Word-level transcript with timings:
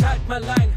schalt 0.00 0.28
mal 0.28 0.42
ein. 0.44 0.72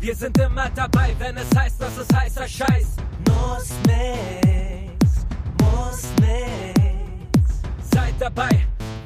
Wir 0.00 0.14
sind 0.14 0.36
immer 0.38 0.68
dabei, 0.74 1.14
wenn 1.18 1.36
es 1.36 1.46
heißt, 1.56 1.80
dass 1.80 1.96
es 1.98 2.08
heißer 2.14 2.48
Scheiß. 2.48 2.96
Muss 3.28 3.70
nix, 3.86 5.26
muss 5.60 6.02
nix. 6.20 7.60
Seid 7.92 8.14
dabei, 8.18 8.50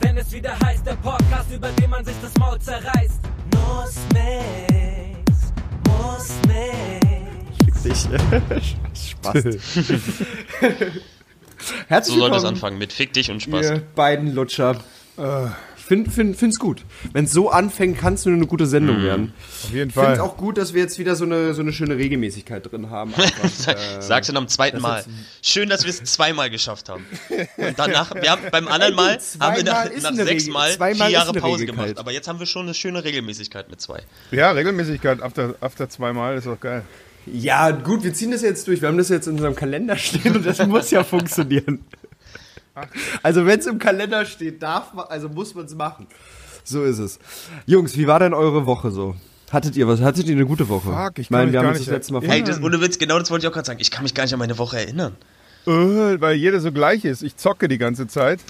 wenn 0.00 0.16
es 0.16 0.32
wieder 0.32 0.58
heißt, 0.64 0.86
der 0.86 0.96
Podcast, 0.96 1.50
über 1.52 1.68
den 1.72 1.90
man 1.90 2.04
sich 2.04 2.14
das 2.22 2.34
Maul 2.38 2.58
zerreißt. 2.58 3.20
Muss 3.54 3.96
nix, 4.14 5.52
muss 5.86 6.30
nix. 6.46 7.82
Dich. 7.82 8.08
Spaß. 9.10 9.44
Herzlich 11.88 12.14
So 12.14 12.20
soll 12.20 12.30
das 12.30 12.42
willkommen, 12.42 12.46
anfangen, 12.46 12.78
mit 12.78 12.92
Fick 12.92 13.12
dich 13.12 13.30
und 13.30 13.42
Spaß. 13.42 13.70
ihr 13.70 13.80
beiden 13.94 14.34
Lutscher. 14.34 14.76
Ich 15.75 15.75
find, 15.86 16.12
find, 16.12 16.36
find's 16.36 16.58
gut. 16.58 16.82
Wenn 17.12 17.24
es 17.24 17.32
so 17.32 17.50
anfängt, 17.50 17.98
kann 17.98 18.14
es 18.14 18.24
nur 18.24 18.34
eine 18.34 18.46
gute 18.46 18.66
Sendung 18.66 19.02
werden. 19.02 19.32
Auf 19.64 19.72
jeden 19.72 19.88
Ich 19.88 19.94
finde 19.94 20.12
es 20.12 20.18
Fall. 20.18 20.20
auch 20.20 20.36
gut, 20.36 20.58
dass 20.58 20.74
wir 20.74 20.82
jetzt 20.82 20.98
wieder 20.98 21.16
so 21.16 21.24
eine, 21.24 21.54
so 21.54 21.62
eine 21.62 21.72
schöne 21.72 21.96
Regelmäßigkeit 21.96 22.70
drin 22.70 22.90
haben. 22.90 23.14
Einfach, 23.16 23.68
äh, 23.68 24.00
Sag's 24.02 24.26
dann 24.26 24.36
am 24.36 24.48
zweiten 24.48 24.80
Mal. 24.80 25.04
Schön, 25.42 25.68
dass 25.68 25.84
wir 25.84 25.90
es 25.90 26.02
zweimal 26.04 26.50
geschafft 26.50 26.88
haben. 26.88 27.06
Und 27.56 27.78
danach, 27.78 28.14
wir 28.14 28.30
haben 28.30 28.42
beim 28.50 28.68
anderen 28.76 28.94
Mal 28.94 29.18
haben 29.40 29.56
wir 29.56 29.64
nach, 29.64 29.86
nach 30.02 30.14
sechs 30.14 30.46
Mal 30.48 30.70
vier 30.94 31.08
Jahre 31.08 31.32
Pause 31.32 31.66
gemacht. 31.66 31.98
Aber 31.98 32.12
jetzt 32.12 32.28
haben 32.28 32.38
wir 32.38 32.46
schon 32.46 32.62
eine 32.66 32.74
schöne 32.74 33.04
Regelmäßigkeit 33.04 33.70
mit 33.70 33.80
zwei. 33.80 34.02
Ja, 34.30 34.50
Regelmäßigkeit 34.50 35.22
after, 35.22 35.54
after 35.60 35.88
zweimal 35.88 36.36
ist 36.36 36.46
auch 36.46 36.60
geil. 36.60 36.82
ja, 37.26 37.70
gut, 37.70 38.04
wir 38.04 38.12
ziehen 38.12 38.30
das 38.30 38.42
jetzt 38.42 38.66
durch. 38.68 38.80
Wir 38.80 38.88
haben 38.88 38.98
das 38.98 39.08
jetzt 39.08 39.26
in 39.26 39.34
unserem 39.34 39.54
Kalender 39.54 39.96
stehen 39.96 40.36
und 40.36 40.46
das 40.46 40.64
muss 40.66 40.90
ja 40.90 41.04
funktionieren. 41.04 41.80
Also 43.22 43.46
wenn 43.46 43.58
es 43.58 43.66
im 43.66 43.78
Kalender 43.78 44.24
steht, 44.26 44.62
darf 44.62 44.92
man, 44.94 45.06
also 45.08 45.28
muss 45.28 45.54
man 45.54 45.64
es 45.66 45.74
machen. 45.74 46.06
So 46.64 46.82
ist 46.82 46.98
es. 46.98 47.18
Jungs, 47.66 47.96
wie 47.96 48.06
war 48.06 48.18
denn 48.18 48.34
eure 48.34 48.66
Woche 48.66 48.90
so? 48.90 49.14
Hattet 49.50 49.76
ihr 49.76 49.86
was? 49.86 50.00
Hattet 50.00 50.26
ihr 50.26 50.34
eine 50.34 50.46
gute 50.46 50.68
Woche? 50.68 50.90
Fuck, 50.90 51.18
ich 51.18 51.30
meine, 51.30 51.52
wir 51.52 51.60
haben 51.60 51.66
gar 51.66 51.70
uns 51.72 51.78
nicht 51.80 51.88
das 51.88 51.94
letzte 51.94 52.12
Mal. 52.12 52.22
Hey, 52.22 52.42
das, 52.42 52.60
ohne 52.60 52.80
Witz, 52.80 52.98
genau 52.98 53.18
das 53.18 53.30
wollte 53.30 53.46
ich 53.46 53.48
auch 53.48 53.54
gerade 53.54 53.66
sagen. 53.66 53.78
Ich 53.80 53.90
kann 53.90 54.02
mich 54.02 54.14
gar 54.14 54.24
nicht 54.24 54.32
an 54.32 54.40
meine 54.40 54.58
Woche 54.58 54.78
erinnern. 54.78 55.16
Äh, 55.66 55.70
weil 56.20 56.34
jeder 56.36 56.58
so 56.60 56.72
gleich 56.72 57.04
ist. 57.04 57.22
Ich 57.22 57.36
zocke 57.36 57.68
die 57.68 57.78
ganze 57.78 58.08
Zeit. 58.08 58.40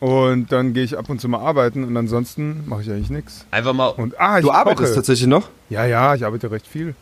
Und 0.00 0.52
dann 0.52 0.74
gehe 0.74 0.84
ich 0.84 0.96
ab 0.96 1.08
und 1.10 1.20
zu 1.20 1.28
mal 1.28 1.40
arbeiten 1.40 1.82
und 1.82 1.96
ansonsten 1.96 2.62
mache 2.68 2.82
ich 2.82 2.90
eigentlich 2.90 3.10
nichts. 3.10 3.46
Einfach 3.50 3.72
mal. 3.72 3.88
Und 3.88 4.20
ah, 4.20 4.38
ich 4.38 4.44
Du 4.44 4.52
arbeitest 4.52 4.88
koche. 4.90 4.94
tatsächlich 4.94 5.26
noch? 5.26 5.48
Ja, 5.70 5.86
ja, 5.86 6.14
ich 6.14 6.24
arbeite 6.24 6.50
recht 6.50 6.66
viel. 6.66 6.94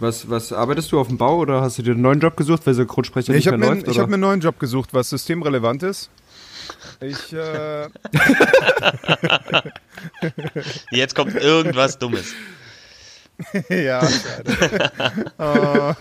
Was, 0.00 0.28
was 0.30 0.52
arbeitest 0.52 0.90
du 0.92 0.98
auf 0.98 1.08
dem 1.08 1.18
Bau 1.18 1.36
oder 1.38 1.60
hast 1.60 1.78
du 1.78 1.82
dir 1.82 1.92
einen 1.92 2.00
neuen 2.02 2.20
Job 2.20 2.36
gesucht, 2.36 2.66
weil 2.66 2.74
Synchronsprecher 2.74 3.34
ich 3.34 3.44
nicht 3.44 3.46
habe 3.48 3.58
mehr 3.58 3.68
mir, 3.68 3.74
läuft? 3.76 3.88
ich 3.88 3.94
oder? 3.94 4.02
hab 4.02 4.08
mir 4.08 4.14
einen 4.14 4.22
neuen 4.22 4.40
Job 4.40 4.58
gesucht, 4.58 4.94
was 4.94 5.10
systemrelevant 5.10 5.82
ist. 5.82 6.08
Ich, 7.00 7.32
äh, 7.32 7.88
Jetzt 10.90 11.14
kommt 11.14 11.34
irgendwas 11.34 11.98
Dummes. 11.98 12.32
ja, 13.68 14.00
schade. 14.06 14.90
Äh, 15.38 15.94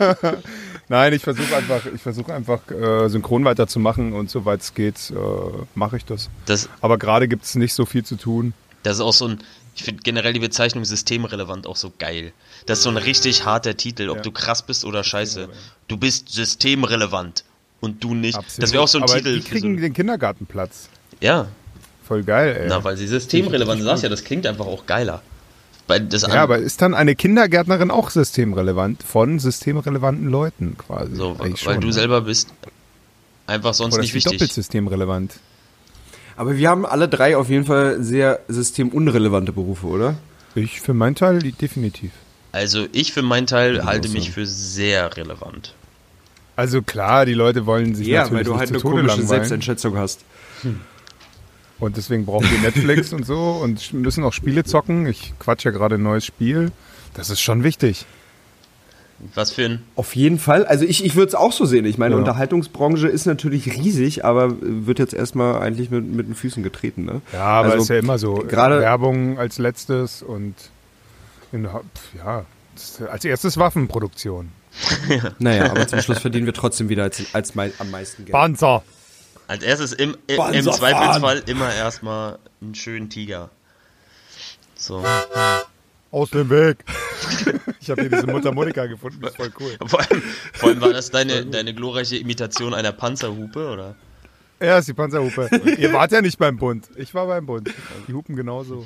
Nein, 0.90 1.14
ich 1.14 1.24
versuche 1.24 1.56
einfach, 1.56 1.82
ich 1.94 2.02
versuche 2.02 2.34
einfach 2.34 2.60
äh, 2.72 3.08
synchron 3.10 3.46
weiterzumachen 3.46 4.14
und 4.14 4.30
soweit 4.30 4.62
es 4.62 4.74
geht, 4.74 5.12
äh, 5.12 5.16
mache 5.76 5.98
ich 5.98 6.06
das. 6.06 6.30
Das, 6.46 6.68
Aber 6.82 6.98
gerade 6.98 7.28
gibt 7.28 7.46
es 7.46 7.56
nicht 7.56 7.74
so 7.74 7.86
viel 7.86 8.04
zu 8.04 8.16
tun. 8.16 8.54
das 8.84 8.96
ist 8.96 9.02
auch 9.02 9.14
so 9.14 9.28
ein. 9.28 9.40
Ich 9.80 9.86
finde 9.86 10.04
generell 10.04 10.34
die 10.34 10.42
Bezeichnung 10.42 10.84
systemrelevant 10.84 11.66
auch 11.66 11.78
so 11.78 11.94
geil. 11.98 12.34
Das 12.66 12.80
ist 12.80 12.84
so 12.84 12.90
ein 12.90 12.98
richtig 12.98 13.46
harter 13.46 13.78
Titel, 13.78 14.10
ob 14.10 14.18
Ja. 14.18 14.24
du 14.24 14.32
krass 14.32 14.62
bist 14.62 14.84
oder 14.84 15.06
scheiße. 15.06 15.48
Du 15.88 15.96
bist 15.96 16.28
systemrelevant 16.30 17.46
und 17.80 18.04
du 18.04 18.14
nicht. 18.14 18.36
Absolut. 18.36 18.62
Das 18.64 18.74
wäre 18.74 18.84
auch 18.84 18.90
so 18.90 18.98
ein 18.98 19.06
Aber 19.06 19.14
Titel. 19.16 19.36
Die 19.36 19.42
so 19.42 19.48
kriegen 19.48 19.76
ein, 19.76 19.82
den 19.82 19.94
Kindergartenplatz. 19.94 20.90
ja, 21.22 21.48
Voll 22.06 22.24
geil, 22.24 22.58
ey. 22.60 22.66
na, 22.68 22.84
weil 22.84 22.98
sie 22.98 23.08
systemrelevant 23.08 23.84
sagst 23.84 24.04
ja, 24.04 24.10
das 24.10 24.24
klingt 24.26 24.46
einfach 24.48 24.66
auch 24.66 24.86
geiler. 24.86 25.22
Ja, 25.88 26.44
aber 26.44 26.58
ist 26.60 26.82
dann 26.82 26.94
eine 26.94 27.16
Kindergärtnerin 27.16 27.90
auch 27.90 28.10
systemrelevant 28.10 29.02
von 29.02 29.40
systemrelevanten 29.40 30.28
Leuten 30.28 30.76
quasi? 30.78 31.16
so, 31.16 31.40
weil, 31.40 31.56
schon, 31.56 31.80
du 31.80 31.88
ne? 31.88 31.94
selber 31.94 32.22
bist 32.22 32.50
einfach 33.48 33.74
sonst 33.74 33.94
Oder 33.94 34.02
nicht 34.02 34.10
ist 34.12 34.16
wichtig. 34.26 34.34
doppelt 34.40 34.52
systemrelevant? 34.54 35.40
Aber 36.40 36.56
wir 36.56 36.70
haben 36.70 36.86
alle 36.86 37.10
drei 37.10 37.36
auf 37.36 37.50
jeden 37.50 37.66
Fall 37.66 38.02
sehr 38.02 38.40
systemunrelevante 38.48 39.52
Berufe, 39.52 39.88
oder? 39.88 40.16
Ich 40.56 40.80
für 40.80 40.94
meinen 40.94 41.16
Teil 41.16 41.40
definitiv. 41.40 42.12
Also 42.54 42.88
ich 42.94 43.12
für 43.12 43.24
meinen 43.24 43.46
Teil 43.46 43.84
halte 43.84 44.08
mich 44.08 44.32
für 44.32 44.46
sehr 44.46 45.18
relevant. 45.18 45.76
Also 46.56 46.82
klar, 46.82 47.26
die 47.26 47.34
Leute 47.34 47.66
wollen 47.66 47.94
sich 47.94 48.08
Ja, 48.08 48.22
natürlich 48.22 48.38
weil 48.38 48.44
du 48.46 48.52
nicht 48.52 48.60
halt 48.60 48.68
zu 48.70 48.74
eine 48.76 48.82
Tode 48.82 48.96
komische 48.96 49.08
langweilen. 49.08 49.28
Selbsteinschätzung 49.28 49.98
hast. 49.98 50.22
Und 51.78 51.98
deswegen 51.98 52.26
brauchen 52.26 52.50
wir 52.50 52.60
Netflix 52.60 53.12
und 53.14 53.26
so 53.26 53.60
und 53.62 53.92
müssen 53.92 54.24
auch 54.24 54.32
Spiele 54.32 54.64
zocken. 54.64 55.08
Ich 55.08 55.34
quatsch 55.40 55.66
ja 55.66 55.72
gerade 55.72 55.96
ein 55.96 56.04
neues 56.04 56.26
Spiel. 56.26 56.72
Das 57.16 57.30
ist 57.30 57.42
schon 57.42 57.66
wichtig. 57.66 58.06
Was 59.36 59.52
für 59.52 59.66
ein 59.66 59.84
Auf 59.96 60.16
jeden 60.16 60.40
Fall. 60.40 60.66
Also 60.66 60.86
ich, 60.86 61.04
ich 61.04 61.16
würde 61.16 61.28
es 61.30 61.36
auch 61.36 61.52
so 61.52 61.66
sehen. 61.66 61.86
Ich 61.86 61.98
meine, 61.98 62.16
Ja. 62.16 62.20
Unterhaltungsbranche 62.20 63.08
ist 63.08 63.26
natürlich 63.26 63.68
riesig, 63.76 64.24
aber 64.24 64.56
wird 64.62 64.98
jetzt 65.00 65.14
erstmal 65.14 65.62
eigentlich 65.62 65.90
mit, 65.92 66.06
mit 66.06 66.28
den 66.28 66.36
Füßen 66.36 66.64
getreten, 66.64 67.04
ne? 67.06 67.22
Ja, 67.34 67.40
aber 67.46 67.72
Also, 67.74 67.84
ist 67.84 67.90
ja 67.90 67.98
immer 68.00 68.18
so. 68.18 68.36
gerade- 68.36 68.80
Werbung 68.80 69.38
als 69.38 69.58
letztes 69.58 70.24
und 70.24 70.56
in, 71.52 71.68
ja, 72.18 72.46
als 73.12 73.26
erstes 73.26 73.58
Waffenproduktion. 73.58 74.50
Naja, 75.40 75.72
aber 75.72 75.88
zum 75.88 76.00
Schluss 76.02 76.20
verdienen 76.20 76.46
wir 76.46 76.54
trotzdem 76.54 76.88
wieder 76.90 77.04
als, 77.04 77.22
als 77.34 77.56
mei 77.56 77.72
am 77.80 77.92
meisten 77.92 78.24
Geld. 78.24 78.32
Panzer! 78.32 78.84
Als 79.48 79.64
erstes 79.64 79.94
im, 79.94 80.16
im, 80.28 80.40
im 80.54 80.64
Zweifelsfall 80.72 81.42
immer 81.48 81.74
erstmal 81.74 82.38
einen 82.62 82.76
schönen 82.76 83.10
Tiger. 83.10 83.50
So. 84.76 85.04
Aus 86.12 86.32
dem 86.32 86.50
Weg! 86.50 86.84
ich 87.80 87.90
habe 87.90 88.02
hier 88.02 88.10
diese 88.10 88.26
Mutter 88.28 88.52
Monika 88.52 88.86
gefunden, 88.88 89.20
das 89.22 89.32
ist 89.32 89.38
voll 89.38 89.52
cool. 89.60 89.78
Vor 89.88 90.00
allem, 90.00 90.24
vor 90.54 90.70
allem 90.70 90.82
war 90.82 90.94
das 90.94 91.12
deine, 91.12 91.46
deine 91.46 91.74
glorreiche 91.74 92.18
Imitation 92.18 92.74
einer 92.74 92.92
Panzerhupe, 92.92 93.70
oder? 93.70 93.96
Ja, 94.62 94.78
ist 94.78 94.88
die 94.90 94.94
Panzerhupe. 94.94 95.50
Ihr 95.78 95.94
wart 95.94 96.12
ja 96.12 96.22
nicht 96.22 96.38
beim 96.38 96.58
Bund. 96.58 96.90
Ich 96.98 97.14
war 97.14 97.28
beim 97.28 97.46
Bund. 97.46 97.74
Die 98.08 98.14
hupen 98.14 98.36
genauso. 98.36 98.86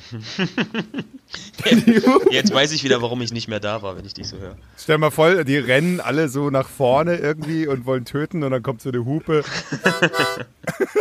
Jetzt 2.30 2.54
weiß 2.54 2.74
ich 2.74 2.84
wieder, 2.84 3.02
warum 3.02 3.22
ich 3.22 3.34
nicht 3.34 3.48
mehr 3.48 3.60
da 3.60 3.82
war, 3.82 3.98
wenn 3.98 4.06
ich 4.06 4.14
dich 4.14 4.28
so 4.28 4.38
höre. 4.38 4.56
Stell 4.78 5.00
mal 5.00 5.10
voll, 5.10 5.46
die 5.46 5.58
rennen 5.58 6.00
alle 6.00 6.30
so 6.30 6.52
nach 6.52 6.68
vorne 6.68 7.16
irgendwie 7.16 7.66
und 7.66 7.88
wollen 7.88 8.06
töten 8.06 8.44
und 8.44 8.52
dann 8.52 8.62
kommt 8.62 8.82
so 8.82 8.90
eine 8.90 9.04
Hupe. 9.04 9.44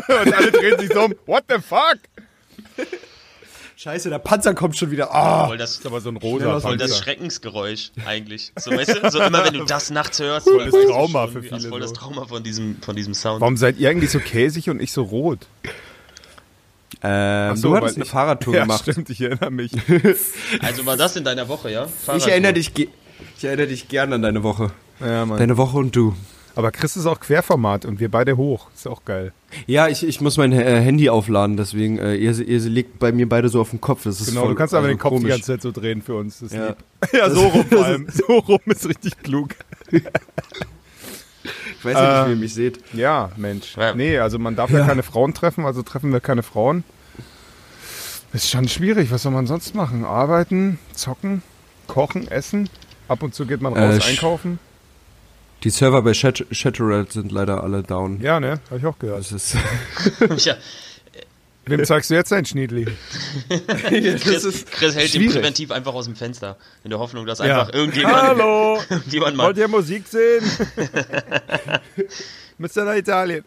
und 0.09 0.33
alle 0.35 0.53
drehen 0.53 0.79
sich 0.79 0.91
so 0.91 1.03
um. 1.03 1.15
What 1.27 1.45
the 1.49 1.57
fuck? 1.61 1.99
Scheiße, 3.83 4.11
der 4.11 4.21
Panzer 4.21 4.55
kommt 4.55 4.77
schon 4.77 4.93
wieder. 4.93 5.13
Ah! 5.13 5.49
Voll 5.49 5.59
das, 5.59 5.71
Das 5.71 5.79
ist 5.81 5.87
aber 5.87 6.01
so 6.01 6.09
ein 6.11 6.17
rosa 6.17 6.61
voll 6.61 6.77
das. 6.77 6.99
Schreckensgeräusch 6.99 7.91
eigentlich. 8.07 8.53
So, 8.57 8.71
weißt 8.71 9.01
du, 9.03 9.11
so 9.11 9.21
immer 9.21 9.45
wenn 9.45 9.55
du 9.55 9.65
das 9.67 9.91
nachts 9.91 10.21
hörst, 10.21 10.47
Voll 10.49 10.59
dann 10.59 10.71
das 10.71 10.85
Trauma 10.87 11.25
schon, 11.25 11.33
für 11.33 11.41
das 11.41 11.49
viele 11.49 11.59
ist 11.59 11.67
voll 11.69 11.81
das. 11.81 11.93
Trauma 11.93 12.25
von 12.27 12.45
diesem, 12.45 12.81
von 12.81 12.95
diesem 12.95 13.13
Sound. 13.13 13.41
Warum 13.41 13.57
seid 13.57 13.79
ihr 13.79 13.91
eigentlich 13.91 14.11
so 14.11 14.21
käsig 14.21 14.71
und 14.71 14.81
ich 14.81 14.93
so 14.93 15.03
rot? 15.03 15.49
Ähm, 17.03 17.57
so, 17.57 17.71
du 17.71 17.77
hattest 17.77 17.97
eine 17.97 18.05
ich- 18.05 18.11
Fahrradtour 18.13 18.55
ja, 18.55 18.63
gemacht. 18.63 18.83
stimmt, 18.83 19.11
ich 19.11 19.21
erinnere 19.21 19.51
mich. 19.51 19.73
Also 20.63 20.87
war 20.87 20.97
das 20.97 21.17
in 21.17 21.25
deiner 21.25 21.49
Woche, 21.49 21.73
ja? 21.73 21.89
Ich 22.17 22.27
erinnere 22.29 22.53
dich, 22.53 22.71
ich 22.79 23.45
erinnere 23.45 23.67
dich 23.67 23.89
gern 23.89 24.13
an 24.13 24.23
deine 24.23 24.45
Woche. 24.45 24.71
ja, 25.01 25.27
Mann. 25.27 25.39
Deine 25.39 25.57
Woche 25.57 25.79
und 25.79 25.97
du. 25.97 26.15
Aber 26.55 26.71
Chris 26.71 26.97
ist 26.97 27.07
auch 27.07 27.19
Querformat 27.21 27.85
und 27.87 27.99
wir 27.99 28.11
beide 28.11 28.37
hoch. 28.37 28.69
Ist 28.75 28.87
auch 28.87 29.05
geil. 29.05 29.33
Ja, 29.67 29.89
ich, 29.89 30.07
ich 30.07 30.21
muss 30.21 30.37
mein 30.37 30.53
äh, 30.53 30.81
Handy 30.81 31.09
aufladen, 31.09 31.57
deswegen, 31.57 31.99
äh, 31.99 32.15
ihr, 32.15 32.39
ihr 32.39 32.61
liegt 32.61 32.99
bei 32.99 33.11
mir 33.13 33.27
beide 33.29 33.49
so 33.49 33.61
auf 33.61 33.71
dem 33.71 33.81
Kopf. 33.81 34.05
Das 34.05 34.21
ist 34.21 34.29
Genau, 34.29 34.43
voll, 34.43 34.51
du 34.51 34.55
kannst 34.57 34.75
aber 34.75 34.85
also 34.87 34.95
den 34.95 34.99
Kopf 34.99 35.13
die 35.13 35.17
komisch. 35.21 35.31
ganze 35.31 35.47
Zeit 35.47 35.63
so 35.63 35.73
drehen 35.73 36.03
für 36.03 36.15
uns. 36.17 36.41
Das 36.41 36.53
ist 36.53 36.59
Ja. 36.59 36.69
lieb. 36.69 36.77
ja, 37.15 37.31
so 37.31 37.47
rum 37.49 37.65
vor 37.71 37.85
allem. 37.85 38.07
So 38.11 38.39
rum 38.39 38.61
ist 38.67 38.87
richtig 38.89 39.19
klug. 39.23 39.51
Ich 39.91 41.85
weiß 41.85 41.95
ja 41.95 42.19
nicht, 42.19 42.29
wie 42.29 42.33
Ähm, 42.33 42.37
ihr 42.39 42.41
mich 42.43 42.55
seht. 42.55 42.81
Ja, 42.93 43.31
Mensch. 43.37 43.77
Ja. 43.77 43.95
Nee, 43.95 44.19
also 44.19 44.39
man 44.39 44.55
darf 44.55 44.71
ja. 44.71 44.81
Ja. 44.81 44.87
keine 44.87 45.03
Frauen 45.03 45.35
treffen, 45.35 45.65
also 45.67 45.83
treffen 45.83 46.13
wir 46.13 46.21
keine 46.21 46.43
Frauen. 46.43 46.85
Ist 48.33 48.51
schon 48.51 48.69
schwierig. 48.69 49.11
Was 49.11 49.23
soll 49.23 49.33
man 49.33 49.47
sonst 49.47 49.75
machen? 49.75 50.05
Arbeiten, 50.05 50.79
zocken, 50.95 51.43
kochen, 51.87 52.29
essen. 52.29 52.69
Ab 53.09 53.23
und 53.23 53.35
zu 53.35 53.47
geht 53.47 53.61
man 53.61 53.73
raus 53.75 53.99
Äh, 54.07 54.11
einkaufen. 54.11 54.59
Die 55.65 55.71
Server 55.71 56.03
bei 56.03 56.13
Chat 56.13 56.45
Chatterelt 56.53 57.13
sind 57.13 57.31
leider 57.33 57.63
alle 57.63 57.83
down. 57.83 58.21
Ja, 58.21 58.41
ne? 58.41 58.61
Hab 58.71 58.79
ich 58.79 58.87
auch 58.87 58.99
gehört. 58.99 59.21
Das 59.21 59.33
ist, 59.33 59.57
Ja, 60.45 60.57
Wem 61.65 61.85
zeigst 61.85 62.11
du 62.11 62.15
jetzt 62.15 62.33
dein 62.33 62.45
Schniedli? 62.45 62.87
Chris, 63.49 64.65
Chris 64.67 64.97
hält 64.97 65.15
ihn 65.15 65.21
schwierig. 65.21 65.35
präventiv 65.37 65.71
einfach 65.71 65.95
aus 65.95 66.07
dem 66.07 66.17
Fenster. 66.17 66.57
In 66.83 66.91
der 66.91 66.99
Hoffnung, 66.99 67.25
dass 67.25 67.39
Ja. 67.39 67.61
einfach 67.61 67.73
irgendjemand, 67.73 68.17
Hallo! 68.21 68.81
irgendjemand 68.91 69.37
mal 69.37 69.45
Wollt 69.47 69.59
ihr 69.59 69.69
Musik 69.69 70.09
sehen? 70.09 70.43
Müsst 72.59 72.77
ihr 72.77 72.85
nach 72.85 72.97
Italien? 72.97 73.45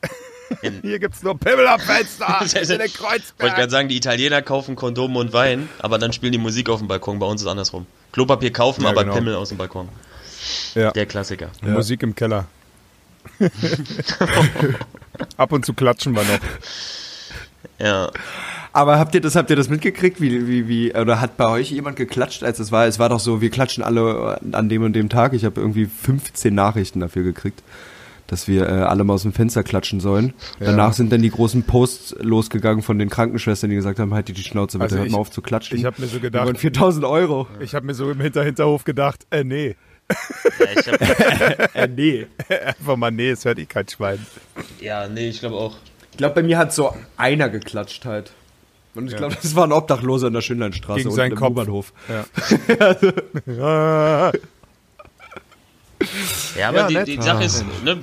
In- 0.61 0.79
Hier 0.81 0.99
gibt's 0.99 1.23
nur 1.23 1.37
Pimmel 1.37 1.67
am 1.67 1.79
Fenster! 1.81 2.39
Ich 2.45 2.55
in 2.55 2.67
der 2.67 2.79
wollte 2.79 2.93
Kreuzberg! 2.97 3.55
gerade 3.55 3.69
sagen, 3.69 3.89
die 3.89 3.97
Italiener 3.97 4.41
kaufen 4.41 4.75
Kondome 4.77 5.19
und 5.19 5.33
Wein, 5.33 5.67
aber 5.79 5.97
dann 5.97 6.13
spielen 6.13 6.31
die 6.31 6.37
Musik 6.37 6.69
auf 6.69 6.79
dem 6.79 6.87
Balkon. 6.87 7.19
Bei 7.19 7.25
uns 7.25 7.41
ist 7.41 7.47
es 7.47 7.51
andersrum. 7.51 7.85
Klopapier 8.13 8.53
kaufen, 8.53 8.83
Ja, 8.83 8.91
aber 8.91 9.03
genau. 9.03 9.15
Pimmel 9.15 9.35
aus 9.35 9.49
dem 9.49 9.57
Balkon. 9.57 9.89
Ja. 10.75 10.91
Der 10.91 11.05
Klassiker. 11.05 11.49
Musik 11.61 12.03
im 12.03 12.15
Keller. 12.15 12.45
Ab 15.37 15.51
und 15.51 15.65
zu 15.65 15.73
klatschen 15.73 16.13
wir 16.15 16.23
noch. 16.23 16.39
Ja. 17.79 18.11
Aber 18.73 18.99
habt 18.99 19.15
ihr 19.15 19.21
das, 19.21 19.35
habt 19.35 19.49
ihr 19.49 19.55
das 19.55 19.69
mitgekriegt? 19.69 20.19
Wie, 20.19 20.47
wie, 20.47 20.67
wie, 20.67 20.93
oder 20.95 21.21
hat 21.21 21.37
bei 21.37 21.47
euch 21.47 21.71
jemand 21.71 21.95
geklatscht, 21.95 22.43
als 22.43 22.59
es 22.59 22.71
war? 22.73 22.85
Es 22.87 22.99
war 22.99 23.07
doch 23.09 23.19
so, 23.21 23.39
wir 23.41 23.49
klatschen 23.49 23.83
alle 23.83 24.37
an 24.51 24.67
dem 24.67 24.83
und 24.83 24.93
dem 24.93 25.07
Tag. 25.07 25.33
Ich 25.33 25.45
habe 25.45 25.61
irgendwie 25.61 25.85
15 25.85 26.53
Nachrichten 26.53 26.99
dafür 26.99 27.23
gekriegt, 27.23 27.63
dass 28.27 28.49
wir 28.49 28.67
äh, 28.67 28.71
alle 28.71 29.05
mal 29.05 29.13
aus 29.13 29.21
dem 29.21 29.31
Fenster 29.31 29.63
klatschen 29.63 30.01
sollen. 30.01 30.33
Ja. 30.59 30.67
Danach 30.67 30.91
sind 30.91 31.09
dann 31.13 31.21
die 31.21 31.31
großen 31.31 31.63
Posts 31.63 32.17
losgegangen 32.19 32.81
von 32.83 32.99
den 32.99 33.09
Krankenschwestern, 33.09 33.69
die 33.69 33.77
gesagt 33.77 33.97
haben, 33.99 34.13
halt 34.13 34.27
die 34.27 34.35
Schnauze 34.35 34.77
bitte, 34.77 34.83
Also 34.83 34.97
hört 34.97 35.07
ich- 35.07 35.13
mal 35.13 35.19
auf 35.19 35.31
zu 35.31 35.41
klatschen. 35.41 35.77
ich 35.77 35.85
hab 35.85 35.97
mir 35.97 36.07
so 36.07 36.15
Wir 36.15 36.19
gedacht- 36.19 36.45
wollen 36.45 36.57
4000 36.57 37.05
Euro. 37.05 37.47
Ich 37.61 37.75
habe 37.75 37.85
mir 37.85 37.93
so 37.93 38.11
im 38.11 38.19
Hinter 38.19 38.43
Hinterhof 38.43 38.83
gedacht, 38.83 39.25
äh, 39.31 39.45
nee. 39.45 39.77
Ja, 40.09 40.65
ich 40.79 40.87
hab, 40.87 41.75
Äh, 41.75 41.87
nee. 41.87 42.27
Einfach 42.47 42.95
mal, 42.95 43.11
nee, 43.11 43.29
es 43.31 43.43
hört 43.45 43.57
eh 43.59 43.65
kein 43.65 43.87
Schwein. 43.87 44.25
ja 44.79 45.07
nee, 45.07 45.29
ich 45.29 45.39
glaube 45.39 45.55
auch. 45.55 45.77
Ich 46.11 46.17
glaube, 46.17 46.35
bei 46.35 46.43
mir 46.43 46.57
hat 46.57 46.73
so 46.73 46.95
einer 47.17 47.49
geklatscht 47.49 48.05
halt. 48.05 48.31
Und 48.93 49.07
ich 49.07 49.11
Ja. 49.13 49.17
glaube, 49.17 49.35
das 49.41 49.55
war 49.55 49.65
ein 49.65 49.71
Obdachloser 49.73 50.27
in 50.27 50.33
der 50.33 50.41
Schönleinstraße 50.41 50.97
Gegen 50.99 51.09
unten 51.09 51.17
seinen 51.17 51.31
im 51.33 51.65
Kopf. 51.67 51.91
Ja. 52.07 52.25
Ja, 56.57 56.69
aber 56.69 56.89
Ja, 56.89 57.03
die, 57.03 57.15
die 57.17 57.21
Sache 57.21 57.39
Ah. 57.39 57.45
ist, 57.45 57.65
ne, 57.83 57.97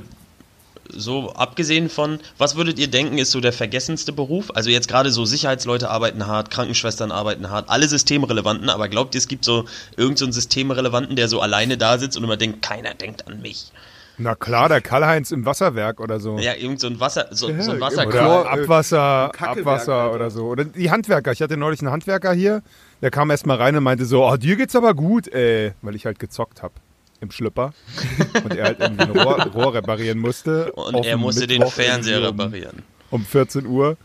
so 0.96 1.32
abgesehen 1.32 1.88
von, 1.88 2.20
was 2.38 2.56
würdet 2.56 2.78
ihr 2.78 2.88
denken, 2.88 3.18
ist 3.18 3.30
so 3.30 3.40
der 3.40 3.52
vergessenste 3.52 4.12
Beruf? 4.12 4.50
Also 4.54 4.70
jetzt 4.70 4.88
gerade 4.88 5.10
so 5.10 5.24
Sicherheitsleute 5.24 5.90
arbeiten 5.90 6.26
hart, 6.26 6.50
Krankenschwestern 6.50 7.10
arbeiten 7.10 7.50
hart, 7.50 7.68
alle 7.70 7.88
systemrelevanten, 7.88 8.68
aber 8.68 8.88
glaubt 8.88 9.14
ihr, 9.14 9.18
es 9.18 9.28
gibt 9.28 9.44
so 9.44 9.64
irgendeinen 9.96 10.32
so 10.32 10.40
systemrelevanten, 10.40 11.16
der 11.16 11.28
so 11.28 11.40
alleine 11.40 11.76
da 11.76 11.98
sitzt 11.98 12.16
und 12.16 12.24
immer 12.24 12.36
denkt, 12.36 12.62
keiner 12.62 12.94
denkt 12.94 13.26
an 13.26 13.40
mich? 13.42 13.72
Na 14.18 14.34
klar, 14.34 14.68
der 14.68 14.82
Karl-Heinz 14.82 15.30
im 15.32 15.46
Wasserwerk 15.46 15.98
oder 15.98 16.20
so. 16.20 16.38
Ja, 16.38 16.54
irgend 16.54 16.80
so 16.80 16.86
ein 16.86 17.00
Wasser, 17.00 17.28
so, 17.30 17.46
so 17.46 17.52
ein 17.52 17.60
Ja, 17.60 17.68
Oder 17.70 17.80
Wasserklo. 17.80 18.10
Chlor- 18.20 18.46
Abwasser, 18.46 19.32
Abwasser 19.38 19.94
Alter. 19.94 20.14
oder 20.14 20.30
so. 20.30 20.44
Oder 20.44 20.64
die 20.66 20.90
Handwerker. 20.90 21.32
Ich 21.32 21.40
hatte 21.40 21.56
neulich 21.56 21.80
einen 21.80 21.90
Handwerker 21.90 22.32
hier, 22.34 22.62
der 23.00 23.10
kam 23.10 23.30
erst 23.30 23.46
mal 23.46 23.56
rein 23.56 23.74
und 23.74 23.82
meinte 23.82 24.04
so, 24.04 24.24
oh, 24.24 24.36
dir 24.36 24.56
geht's 24.56 24.76
aber 24.76 24.92
gut, 24.94 25.28
ey. 25.28 25.72
Weil 25.80 25.94
ich 25.96 26.04
halt 26.04 26.18
gezockt 26.18 26.62
hab 26.62 26.72
im 27.22 27.30
Schlüpper. 27.30 27.72
und 28.44 28.54
er 28.54 28.64
halt 28.64 28.80
irgendwie 28.80 29.04
ein 29.04 29.10
Rohr, 29.10 29.46
Rohr 29.54 29.74
reparieren 29.74 30.18
musste. 30.18 30.72
Und 30.72 31.06
er 31.06 31.16
musste 31.16 31.46
den 31.46 31.60
Mittwoch 31.60 31.72
Fernseher 31.72 32.20
irgendwie 32.20 32.42
um, 32.42 32.50
reparieren. 32.52 32.82
Um 33.10 33.24
14 33.24 33.66
Uhr. 33.66 33.96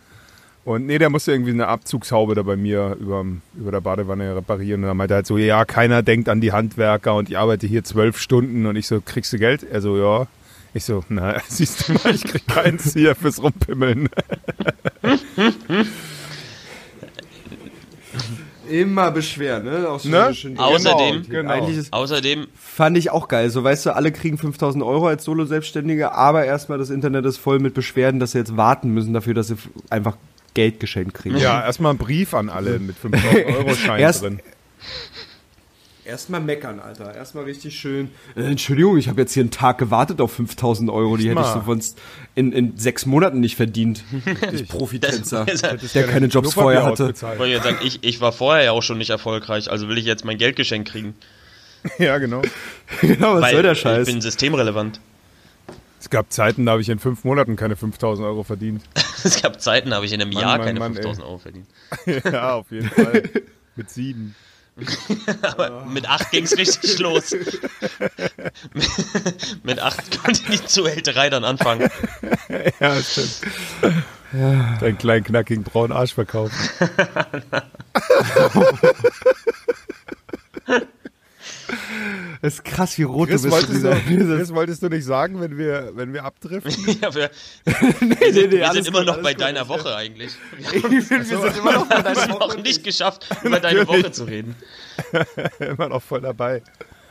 Und 0.64 0.86
nee, 0.86 1.00
der 1.00 1.10
musste 1.10 1.32
irgendwie 1.32 1.52
eine 1.52 1.68
Abzugshaube 1.68 2.36
da 2.36 2.44
bei 2.44 2.56
mir 2.56 2.96
über, 3.00 3.26
über 3.56 3.72
der 3.72 3.82
Badewanne 3.82 4.36
reparieren. 4.36 4.84
Und 4.84 4.88
dann 4.88 4.98
meinte 4.98 5.14
er 5.14 5.18
halt 5.18 5.28
so, 5.28 5.38
ja, 5.38 5.66
keiner 5.66 6.04
denkt 6.04 6.30
an 6.30 6.42
die 6.42 6.52
Handwerker 6.52 7.16
und 7.16 7.30
ich 7.30 7.38
arbeite 7.38 7.68
hier 7.68 7.84
zwölf 7.84 8.20
Stunden. 8.20 8.66
Und 8.66 8.76
ich 8.76 8.88
so, 8.88 9.02
kriegst 9.02 9.34
du 9.34 9.40
Geld? 9.40 9.64
Er 9.64 9.82
so, 9.82 9.98
ja. 9.98 10.28
Ich 10.74 10.84
so, 10.84 11.04
na, 11.10 11.42
siehst 11.48 11.88
du 11.88 11.94
mal, 11.94 12.14
ich 12.14 12.24
krieg 12.24 12.46
keins 12.48 12.94
hier 12.94 13.16
fürs 13.16 13.42
Rumpimmeln. 13.42 14.10
Immer 18.70 19.12
beschweren, 19.12 19.66
ne? 19.66 19.88
Auch 19.90 20.00
so 20.00 20.10
Ne? 20.10 20.34
schön- 20.34 20.58
Außerdem- 20.58 21.28
Genau. 21.30 21.52
Eigentlich 21.52 21.78
ist, 21.78 21.94
Außerdem, 21.94 22.48
fand 22.56 22.98
ich 22.98 23.10
auch 23.12 23.28
geil. 23.28 23.50
So, 23.50 23.64
weißt 23.64 23.86
du, 23.86 23.96
alle 23.96 24.12
kriegen 24.12 24.38
5000 24.38 24.84
Euro 24.84 25.08
als 25.08 25.24
Solo-Selbstständige, 25.24 26.14
aber 26.14 26.46
erstmal 26.46 26.78
das 26.78 26.90
Internet 26.90 27.26
ist 27.26 27.38
voll 27.38 27.60
mit 27.60 27.74
Beschwerden, 27.74 28.20
dass 28.20 28.32
sie 28.32 28.40
jetzt 28.40 28.56
warten 28.58 28.90
müssen 28.94 29.14
dafür, 29.14 29.34
dass 29.34 29.48
sie 29.48 29.56
einfach 29.90 30.18
Geld 30.54 30.80
geschenkt 30.80 31.14
kriegen. 31.14 31.38
Ja, 31.38 31.64
erstmal 31.64 31.94
ein 31.94 31.98
Brief 31.98 32.34
an 32.34 32.50
alle 32.50 32.80
mit 32.80 32.96
5000 32.98 33.46
Euro 33.58 33.74
Schein 33.76 34.00
Erst- 34.00 34.24
drin. 34.24 34.40
Erstmal 36.08 36.40
meckern, 36.40 36.80
Alter. 36.80 37.14
Erstmal 37.14 37.44
richtig 37.44 37.78
schön. 37.78 38.12
Äh, 38.38 38.44
Entschuldigung, 38.44 38.98
ich 38.98 39.10
habe 39.10 39.20
jetzt 39.20 39.34
hier 39.34 39.42
einen 39.44 39.52
Tag 39.52 39.78
gewartet 39.78 40.22
auf 40.22 40.32
5000 40.32 40.90
Euro. 40.90 41.18
Die 41.18 41.30
hätte 41.30 41.42
ich 41.42 41.46
Mal. 41.46 41.64
sonst 41.66 42.00
in, 42.34 42.54
in 42.54 42.78
sechs 42.78 43.06
Monaten 43.06 43.42
nicht 43.42 43.58
verdient. 43.58 44.04
Ich 44.54 44.68
Profitänzer, 44.70 45.46
der 45.46 46.08
keine 46.08 46.28
Jobs 46.28 46.54
vorher 46.54 46.86
hatte. 46.86 47.14
ich 47.14 47.50
jetzt 47.50 47.64
sagen, 47.64 47.78
ich, 47.84 48.04
ich 48.04 48.22
war 48.22 48.32
vorher 48.32 48.64
ja 48.64 48.72
auch 48.72 48.84
schon 48.84 48.98
nicht 48.98 49.10
erfolgreich, 49.10 49.70
also 49.70 49.90
will 49.90 49.98
ich 49.98 50.06
jetzt 50.06 50.24
mein 50.24 50.38
Geldgeschenk 50.38 50.88
kriegen. 50.88 51.16
Ja, 52.00 52.18
genau. 52.18 52.42
genau, 53.02 53.36
was 53.36 53.44
weil 53.44 53.54
soll 53.54 53.64
der 53.64 53.72
ich 53.74 53.80
Scheiß? 53.80 54.08
bin 54.08 54.20
systemrelevant. 54.20 55.00
Es 56.02 56.10
gab 56.10 56.32
Zeiten, 56.34 56.66
da 56.66 56.74
habe 56.74 56.82
ich 56.82 56.90
in 56.90 57.00
fünf 57.00 57.24
Monaten 57.24 57.56
keine 57.56 57.76
5000 57.76 58.26
Euro 58.28 58.44
verdient. 58.44 58.82
Es 59.24 59.42
gab 59.42 59.62
Zeiten, 59.62 59.92
da 59.92 59.98
habe 59.98 60.06
ich 60.06 60.12
in 60.12 60.22
einem 60.22 60.34
Mann, 60.34 60.42
Jahr 60.42 60.58
Mann, 60.58 60.68
keine 60.68 60.80
Mann, 60.80 60.94
5000 60.96 61.26
Euro 61.26 61.38
verdient. 61.38 61.68
ja, 62.32 62.56
auf 62.56 62.72
jeden 62.72 62.90
Fall. 62.90 63.24
Mit 63.76 63.90
sieben. 63.90 64.36
Aber 65.42 65.86
mit 65.86 66.08
8 66.08 66.32
ging 66.32 66.44
es 66.44 66.58
richtig 66.58 67.00
los. 67.00 67.36
mit 69.64 69.80
8 69.80 70.24
konnte 70.24 70.42
die 70.52 70.66
Zuhälterei 70.66 71.30
dann 71.30 71.44
anfangen. 71.44 71.90
Ja, 72.80 72.96
stimmt. 73.02 73.42
Deinen 74.32 74.98
kleinen 74.98 75.24
knackigen 75.26 75.64
braunen 75.64 75.92
Arsch 75.92 76.14
verkaufen. 76.14 76.56
Das 82.42 82.56
ist 82.56 82.64
krass, 82.66 82.98
wie 82.98 83.04
rot 83.04 83.30
Chris 83.30 83.42
du 83.42 83.50
bist. 83.50 83.68
wolltest, 83.70 83.84
du, 83.84 84.36
Chris, 84.38 84.54
wolltest 84.54 84.84
du 84.84 84.90
nicht 84.90 85.06
sagen, 85.06 85.40
wenn 85.42 85.58
wir, 85.58 85.92
wenn 85.96 86.14
wir 86.14 86.24
abdriften? 86.24 86.76
Ja, 87.02 87.14
wir 87.16 87.30
nee, 87.66 88.16
wir 88.20 88.34
sind, 88.34 88.52
nee, 88.52 88.58
wir 88.58 88.70
alles 88.70 88.86
sind 88.86 88.88
immer 88.90 89.00
gut, 89.00 89.08
noch 89.08 89.14
alles 89.16 89.24
bei 89.24 89.34
gut. 89.34 89.42
deiner 89.42 89.68
Woche 89.68 89.96
eigentlich. 89.96 90.32
wir 90.90 91.02
sind 91.02 91.58
immer 91.58 91.74
noch 91.74 91.88
bei 91.88 91.98
Wir 91.98 92.04
deiner 92.04 92.22
haben 92.22 92.34
Woche. 92.34 92.60
nicht 92.62 92.84
geschafft, 92.84 93.28
über 93.44 93.60
deine 93.60 93.88
Woche 93.88 94.12
zu 94.12 94.26
reden. 94.26 94.56
Immer 95.60 95.90
noch 95.90 96.02
voll 96.02 96.22
dabei. 96.22 96.62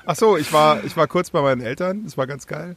Ach 0.05 0.15
so, 0.17 0.37
ich 0.37 0.53
war, 0.53 0.85
ich 0.85 0.97
war 0.97 1.07
kurz 1.09 1.31
bei 1.31 1.43
meinen 1.43 1.61
Eltern. 1.61 2.05
Das 2.05 2.17
war 2.17 2.27
ganz 2.27 2.47
geil. 2.47 2.77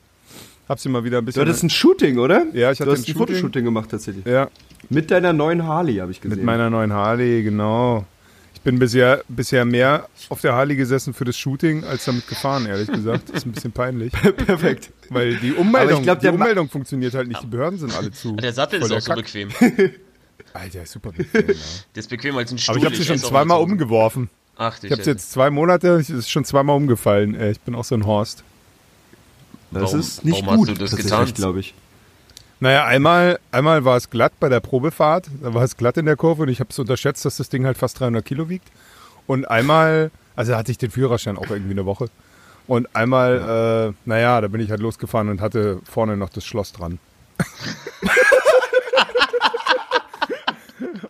Hab 0.67 0.79
sie 0.79 0.89
mal 0.89 1.03
wieder 1.03 1.17
ein 1.19 1.21
Du 1.21 1.25
bisschen. 1.27 1.41
hattest 1.41 1.63
ein 1.63 1.69
Shooting, 1.69 2.17
oder? 2.19 2.45
Ja, 2.53 2.71
ich 2.71 2.77
du 2.77 2.83
hatte 2.85 2.91
hast 2.94 3.00
ein 3.00 3.01
ein 3.01 3.06
Shooting. 3.06 3.17
Fotoshooting 3.17 3.63
gemacht 3.65 3.89
tatsächlich. 3.91 4.25
ja, 4.25 4.50
Mit 4.89 5.09
deiner 5.11 5.33
neuen 5.33 5.65
Harley, 5.65 5.95
habe 5.97 6.11
ich 6.11 6.21
gesehen. 6.21 6.38
mit 6.38 6.45
meiner 6.45 6.69
neuen 6.69 6.94
Harley, 6.94 7.44
genau. 7.44 8.06
Ich 8.59 8.63
bin 8.63 8.77
bisher, 8.77 9.23
bisher 9.29 9.63
mehr 9.63 10.09
auf 10.27 10.41
der 10.41 10.53
Harley 10.53 10.75
gesessen 10.75 11.13
für 11.13 11.23
das 11.23 11.38
Shooting, 11.38 11.85
als 11.85 12.03
damit 12.06 12.27
gefahren, 12.27 12.65
ehrlich 12.65 12.91
gesagt. 12.91 13.29
ist 13.29 13.45
ein 13.45 13.53
bisschen 13.53 13.71
peinlich. 13.71 14.11
Perfekt. 14.45 14.91
Weil 15.09 15.38
die 15.38 15.51
Aber 15.51 15.61
Ummeldung, 15.61 16.00
ich 16.00 16.03
glaub, 16.03 16.19
die 16.19 16.27
Ma- 16.27 16.33
Ummeldung 16.33 16.69
funktioniert 16.69 17.13
halt 17.13 17.29
nicht. 17.29 17.41
Die 17.41 17.47
Behörden 17.47 17.79
sind 17.79 17.95
alle 17.95 18.11
zu. 18.11 18.35
Der 18.35 18.51
Sattel 18.51 18.81
Voll 18.81 18.91
ist 18.91 19.09
auch 19.09 19.15
so 19.15 19.21
bequem. 19.21 19.50
Alter, 20.53 20.83
ist 20.83 20.91
super 20.91 21.11
bequem. 21.13 21.47
Ja. 21.47 21.53
Der 21.95 22.00
ist 22.00 22.09
bequem 22.09 22.35
als 22.38 22.51
ein 22.51 22.57
Stuhl. 22.57 22.73
Aber 22.75 22.79
ich 22.79 22.85
habe 22.85 22.95
sie 22.97 23.06
schon 23.06 23.17
zweimal 23.17 23.61
umgeworfen. 23.61 24.29
Ach, 24.57 24.75
Ich 24.83 24.91
habe 24.91 24.97
Scheiße. 24.97 25.09
jetzt 25.11 25.31
zwei 25.31 25.50
Monate, 25.50 25.88
es 25.95 26.09
ist 26.09 26.29
schon 26.29 26.44
zweimal 26.44 26.75
umgefallen. 26.75 27.35
Äh, 27.35 27.51
Ich 27.51 27.61
bin 27.61 27.75
auch 27.75 27.85
so 27.85 27.95
ein 27.95 28.06
Horst. 28.06 28.44
Das 29.71 29.83
Warum- 29.83 30.00
ist 30.01 30.25
nicht 30.25 30.45
warum 30.45 30.47
hast 30.61 30.67
gut, 30.67 30.69
du 30.69 30.73
das 30.83 30.95
getan? 30.97 31.33
glaube 31.33 31.61
ich. 31.61 31.73
Naja, 32.61 32.85
einmal, 32.85 33.39
einmal 33.51 33.85
war 33.85 33.95
es 33.95 34.09
glatt 34.09 34.33
bei 34.39 34.50
der 34.50 34.59
Probefahrt. 34.59 35.29
Da 35.41 35.53
war 35.53 35.63
es 35.63 35.77
glatt 35.77 35.97
in 35.97 36.06
der 36.06 36.17
Kurve 36.17 36.44
und 36.44 36.50
ich 36.50 36.59
habe 36.59 36.69
es 36.71 36.79
unterschätzt, 36.79 37.23
dass 37.23 37.38
das 37.38 37.50
Ding 37.50 37.65
halt 37.65 37.77
fast 37.77 38.00
300 38.00 38.23
Kilo 38.23 38.50
wiegt. 38.50 38.67
Und 39.27 39.45
einmal, 39.45 40.11
also 40.35 40.56
hatte 40.56 40.71
ich 40.71 40.78
den 40.78 40.92
Führerschein 40.92 41.37
auch 41.37 41.49
irgendwie 41.49 41.71
eine 41.71 41.85
Woche. 41.85 42.09
Und 42.68 42.94
einmal, 42.95 43.94
äh, 43.95 44.07
naja, 44.07 44.42
da 44.42 44.47
bin 44.47 44.61
ich 44.61 44.69
halt 44.69 44.81
losgefahren 44.81 45.30
und 45.30 45.42
hatte 45.42 45.80
vorne 45.89 46.18
noch 46.18 46.30
das 46.30 46.45
Schloss 46.45 46.73
dran. 46.73 46.99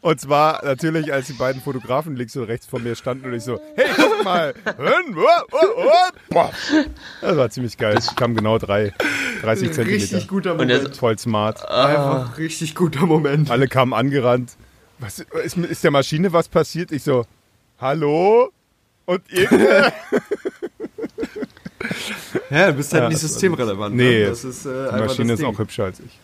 Und 0.02 0.22
zwar 0.22 0.64
natürlich, 0.64 1.12
als 1.12 1.28
die 1.28 1.34
beiden 1.34 1.62
Fotografen 1.62 2.16
links 2.16 2.36
und 2.36 2.46
rechts 2.46 2.66
von 2.66 2.84
mir 2.84 2.96
standen 2.96 3.26
und 3.26 3.34
ich 3.34 3.44
so, 3.44 3.60
hey, 3.76 3.88
guck 3.96 4.24
mal. 4.24 4.54
Das 7.22 7.38
war 7.38 7.50
ziemlich 7.50 7.78
geil. 7.78 7.96
Es 7.98 8.16
kam 8.16 8.36
genau 8.36 8.58
drei, 8.58 8.94
30 9.42 9.74
Zentimeter. 9.74 10.04
Richtig 10.04 10.28
guter 10.28 10.56
Moment. 10.56 10.96
Voll 10.96 11.18
smart. 11.18 11.68
Einfach 11.70 12.38
richtig 12.38 12.76
guter 12.76 13.06
Moment. 13.06 13.52
Alle 13.52 13.68
kamen 13.68 13.94
angerannt. 13.94 14.56
Was, 15.00 15.20
ist, 15.20 15.58
ist 15.58 15.84
der 15.84 15.92
Maschine 15.92 16.34
was 16.34 16.48
passiert? 16.48 16.92
Ich 16.92 17.04
so, 17.04 17.26
hallo? 17.80 18.52
Und 19.06 19.22
irgendeine, 19.30 19.94
Ja, 22.50 22.68
du 22.68 22.74
bist 22.74 22.94
halt 22.94 23.04
Ja, 23.04 23.10
nicht 23.10 23.24
das 23.24 23.32
systemrelevant. 23.32 23.96
Nee, 23.96 24.24
ne? 24.24 24.30
das 24.30 24.44
ist 24.44 24.66
äh, 24.66 24.92
die 24.94 25.00
Maschine 25.00 25.34
das 25.34 25.40
ist 25.40 25.46
auch 25.46 25.58
hübscher 25.58 25.86
als 25.86 26.00
ich. 26.00 26.20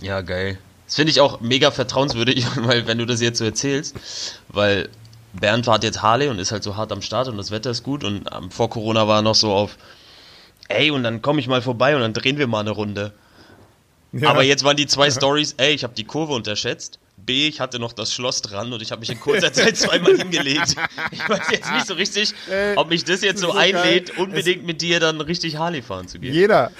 Ja, 0.00 0.20
geil. 0.20 0.58
Das 0.92 0.96
finde 0.96 1.10
ich 1.10 1.22
auch 1.22 1.40
mega 1.40 1.70
vertrauenswürdig, 1.70 2.46
weil 2.56 2.86
wenn 2.86 2.98
du 2.98 3.06
das 3.06 3.22
jetzt 3.22 3.38
so 3.38 3.46
erzählst, 3.46 3.96
weil 4.48 4.90
Bernd 5.32 5.64
fährt 5.64 5.84
jetzt 5.84 6.02
Harley 6.02 6.28
und 6.28 6.38
ist 6.38 6.52
halt 6.52 6.62
so 6.62 6.76
hart 6.76 6.92
am 6.92 7.00
Start 7.00 7.28
und 7.28 7.38
das 7.38 7.50
Wetter 7.50 7.70
ist 7.70 7.82
gut 7.82 8.04
und 8.04 8.28
ähm, 8.30 8.50
vor 8.50 8.68
Corona 8.68 9.08
war 9.08 9.20
er 9.20 9.22
noch 9.22 9.34
so 9.34 9.54
auf, 9.54 9.78
ey, 10.68 10.90
und 10.90 11.02
dann 11.02 11.22
komme 11.22 11.40
ich 11.40 11.48
mal 11.48 11.62
vorbei 11.62 11.94
und 11.96 12.02
dann 12.02 12.12
drehen 12.12 12.36
wir 12.36 12.46
mal 12.46 12.60
eine 12.60 12.72
Runde. 12.72 13.14
Ja. 14.12 14.28
Aber 14.28 14.42
jetzt 14.42 14.64
waren 14.64 14.76
die 14.76 14.86
zwei 14.86 15.10
Stories, 15.10 15.54
ey, 15.56 15.72
ich 15.72 15.82
habe 15.82 15.94
die 15.94 16.04
Kurve 16.04 16.34
unterschätzt. 16.34 16.98
B, 17.16 17.48
ich 17.48 17.58
hatte 17.58 17.78
noch 17.78 17.94
das 17.94 18.12
Schloss 18.12 18.42
dran 18.42 18.70
und 18.70 18.82
ich 18.82 18.92
habe 18.92 19.00
mich 19.00 19.08
in 19.08 19.18
kurzer 19.18 19.50
Zeit 19.50 19.78
zweimal 19.78 20.14
hingelegt. 20.14 20.76
Ich 21.10 21.26
weiß 21.26 21.50
jetzt 21.52 21.72
nicht 21.72 21.86
so 21.86 21.94
richtig, 21.94 22.34
ob 22.76 22.90
mich 22.90 23.04
das 23.04 23.22
jetzt 23.22 23.40
so, 23.40 23.46
so 23.46 23.52
geil. 23.54 23.74
einlädt, 23.74 24.18
unbedingt 24.18 24.66
mit 24.66 24.82
dir 24.82 25.00
dann 25.00 25.22
richtig 25.22 25.56
Harley 25.56 25.80
fahren 25.80 26.06
zu 26.06 26.18
gehen. 26.18 26.34
Jeder. 26.34 26.70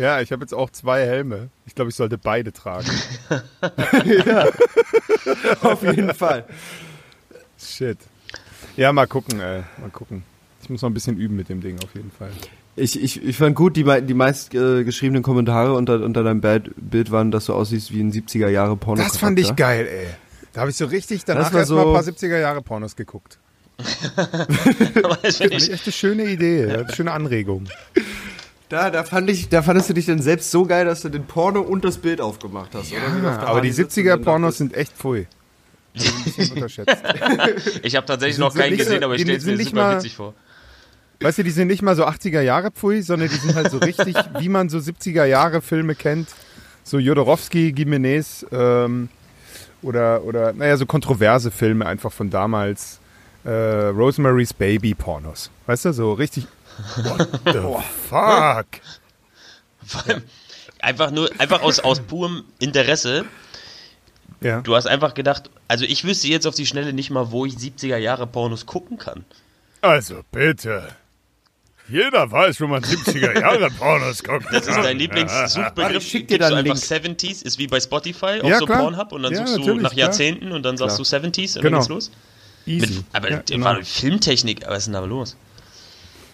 Ja, 0.00 0.20
ich 0.22 0.32
habe 0.32 0.42
jetzt 0.42 0.54
auch 0.54 0.70
zwei 0.70 1.02
Helme. 1.04 1.50
Ich 1.66 1.74
glaube, 1.74 1.90
ich 1.90 1.94
sollte 1.94 2.16
beide 2.16 2.54
tragen. 2.54 2.88
Auf 5.60 5.82
jeden 5.82 6.14
Fall. 6.14 6.46
Shit. 7.58 7.98
Ja, 8.78 8.94
mal 8.94 9.06
gucken, 9.06 9.40
ey. 9.40 9.62
Mal 9.78 9.90
gucken. 9.90 10.22
Ich 10.62 10.70
muss 10.70 10.80
noch 10.80 10.88
ein 10.88 10.94
bisschen 10.94 11.18
üben 11.18 11.36
mit 11.36 11.50
dem 11.50 11.60
Ding 11.60 11.76
auf 11.84 11.94
jeden 11.94 12.10
Fall. 12.10 12.30
Ich, 12.76 12.98
ich, 13.02 13.22
ich 13.22 13.36
fand 13.36 13.54
gut, 13.54 13.76
die, 13.76 13.84
die 14.02 14.14
meist 14.14 14.54
äh, 14.54 14.84
geschriebenen 14.84 15.22
Kommentare 15.22 15.74
unter, 15.74 16.02
unter 16.02 16.22
deinem 16.24 16.40
Bild, 16.40 17.10
waren, 17.10 17.30
dass 17.30 17.44
du 17.46 17.52
aussiehst 17.52 17.92
wie 17.92 18.00
ein 18.00 18.10
70er 18.10 18.48
Jahre 18.48 18.76
Porno. 18.76 19.02
Das 19.02 19.18
fand 19.18 19.38
ich 19.38 19.54
geil, 19.54 19.86
ey. 19.86 20.06
Da 20.54 20.62
habe 20.62 20.70
ich 20.70 20.76
so 20.76 20.86
richtig 20.86 21.26
danach 21.26 21.52
erstmal 21.52 21.66
so- 21.66 21.78
ein 21.78 21.92
paar 21.92 22.02
70er 22.02 22.38
Jahre 22.38 22.62
Pornos 22.62 22.96
geguckt. 22.96 23.38
Aber 24.16 25.18
das 25.22 25.40
ich 25.40 25.70
echt 25.70 25.84
eine 25.84 25.92
schöne 25.92 26.24
Idee, 26.24 26.68
ja, 26.68 26.74
eine 26.80 26.94
schöne 26.94 27.12
Anregung. 27.12 27.66
Da, 28.70 28.88
da, 28.88 29.02
fand 29.02 29.28
ich, 29.28 29.48
da 29.48 29.62
fandest 29.62 29.90
du 29.90 29.94
dich 29.94 30.06
dann 30.06 30.22
selbst 30.22 30.50
so 30.52 30.64
geil, 30.64 30.84
dass 30.84 31.02
du 31.02 31.08
den 31.08 31.24
Porno 31.24 31.60
und 31.60 31.84
das 31.84 31.98
Bild 31.98 32.20
aufgemacht 32.20 32.70
hast, 32.72 32.92
oder? 32.92 33.00
Wie 33.16 33.20
du 33.20 33.28
auf 33.28 33.38
der 33.38 33.48
aber 33.48 33.60
die 33.60 33.68
Harley 33.68 33.72
sitzt 33.72 33.98
und 33.98 34.04
70er 34.04 34.08
dann 34.10 34.22
Pornos 34.22 34.58
dachtest, 34.58 34.58
sind 34.58 34.76
echt 34.76 34.92
pfui. 34.96 35.26
Also 35.92 36.08
ein 36.16 36.24
bisschen 36.24 36.52
unterschätzt. 36.54 36.96
ich 37.82 37.96
habe 37.96 38.06
tatsächlich 38.06 38.38
noch 38.38 38.54
keinen 38.54 38.76
gesehen, 38.76 39.02
aber 39.02 39.16
ich 39.16 39.22
stelle 39.22 39.38
es 39.38 39.44
mir 39.44 39.56
nicht 39.56 39.70
super 39.70 39.82
mal- 39.82 39.96
witzig 39.96 40.14
vor. 40.14 40.34
Weißt 41.22 41.38
du, 41.38 41.42
die 41.42 41.50
sind 41.50 41.66
nicht 41.66 41.82
mal 41.82 41.96
so 41.96 42.06
80er 42.06 42.40
Jahre 42.40 42.70
Pfui, 42.70 43.02
sondern 43.02 43.28
die 43.28 43.34
sind 43.34 43.56
halt 43.56 43.70
so 43.72 43.78
richtig, 43.78 44.14
wie 44.38 44.48
man 44.48 44.68
so 44.68 44.78
70er 44.78 45.24
Jahre 45.24 45.60
Filme 45.60 45.96
kennt. 45.96 46.28
So 46.84 46.98
Jodorowsky, 46.98 47.72
Gimenez 47.72 48.46
ähm, 48.52 49.08
oder, 49.82 50.22
oder, 50.24 50.52
naja, 50.52 50.76
so 50.76 50.86
kontroverse 50.86 51.50
Filme 51.50 51.86
einfach 51.86 52.12
von 52.12 52.30
damals. 52.30 53.00
Äh, 53.42 53.50
Rosemary's 53.50 54.52
Baby 54.54 54.94
Pornos. 54.94 55.50
Weißt 55.66 55.86
du, 55.86 55.92
so 55.92 56.12
richtig. 56.12 56.46
What 56.96 57.28
the 57.44 57.60
fuck? 58.08 58.66
Vor 59.86 60.06
allem 60.08 60.22
Einfach 60.82 61.10
nur, 61.10 61.30
einfach 61.38 61.60
aus, 61.62 61.78
aus 61.80 62.00
purem 62.00 62.44
Interesse. 62.58 63.26
Ja. 64.40 64.62
Du 64.62 64.74
hast 64.74 64.86
einfach 64.86 65.12
gedacht, 65.12 65.50
also 65.68 65.84
ich 65.84 66.04
wüsste 66.04 66.28
jetzt 66.28 66.46
auf 66.46 66.54
die 66.54 66.64
Schnelle 66.64 66.94
nicht 66.94 67.10
mal, 67.10 67.30
wo 67.32 67.44
ich 67.44 67.54
70er 67.54 67.98
Jahre 67.98 68.26
Pornos 68.26 68.64
gucken 68.64 68.96
kann. 68.96 69.26
Also 69.82 70.22
bitte. 70.32 70.88
Jeder 71.88 72.30
weiß, 72.30 72.60
wo 72.62 72.66
man 72.66 72.82
70er 72.82 73.38
Jahre 73.40 73.68
Pornos 73.72 74.22
guckt. 74.22 74.46
Das 74.50 74.66
ist 74.68 74.76
dein 74.76 74.96
Lieblingssuchbegriff. 74.98 75.96
ich 76.02 76.08
schick 76.10 76.28
dir 76.28 76.38
Gibst 76.38 76.50
da 76.50 76.50
du 76.50 76.56
einen 76.56 76.70
einfach 76.70 76.82
70s, 76.82 77.44
ist 77.44 77.58
wie 77.58 77.66
bei 77.66 77.80
Spotify, 77.80 78.40
auf 78.40 78.48
Ja, 78.48 78.58
so 78.58 78.64
klar. 78.64 78.78
Pornhub 78.80 79.12
und 79.12 79.22
dann 79.24 79.34
Ja, 79.34 79.46
suchst 79.46 79.66
du 79.68 79.74
nach 79.74 79.90
klar. 79.90 80.06
Jahrzehnten 80.06 80.52
und 80.52 80.62
dann 80.62 80.78
sagst 80.78 80.98
du 80.98 81.02
70s 81.02 81.56
und 81.56 81.62
Genau. 81.62 81.78
dann 81.78 81.80
geht's 81.80 81.88
los. 81.88 82.10
Mit, 82.64 82.82
Easy. 82.88 83.04
aber 83.12 83.30
Ja, 83.30 83.42
genau. 83.46 83.74
Filmtechnik, 83.82 84.62
was 84.66 84.78
ist 84.78 84.84
denn 84.86 84.94
da 84.94 85.00
los? 85.00 85.36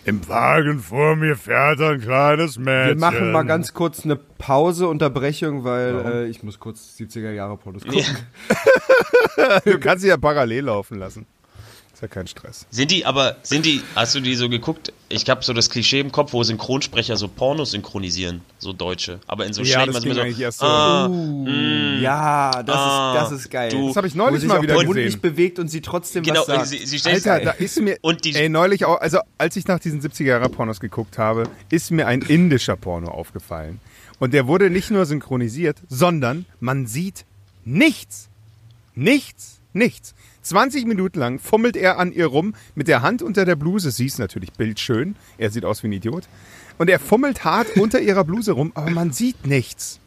Im 0.07 0.29
Wagen 0.29 0.79
vor 0.79 1.17
mir 1.17 1.35
fährt 1.35 1.81
ein 1.81 2.01
kleines 2.01 2.59
Mädchen. 2.59 2.91
Wir 2.91 2.97
machen 2.97 3.33
mal 3.33 3.43
ganz 3.43 3.75
kurz 3.75 4.05
eine 4.05 4.15
Pause, 4.15 4.87
Unterbrechung, 4.87 5.65
weil 5.65 5.97
äh, 6.07 6.27
ich 6.29 6.45
muss 6.45 6.61
kurz 6.61 6.97
70er 6.97 7.33
Jahre 7.33 7.57
Pornos 7.57 7.85
gucken. 7.85 8.05
Du 9.65 9.79
kannst 9.79 10.03
sie 10.03 10.09
ja 10.09 10.17
parallel 10.17 10.65
laufen 10.65 10.99
lassen. 10.99 11.27
Ist 11.97 12.03
ja 12.03 12.09
kein 12.09 12.27
Stress. 12.27 12.67
Sind 12.69 12.91
die 12.91 13.07
aber, 13.07 13.37
sind 13.43 13.65
die, 13.65 13.81
hast 13.95 14.15
du 14.15 14.21
die 14.21 14.35
so 14.35 14.51
geguckt? 14.51 14.93
Ich 15.09 15.31
habe 15.31 15.43
so 15.43 15.55
das 15.55 15.71
Klischee 15.71 16.01
im 16.01 16.13
Kopf, 16.13 16.35
wo 16.35 16.43
Synchronsprecher 16.43 17.17
so 17.17 17.27
Pornos 17.27 17.71
synchronisieren, 17.71 18.43
so 18.59 18.75
Deutsche. 18.75 19.19
Aber 19.27 19.47
in 19.47 19.55
so 19.55 19.63
Ja, 19.63 19.87
das 19.87 20.05
man 20.05 20.15
so, 20.15 20.21
eigentlich 20.21 20.39
erst 20.41 20.59
so. 20.59 20.67
ah, 20.67 21.09
Ja, 21.99 22.63
das, 22.63 22.77
Ah, 22.77 23.23
ist, 23.25 23.31
das 23.33 23.41
ist 23.41 23.51
geil. 23.51 23.71
du- 23.71 23.87
Das 23.89 23.97
habe 23.97 24.07
ich 24.09 24.15
neulich 24.15 24.45
mal 24.45 24.61
wieder 24.61 24.75
der 24.75 24.85
Mund 24.85 24.89
gesehen. 24.89 25.07
nicht 25.07 25.23
bewegt 25.23 25.59
und 25.59 25.69
sie 25.69 25.81
trotzdem 25.81 26.23
genau, 26.23 26.41
was 26.41 26.47
sagt. 26.49 26.67
sie, 26.67 26.85
sie 26.85 26.99
stellt 26.99 27.27
Alter, 27.27 27.45
da 27.47 27.51
ist 27.53 27.81
mir, 27.81 27.97
Und 28.03 28.27
die- 28.27 28.35
ey, 28.35 28.51
neulich 28.51 28.85
auch, 28.85 29.01
also 29.01 29.21
als 29.39 29.57
ich 29.57 29.67
nach 29.67 29.79
diesen 29.79 30.03
70er-Jahre-Pornos 30.03 30.81
geguckt 30.81 31.17
habe, 31.17 31.45
ist 31.71 31.91
mir 31.93 32.07
ein 32.07 32.21
indischer 32.21 32.77
Porno 32.77 33.09
aufgefallen. 33.11 33.81
Und 34.19 34.35
der 34.35 34.47
wurde 34.47 34.69
nicht 34.69 34.91
nur 34.91 35.07
synchronisiert, 35.07 35.79
sondern 35.89 36.45
man 36.61 36.87
sieht 36.87 37.25
nichts. 37.65 38.29
Nichts, 38.95 39.61
nichts. 39.73 40.15
20 40.49 40.87
Minuten 40.87 41.19
lang 41.19 41.39
fummelt 41.39 41.77
er 41.77 41.99
an 41.99 42.13
ihr 42.13 42.27
rum 42.27 42.55
mit 42.75 42.89
der 42.89 43.03
Hand 43.03 43.23
unter 43.23 43.45
der 43.45 43.57
Bluse. 43.57 43.91
Sie 43.91 44.07
ist 44.07 44.19
natürlich 44.19 44.53
bildschön. 44.53 45.17
Er 45.39 45.51
sieht 45.51 45.65
aus 45.65 45.83
wie 45.83 45.89
ein 45.89 45.93
Idiot. 45.93 46.25
Und 46.79 46.89
er 46.91 46.99
fummelt 47.01 47.45
hart 47.45 47.77
unter 47.77 48.01
ihrer 48.01 48.25
Bluse 48.25 48.53
rum, 48.53 48.73
aber 48.75 48.91
man 48.91 49.13
sieht 49.13 49.47
nichts. 49.47 49.99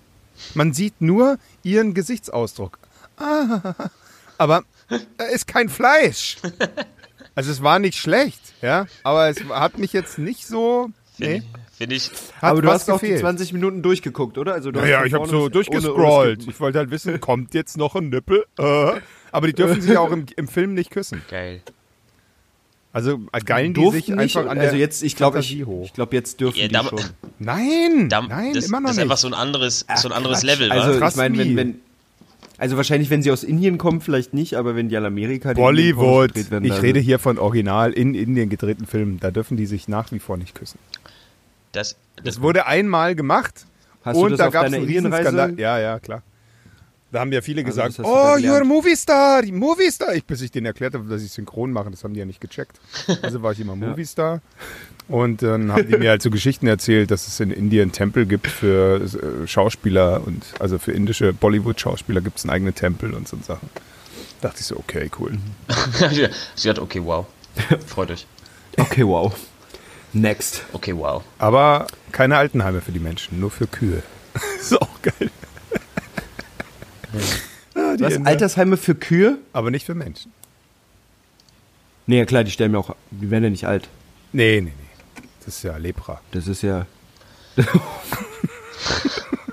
Man 0.54 0.74
sieht 0.74 1.02
nur 1.02 1.38
ihren 1.64 1.94
Gesichtsausdruck. 1.94 2.80
Ah, 3.18 3.74
aber 4.38 4.64
da 5.18 5.26
ist 5.26 5.48
kein 5.48 5.68
Fleisch. 5.70 6.38
Also 7.36 7.52
es 7.52 7.62
war 7.62 7.80
nicht 7.80 7.98
schlecht, 7.98 8.40
ja, 8.62 8.86
aber 9.04 9.28
es 9.30 9.44
hat 9.50 9.78
mich 9.78 9.94
jetzt 9.94 10.18
nicht 10.18 10.46
so. 10.48 10.90
Nee, 11.18 11.44
Finde 11.78 11.96
ich, 11.96 12.10
hat 12.42 12.52
Aber 12.52 12.62
du 12.62 12.70
hast 12.70 12.90
auch 12.90 13.00
die 13.00 13.06
gefehlt. 13.08 13.22
20 13.22 13.54
Minuten 13.54 13.82
durchgeguckt, 13.82 14.38
oder? 14.38 14.54
Also 14.54 14.72
du 14.72 14.82
hast 14.82 14.88
Ja, 14.90 15.00
von 15.00 15.08
ich 15.08 15.14
habe 15.14 15.28
so 15.30 15.48
durchgescrollt. 15.50 15.96
ohne- 16.40 16.44
ohne 16.44 16.52
Ich 16.52 16.60
wollte 16.60 16.78
halt 16.80 16.92
wissen, 16.92 17.20
kommt 17.22 17.54
jetzt 17.54 17.78
noch 17.78 17.96
ein 17.96 18.10
Nippel? 18.10 18.46
Äh. 18.58 19.00
Aber 19.32 19.48
die 19.48 19.54
dürfen 19.54 19.82
sich 19.82 19.92
ja 19.92 20.00
auch 20.00 20.12
im, 20.12 20.26
im 20.36 20.48
Film 20.48 20.74
nicht 20.74 20.92
küssen. 20.92 21.22
geil. 21.30 21.62
Also 22.92 23.20
äh, 23.34 23.40
geilen 23.42 23.76
die 23.76 23.88
sich 23.92 24.08
nicht, 24.08 24.18
einfach 24.18 24.48
an 24.50 24.58
der 24.58 24.70
also 24.70 24.78
jetzt, 24.78 25.04
ich 25.04 25.16
glaube, 25.16 25.40
ich, 25.40 25.60
ich 25.60 25.94
glaube, 25.94 26.16
jetzt 26.16 26.40
dürfen 26.42 26.58
Ja, 26.58 26.68
die 26.68 26.74
da- 26.74 26.84
schon. 26.86 27.00
Nein, 27.40 28.10
Da, 28.10 28.22
nein, 28.24 28.54
das, 28.56 28.66
immer 28.66 28.80
noch 28.80 28.88
das 28.90 28.98
ist 28.98 28.98
nicht. 28.98 29.04
einfach 29.04 29.18
so 29.18 29.28
ein 29.28 29.34
anderes, 29.36 29.86
so 29.98 30.08
ein 30.10 30.12
anderes 30.12 30.40
Quatsch. 30.40 30.48
Level, 30.60 30.72
Also 30.72 30.96
wa? 30.96 30.98
Krass 31.00 31.14
ich 31.14 31.18
meine, 31.18 31.38
wenn, 31.38 31.56
wenn, 31.56 31.82
also 32.58 32.76
wahrscheinlich, 32.78 33.10
wenn 33.12 33.22
sie 33.22 33.32
aus 33.32 33.44
Indien 33.44 33.78
kommen, 33.78 34.02
vielleicht 34.02 34.34
nicht, 34.34 34.56
aber 34.56 34.76
wenn 34.76 34.90
die 34.90 34.96
in 34.96 35.06
Amerika 35.06 35.54
Bollywood. 35.54 36.34
Gedreht 36.34 36.52
werden, 36.52 36.66
Ich 36.66 36.82
rede 36.82 37.00
hier 37.00 37.20
von 37.20 37.38
original 37.38 37.94
in 37.94 38.16
Indien 38.16 38.50
gedrehten 38.50 38.88
Filmen. 38.88 39.20
Da 39.20 39.30
dürfen 39.32 39.56
die 39.56 39.68
sich 39.68 39.88
nach 39.88 40.12
wie 40.12 40.20
vor 40.20 40.36
nicht 40.38 40.56
küssen. 40.56 40.80
Das, 41.72 41.96
das, 42.16 42.26
Das 42.26 42.42
wurde 42.42 42.66
einmal 42.66 43.14
gemacht 43.16 43.66
Hast 44.04 44.18
du 44.18 44.24
und 44.26 44.32
das 44.32 44.40
da 44.40 44.48
auf 44.48 44.54
gab 44.54 44.66
es 44.66 44.72
deiner 44.72 44.82
einen 44.84 44.88
Indienreise? 44.92 45.30
Riesenskandal. 45.30 45.60
Ja, 45.60 45.80
ja, 45.80 46.00
klar. 46.00 46.24
Da 47.12 47.22
haben 47.22 47.32
ja 47.32 47.42
viele 47.42 47.66
Also 47.66 47.82
gesagt, 47.82 48.00
oh, 48.04 48.36
you're 48.38 48.62
a 48.62 48.64
Movie 48.64 48.96
Star, 48.96 49.42
die 49.42 49.52
Movie 49.52 49.90
Star. 49.90 50.14
Ich, 50.14 50.26
bis 50.26 50.42
ich 50.42 50.52
denen 50.52 50.68
erklärt 50.68 50.94
habe, 50.94 51.10
dass 51.10 51.24
ich 51.24 51.32
synchron 51.32 51.72
mache, 51.72 51.90
das 51.90 52.04
haben 52.04 52.14
die 52.14 52.20
ja 52.20 52.26
nicht 52.26 52.40
gecheckt. 52.40 52.80
Also 53.24 53.42
war 53.42 53.52
ich 53.52 53.60
immer 53.60 53.76
Movie 53.76 54.06
Star. 54.06 54.42
Und 55.08 55.42
dann 55.42 55.72
haben 55.72 55.88
die 55.88 55.98
mir 55.98 56.12
halt 56.12 56.22
so 56.22 56.30
Geschichten 56.30 56.68
erzählt, 56.68 57.10
dass 57.10 57.28
es 57.28 57.40
in 57.40 57.50
Indien 57.50 57.92
Tempel 57.92 58.28
gibt 58.28 58.46
für 58.46 59.02
äh, 59.02 59.48
Schauspieler 59.48 60.22
und 60.26 60.44
also 60.60 60.78
für 60.78 60.92
indische 60.92 61.34
Bollywood-Schauspieler 61.34 62.22
gibt 62.22 62.38
es 62.38 62.44
einen 62.44 62.52
eigenen 62.52 62.76
Tempel 62.76 63.16
und 63.16 63.28
so 63.28 63.38
Sachen. 63.42 63.70
Dachte 64.42 64.60
ich 64.60 64.68
so, 64.68 64.78
okay, 64.78 65.10
cool. 65.20 65.38
sie 66.56 66.70
hat, 66.70 66.78
okay, 66.78 67.02
wow. 67.04 67.26
Freut 67.88 68.12
euch. 68.12 68.28
Okay, 68.78 69.06
wow. 69.06 69.34
Next. 70.14 70.64
Okay, 70.74 70.96
wow. 70.96 71.24
Aber 71.40 71.88
keine 72.12 72.38
Altenheime 72.38 72.82
für 72.82 72.92
die 72.92 73.00
Menschen, 73.00 73.40
nur 73.40 73.50
für 73.50 73.66
Kühe. 73.66 74.04
ist 74.60 74.80
auch 74.80 75.02
geil. 75.02 75.32
Ah, 77.76 77.96
die 77.96 78.04
Was? 78.04 78.14
Inder. 78.16 78.30
Altersheime 78.30 78.78
für 78.78 78.96
Kühe? 78.96 79.38
Aber 79.54 79.70
nicht 79.72 79.86
für 79.86 79.94
Menschen. 79.96 80.34
Nee, 82.08 82.18
ja 82.18 82.26
klar, 82.26 82.44
die 82.44 82.50
stellen 82.52 82.72
mir 82.72 82.80
auch, 82.80 82.96
die 83.12 83.30
werden 83.30 83.44
ja 83.44 83.50
nicht 83.52 83.66
alt. 83.68 83.88
Nee, 84.34 84.60
nee, 84.62 84.74
nee. 84.76 85.24
Das 85.46 85.56
ist 85.58 85.64
ja 85.64 85.78
Lepra. 85.78 86.20
Das 86.32 86.48
ist 86.48 86.64
ja, 86.64 86.88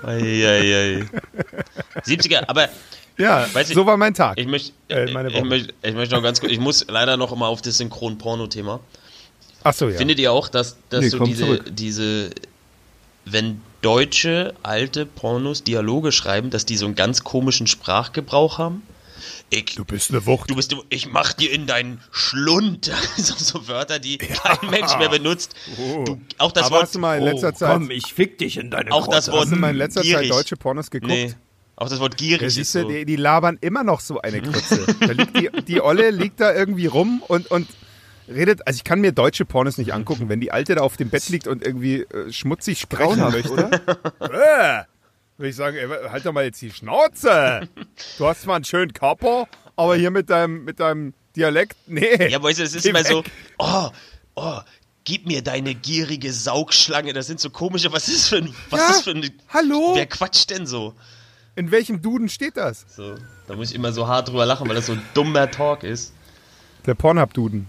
Eieiei. 0.03 1.05
70er, 2.05 2.43
aber 2.47 2.69
Ja, 3.17 3.47
Weiß 3.53 3.69
ich- 3.69 3.75
so 3.75 3.85
war 3.85 3.97
mein 3.97 4.13
Tag. 4.13 4.37
ich 4.37 4.45
möchte, 4.47 4.71
Äh, 4.89 5.11
meine 5.11 5.29
ich, 5.29 5.43
möchte, 5.43 5.73
ich 5.81 5.93
möchte 5.95 6.13
noch 6.15 6.21
ganz 6.23 6.39
kurz, 6.39 6.51
ich 6.51 6.59
muss 6.59 6.85
leider 6.87 7.17
noch 7.17 7.35
mal 7.35 7.47
auf 7.47 7.61
das 7.63 7.77
Synchron-Porno-Thema. 7.77 8.79
Achso, 9.63 9.89
ja. 9.89 9.97
Findet 9.97 10.19
ihr 10.19 10.31
auch, 10.31 10.49
dass, 10.49 10.77
dass 10.89 11.01
Nee, 11.01 11.09
so 11.09 11.23
diese, 11.25 11.45
zurück. 11.45 11.65
diese, 11.75 12.29
wenn 13.25 13.61
deutsche 13.87 14.53
alte 14.63 15.05
Pornos 15.05 15.63
Dialoge 15.63 16.11
schreiben, 16.11 16.49
dass 16.49 16.65
die 16.65 16.75
so 16.75 16.85
einen 16.85 16.95
ganz 16.95 17.23
komischen 17.23 17.67
Sprachgebrauch 17.67 18.57
haben? 18.57 18.83
Ich, 19.49 19.75
du 19.75 19.85
bist 19.85 20.09
eine 20.09 20.25
Wucht. 20.25 20.49
du 20.49 20.55
bist, 20.55 20.75
ich 20.89 21.07
mach 21.07 21.31
dir 21.31 21.53
in 21.53 21.67
deinen 21.67 22.01
Schlund. 22.11 22.91
so, 23.15 23.33
so 23.37 23.69
Wörter, 23.69 23.99
die 23.99 24.17
kein 24.17 24.69
Mensch 24.69 24.97
mehr 24.97 25.07
benutzt. 25.07 25.55
Du, 25.77 26.19
auch 26.37 26.51
das 26.51 26.63
Oh. 26.63 26.65
Aber 26.65 26.75
Wort, 26.75 26.83
hast 26.83 26.95
du 26.95 26.99
mal 26.99 27.17
in 27.17 27.23
letzter 27.23 27.53
Zeit, 27.53 27.81
ich 27.89 28.13
fick 28.13 28.37
dich 28.37 28.57
in 28.57 28.71
deine 28.71 28.91
auch 28.91 29.07
das 29.07 29.31
Wort 29.31 29.43
hast 29.43 29.51
du 29.53 29.55
mal 29.55 29.69
in 29.69 29.77
letzter 29.77 30.01
gierig. 30.01 30.27
Zeit 30.27 30.37
deutsche 30.37 30.57
Pornos 30.57 30.91
geguckt? 30.91 31.09
Nee, 31.09 31.33
auch 31.77 31.87
das 31.87 32.01
Wort 32.01 32.19
Ja, 32.19 32.27
gierig 32.27 32.47
ist 32.47 32.55
siehst 32.55 32.75
du, 32.75 32.81
so. 32.81 32.89
die, 32.89 33.05
die 33.05 33.15
labern 33.15 33.57
immer 33.61 33.85
noch 33.85 34.01
so 34.01 34.19
eine 34.19 34.41
Krütze. 34.41 34.85
da 34.99 35.13
liegt 35.13 35.37
die, 35.37 35.49
die 35.65 35.79
Olle 35.79 36.11
liegt 36.11 36.41
da 36.41 36.53
irgendwie 36.53 36.87
rum 36.87 37.23
und, 37.25 37.49
und 37.49 37.69
redet. 38.27 38.65
Also 38.67 38.77
ich 38.77 38.83
kann 38.83 38.99
mir 39.01 39.11
deutsche 39.11 39.45
Pornos 39.45 39.77
nicht 39.77 39.93
angucken, 39.93 40.29
wenn 40.29 40.39
die 40.39 40.51
Alte 40.51 40.75
da 40.75 40.81
auf 40.81 40.97
dem 40.97 41.09
Bett 41.09 41.29
liegt 41.29 41.47
und 41.47 41.63
irgendwie 41.65 42.01
äh, 42.01 42.31
schmutzig 42.31 42.79
sprechen 42.79 43.19
Grauenhaft, 43.19 43.33
möchte. 43.33 43.51
oder? 44.19 44.81
Äh, 44.81 44.83
würde 45.37 45.49
ich 45.49 45.55
sagen, 45.55 45.77
ey, 45.77 45.87
halt 46.09 46.25
doch 46.25 46.33
mal 46.33 46.43
jetzt 46.45 46.61
die 46.61 46.71
Schnauze. 46.71 47.67
Du 48.17 48.25
hast 48.27 48.41
zwar 48.41 48.55
einen 48.55 48.65
schönen 48.65 48.93
Körper, 48.93 49.47
aber 49.75 49.95
hier 49.95 50.09
mit 50.11 50.29
deinem, 50.29 50.65
mit 50.65 50.79
deinem 50.79 51.13
Dialekt, 51.35 51.75
nee. 51.85 52.27
Ja, 52.29 52.41
weißt 52.41 52.59
du, 52.59 52.63
es 52.63 52.73
ist 52.73 52.85
immer 52.87 53.03
so, 53.03 53.23
oh, 53.59 53.89
oh, 54.35 54.59
gib 55.03 55.27
mir 55.27 55.43
deine 55.43 55.75
gierige 55.75 56.33
Saugschlange. 56.33 57.13
Das 57.13 57.27
sind 57.27 57.39
so 57.39 57.51
komische, 57.51 57.91
was 57.91 58.07
ist 58.07 58.29
für 58.29 58.37
ein, 58.37 58.53
was 58.71 58.79
Ja, 58.79 58.89
ist 58.89 59.03
für 59.03 59.11
ein, 59.11 59.29
hallo? 59.49 59.91
wer 59.95 60.07
quatscht 60.07 60.49
denn 60.49 60.65
so? 60.65 60.95
In 61.55 61.69
welchem 61.71 62.01
Duden 62.01 62.29
steht 62.29 62.57
das? 62.57 62.85
So, 62.95 63.15
da 63.47 63.55
muss 63.55 63.69
ich 63.69 63.75
immer 63.75 63.91
so 63.91 64.07
hart 64.07 64.27
drüber 64.29 64.45
lachen, 64.45 64.67
weil 64.67 64.75
das 64.75 64.87
so 64.87 64.93
ein 64.93 65.01
dummer 65.13 65.49
Talk 65.51 65.83
ist. 65.83 66.13
Der 66.85 66.95
Pornhub-Duden. 66.95 67.67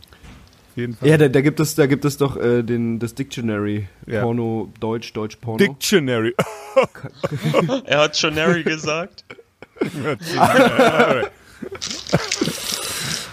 Jeden 0.78 0.94
Fall. 0.94 1.08
Ja, 1.08 1.18
da, 1.18 1.26
da 1.26 1.40
gibt 1.40 1.58
es, 1.58 1.74
da 1.74 1.86
gibt 1.86 2.04
es 2.04 2.18
doch 2.18 2.36
äh, 2.36 2.62
den, 2.62 3.00
das 3.00 3.16
Dictionary. 3.16 3.88
Ja. 4.06 4.22
Porno, 4.22 4.72
Deutsch, 4.78 5.12
Deutsch, 5.12 5.36
Porno. 5.36 5.58
Dictionary. 5.58 6.34
Er 7.86 7.98
hat 8.02 8.16
schon 8.16 8.36
Harry 8.36 8.62
gesagt. 8.62 9.24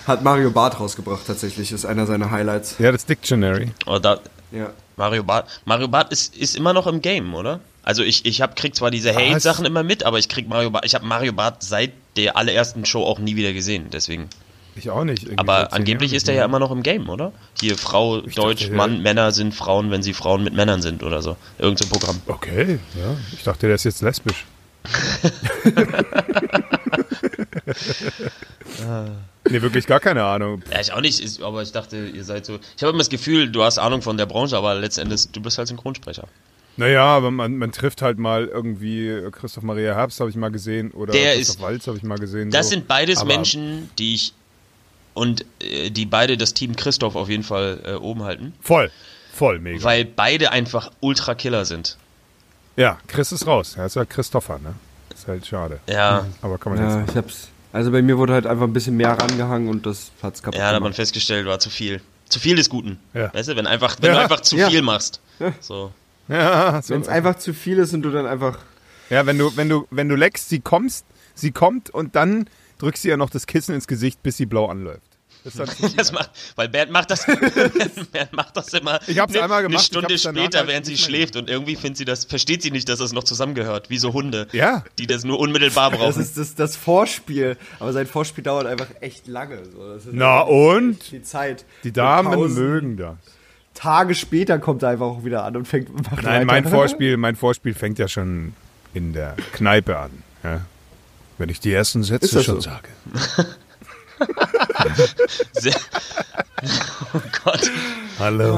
Hat 0.08 0.24
Mario 0.24 0.50
Barth 0.50 0.80
rausgebracht 0.80 1.28
tatsächlich, 1.28 1.72
ist 1.72 1.86
einer 1.86 2.08
seiner 2.08 2.32
Highlights. 2.32 2.78
ja, 2.80 2.92
das 2.92 3.06
Dictionary. 3.06 3.72
Oh, 3.86 4.00
da, 4.00 4.20
Ja. 4.52 4.72
Mario 4.96 5.24
Barth, 5.24 5.62
Mario 5.66 5.88
Barth 5.88 6.12
ist, 6.12 6.36
ist 6.36 6.56
immer 6.56 6.74
noch 6.74 6.88
im 6.88 7.02
Game, 7.02 7.36
oder? 7.36 7.60
Also 7.84 8.02
ich, 8.02 8.25
ich 8.25 8.42
hab, 8.42 8.56
krieg 8.56 8.75
zwar 8.75 8.90
diese? 8.90 9.14
Hate-Sachen 9.14 9.66
immer 9.66 9.84
mit, 9.84 10.04
aber 10.04 10.18
ich 10.18 10.28
krieg 10.30 10.48
Mario 10.50 10.72
Bart, 10.72 10.86
ich 10.86 10.96
habe 10.96 11.06
Mario 11.06 11.34
Bart 11.34 11.62
seit 11.62 11.92
der 12.18 12.36
allerersten 12.38 12.86
Show 12.86 13.04
auch 13.04 13.20
nie 13.20 13.36
wieder 13.36 13.54
gesehen, 13.54 13.90
deswegen. 13.92 14.30
Ich 14.75 14.89
auch 14.89 15.03
nicht. 15.05 15.27
Aber 15.39 15.72
angeblich 15.74 16.12
ist 16.13 16.27
der 16.27 16.36
ja 16.36 16.44
immer 16.46 16.60
noch 16.60 16.72
im 16.72 16.84
Game, 16.84 17.08
oder? 17.10 17.32
Hier 17.60 17.77
Frau, 17.77 18.22
Deutsch, 18.22 18.63
dachte, 18.63 18.74
Mann, 18.74 19.01
Männer 19.01 19.32
sind 19.32 19.53
Frauen, 19.53 19.89
wenn 19.91 20.03
sie 20.03 20.13
Frauen 20.13 20.44
mit 20.44 20.53
Männern 20.53 20.82
sind 20.82 21.01
oder 21.03 21.22
so. 21.22 21.38
Irgend 21.58 21.79
so 21.79 21.86
ein 21.86 21.89
Programm. 21.89 22.22
Okay, 22.27 22.79
ja. 22.96 23.15
Ich 23.32 23.44
dachte, 23.44 23.67
der 23.67 23.75
ist 23.75 23.86
jetzt 23.86 24.01
lesbisch. 24.01 24.46
nee, 29.50 29.62
wirklich 29.62 29.88
gar 29.88 30.00
keine 30.00 30.24
Ahnung. 30.24 30.62
Ja, 30.72 30.79
ich 30.82 30.91
auch 30.94 31.01
nicht, 31.01 31.41
aber 31.41 31.62
ich 31.62 31.72
dachte, 31.72 32.08
ihr 32.08 32.24
seid 32.24 32.46
so. 32.46 32.60
Ich 32.75 32.84
habe 32.84 32.91
immer 32.91 33.00
das 33.00 33.10
Gefühl, 33.10 33.50
du 33.50 33.63
hast 33.63 33.77
Ahnung 33.77 34.01
von 34.01 34.17
der 34.17 34.25
Branche, 34.25 34.58
aber 34.58 34.75
letztendlich, 34.75 35.29
du 35.32 35.41
bist 35.41 35.58
halt 35.58 35.67
Synchronsprecher. 35.67 36.27
Naja, 36.77 37.03
aber 37.05 37.32
man, 37.32 37.58
man 37.58 37.72
trifft 37.72 38.01
halt 38.01 38.20
mal 38.20 38.46
irgendwie 38.48 39.22
Christoph 39.32 39.63
Maria 39.63 39.96
Herbst, 39.96 40.20
habe 40.20 40.29
ich 40.29 40.36
mal 40.36 40.51
gesehen, 40.51 40.91
oder 40.91 41.13
Der 41.13 41.36
Christoph 41.36 41.55
ist- 41.55 41.62
Walz 41.62 41.88
habe 41.88 41.98
ich 41.98 42.03
mal 42.03 42.17
gesehen. 42.17 42.51
Das 42.51 42.67
so. 42.67 42.72
sind 42.72 42.88
beides 42.88 43.20
Aber- 43.20 43.27
Menschen, 43.27 43.89
die 43.98 44.15
ich 44.15 44.34
und 45.15 45.43
äh, 45.62 45.89
die 45.89 46.05
beide 46.05 46.38
das 46.38 46.53
Team 46.53 46.75
Christoph 46.75 47.15
auf 47.15 47.29
jeden 47.29 47.43
Fall 47.43 47.79
äh, 47.84 47.93
oben 47.93 48.22
halten, 48.24 48.53
Voll, 48.62 48.91
voll, 49.34 49.57
mega. 49.60 49.84
weil 49.84 50.05
beide 50.05 50.51
einfach 50.51 50.91
Ultra-Killer 51.00 51.65
sind. 51.65 51.98
ja, 52.75 53.00
Chris 53.07 53.31
ist 53.31 53.48
raus. 53.48 53.74
Er 53.77 53.88
ist 53.88 53.95
ja 53.95 54.05
Christopher, 54.05 54.60
ne? 54.60 54.75
Ist 55.13 55.27
halt 55.27 55.45
schade. 55.48 55.79
Ja, 55.89 56.25
Aber 56.43 56.57
kann 56.60 56.75
man 56.75 56.81
Ja, 56.88 57.00
jetzt. 57.00 57.10
ich 57.12 57.17
hab's. 57.17 57.48
Also 57.74 57.91
bei 57.91 58.01
mir 58.01 58.17
wurde 58.17 58.34
halt 58.34 58.45
einfach 58.45 58.63
ein 58.65 58.74
bisschen 58.74 58.95
mehr 58.95 59.12
rangehangen 59.19 59.67
und 59.69 59.86
das 59.86 60.12
hat's 60.22 60.41
kaputt 60.43 60.60
ja, 60.60 60.69
da 60.69 60.75
hat 60.75 60.84
man 60.84 60.93
festgestellt, 60.93 61.45
war 61.45 61.60
zu 61.60 61.69
viel. 61.69 62.01
Zu 62.29 62.39
viel 62.39 62.55
des 62.55 62.69
Guten. 62.69 63.00
Ja. 63.13 63.34
Weißt 63.34 63.50
du, 63.50 63.55
wenn 63.55 63.67
einfach, 63.67 63.98
wenn 64.01 64.10
Ja. 64.12 64.15
du 64.17 64.22
einfach 64.22 64.41
zu 64.41 64.55
Ja. 64.57 64.69
viel 64.69 64.81
machst. 64.81 65.19
So. 65.62 65.91
Ja, 66.27 66.81
so, 66.84 66.93
Wenn 66.93 67.01
es 67.01 67.07
einfach 67.10 67.36
zu 67.38 67.53
viel 67.53 67.77
ist 67.79 67.93
und 67.93 68.01
du 68.01 68.12
dann 68.12 68.25
einfach. 68.25 68.57
ja, 69.10 69.25
wenn 69.25 69.38
du, 69.38 69.55
wenn 69.57 69.69
du, 69.69 69.88
wenn 69.91 70.10
du 70.10 70.15
leckst, 70.15 70.50
sie 70.50 70.60
kommst, 70.60 71.05
sie 71.36 71.51
kommt 71.51 71.89
und 71.89 72.15
dann 72.15 72.48
drückst 72.79 73.03
du 73.03 73.10
ihr 73.10 73.17
noch 73.17 73.29
das 73.29 73.48
Kissen 73.48 73.74
ins 73.75 73.88
Gesicht, 73.88 74.22
bis 74.24 74.38
sie 74.38 74.46
blau 74.46 74.67
anläuft. 74.67 75.01
Das. 75.44 75.55
Das 75.96 76.12
macht, 76.12 76.32
weil 76.55 76.70
Bernd 76.70 76.91
macht 76.91 77.12
das, 77.12 77.24
Bernd 78.12 78.34
macht 78.34 78.58
das 78.58 78.74
immer 78.74 79.00
Ich 79.05 79.20
hab's 79.20 79.34
eine, 79.34 79.44
einmal 79.44 79.62
gemacht, 79.62 79.74
eine 79.75 79.82
ich 79.82 79.86
Stunde 79.86 80.17
später, 80.17 80.60
halt 80.60 80.67
während 80.70 80.86
sie 80.88 80.98
schläft 80.98 81.36
und 81.36 81.50
irgendwie 81.51 81.75
findet 81.75 81.98
sie 81.98 82.05
das, 82.05 82.25
versteht 82.25 82.63
sie 82.63 82.72
nicht, 82.72 82.89
dass 82.89 82.98
das 82.98 83.13
noch 83.13 83.24
zusammengehört, 83.24 83.91
wie 83.91 84.00
so 84.00 84.12
Hunde, 84.13 84.48
ja, 84.53 84.84
die 84.98 85.05
das 85.05 85.24
nur 85.24 85.38
unmittelbar 85.39 85.91
Das 85.91 86.00
brauchen. 86.00 86.22
ist 86.22 86.38
das, 86.38 86.55
das 86.55 86.75
Vorspiel. 86.75 87.58
Aber 87.79 87.94
sein 87.94 88.08
Vorspiel 88.08 88.44
dauert 88.44 88.65
einfach 88.65 88.88
echt 89.01 89.27
lange. 89.27 89.60
So. 89.65 89.88
Das 89.94 90.05
ist 90.05 90.13
Na 90.13 90.39
und? 90.41 91.03
Viel 91.03 91.22
Zeit. 91.22 91.63
die 91.84 91.91
Damen 91.94 92.53
mögen 92.55 92.98
das. 92.98 93.15
Tage 93.75 94.15
später 94.15 94.58
kommt 94.58 94.82
er 94.84 94.89
einfach 94.89 95.05
auch 95.05 95.25
wieder 95.25 95.44
an 95.44 95.58
und 95.58 95.67
fängt 95.67 95.94
macht 95.94 96.24
Nein, 96.24 96.25
weiter. 96.25 96.46
mein 96.46 96.65
Vorspiel, 96.67 97.17
mein 97.17 97.36
Vorspiel 97.36 97.75
fängt 97.75 98.00
ja 98.00 98.08
schon 98.08 98.53
in 98.96 99.13
der 99.13 99.36
Kneipe 99.51 100.00
an. 100.00 100.12
Ja? 100.44 100.62
Wenn 101.38 101.50
ich 101.50 101.60
die 101.60 101.74
ersten 101.74 102.04
Sätze 102.04 102.25
Ist 102.25 102.36
das 102.36 102.46
schon 102.46 102.62
so? 102.62 102.70
sage. 102.70 102.88
Sehr, 105.51 105.75
oh 107.13 107.20
Gott, 107.44 107.70
Hallo. 108.18 108.56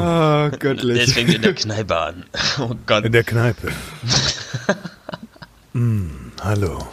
Das 0.51 0.60
göttlich. 0.60 1.12
fängt 1.13 1.34
in 1.34 1.41
der 1.41 1.55
Kneipe 1.55 1.98
an. 1.98 2.25
Oh 2.60 2.75
Gott, 2.86 3.05
In 3.05 3.12
der 3.12 3.24
Kneipe. 3.24 3.72
mm, 5.74 6.31
hallo. 6.43 6.88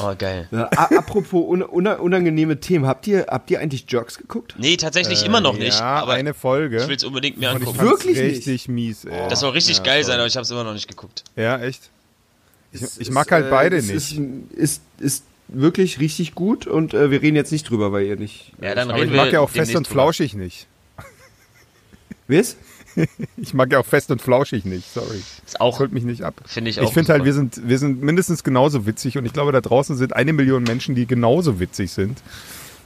oh 0.00 0.14
geil. 0.16 0.48
Ja, 0.50 0.68
apropos 0.70 1.44
un 1.46 1.62
una- 1.62 1.96
unangenehme 1.96 2.58
Themen. 2.60 2.86
Habt 2.86 3.06
ihr, 3.06 3.26
habt 3.28 3.50
ihr 3.50 3.60
eigentlich 3.60 3.84
Jerks 3.90 4.16
geguckt? 4.16 4.54
Nee, 4.56 4.78
tatsächlich 4.78 5.24
immer 5.26 5.42
noch 5.42 5.58
nicht, 5.58 5.76
Äh, 5.76 5.80
Ja, 5.80 5.96
aber 6.02 6.14
eine 6.14 6.32
Folge. 6.32 6.78
ich 6.78 6.88
will 6.88 6.96
es 6.96 7.04
unbedingt 7.04 7.36
mir 7.38 7.50
angucken. 7.50 7.78
Wirklich 7.78 8.16
nicht? 8.16 8.36
richtig 8.38 8.68
mies, 8.68 9.04
ey. 9.04 9.28
Das 9.28 9.40
soll 9.40 9.50
richtig 9.50 9.76
Ja, 9.78 9.82
geil 9.82 10.02
voll. 10.02 10.04
sein, 10.12 10.18
aber 10.18 10.26
ich 10.26 10.36
habe 10.36 10.44
es 10.44 10.50
immer 10.50 10.64
noch 10.64 10.72
nicht 10.72 10.88
geguckt. 10.88 11.24
Ja, 11.36 11.58
echt? 11.58 11.90
Ich, 12.72 12.82
Es 12.82 12.96
ich 12.96 13.08
ist, 13.08 13.10
mag 13.14 13.30
halt 13.30 13.46
äh, 13.46 13.50
beide 13.50 13.76
nicht. 13.76 13.90
Ist, 13.90 14.18
ist, 14.52 14.82
ist 14.98 15.24
wirklich 15.48 15.98
richtig 16.00 16.34
gut 16.34 16.66
und 16.66 16.94
äh, 16.94 17.10
wir 17.10 17.22
reden 17.22 17.36
jetzt 17.36 17.52
nicht 17.52 17.68
drüber, 17.68 17.92
weil 17.92 18.04
ihr 18.06 18.16
nicht. 18.16 18.52
Ja, 18.60 18.74
dann 18.74 18.90
aber 18.90 19.00
reden 19.00 19.10
ich 19.10 19.16
mag 19.16 19.26
wir 19.26 19.32
ja 19.34 19.40
auch 19.40 19.50
fest 19.50 19.74
und 19.74 19.86
drüber. 19.86 20.02
flauschig 20.02 20.34
nicht. 20.34 20.66
Wisst? 22.28 22.58
Ich 23.36 23.54
mag 23.54 23.70
ja 23.72 23.78
auch 23.78 23.86
fest 23.86 24.10
und 24.10 24.20
flauschig 24.20 24.64
nicht, 24.64 24.92
sorry. 24.92 25.22
Ist 25.46 25.60
auch, 25.60 25.78
Holt 25.78 25.92
mich 25.92 26.04
nicht 26.04 26.22
ab. 26.22 26.40
finde 26.46 26.70
ich 26.70 26.80
auch. 26.80 26.84
Ich 26.84 26.92
finde 26.92 27.12
halt, 27.12 27.24
wir 27.24 27.32
sind, 27.32 27.68
wir 27.68 27.78
sind 27.78 28.02
mindestens 28.02 28.42
genauso 28.42 28.86
witzig 28.86 29.16
und 29.16 29.24
ich 29.24 29.32
glaube, 29.32 29.52
da 29.52 29.60
draußen 29.60 29.96
sind 29.96 30.16
eine 30.16 30.32
Million 30.32 30.64
Menschen, 30.64 30.94
die 30.94 31.06
genauso 31.06 31.60
witzig 31.60 31.92
sind. 31.92 32.18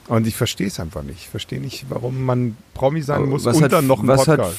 Und 0.09 0.27
ich 0.27 0.37
verstehe 0.37 0.66
es 0.66 0.79
einfach 0.81 1.03
nicht. 1.03 1.21
Ich 1.21 1.29
verstehe 1.29 1.61
nicht, 1.61 1.87
warum 1.88 2.25
man 2.25 2.57
Promi 2.75 3.03
sein 3.03 3.25
muss 3.25 3.45
was 3.45 3.57
und 3.57 3.64
hat, 3.64 3.73
dann 3.73 3.87
noch 3.87 4.01
einen 4.01 4.09
was 4.09 4.27
hat, 4.29 4.40
Podcast. 4.40 4.59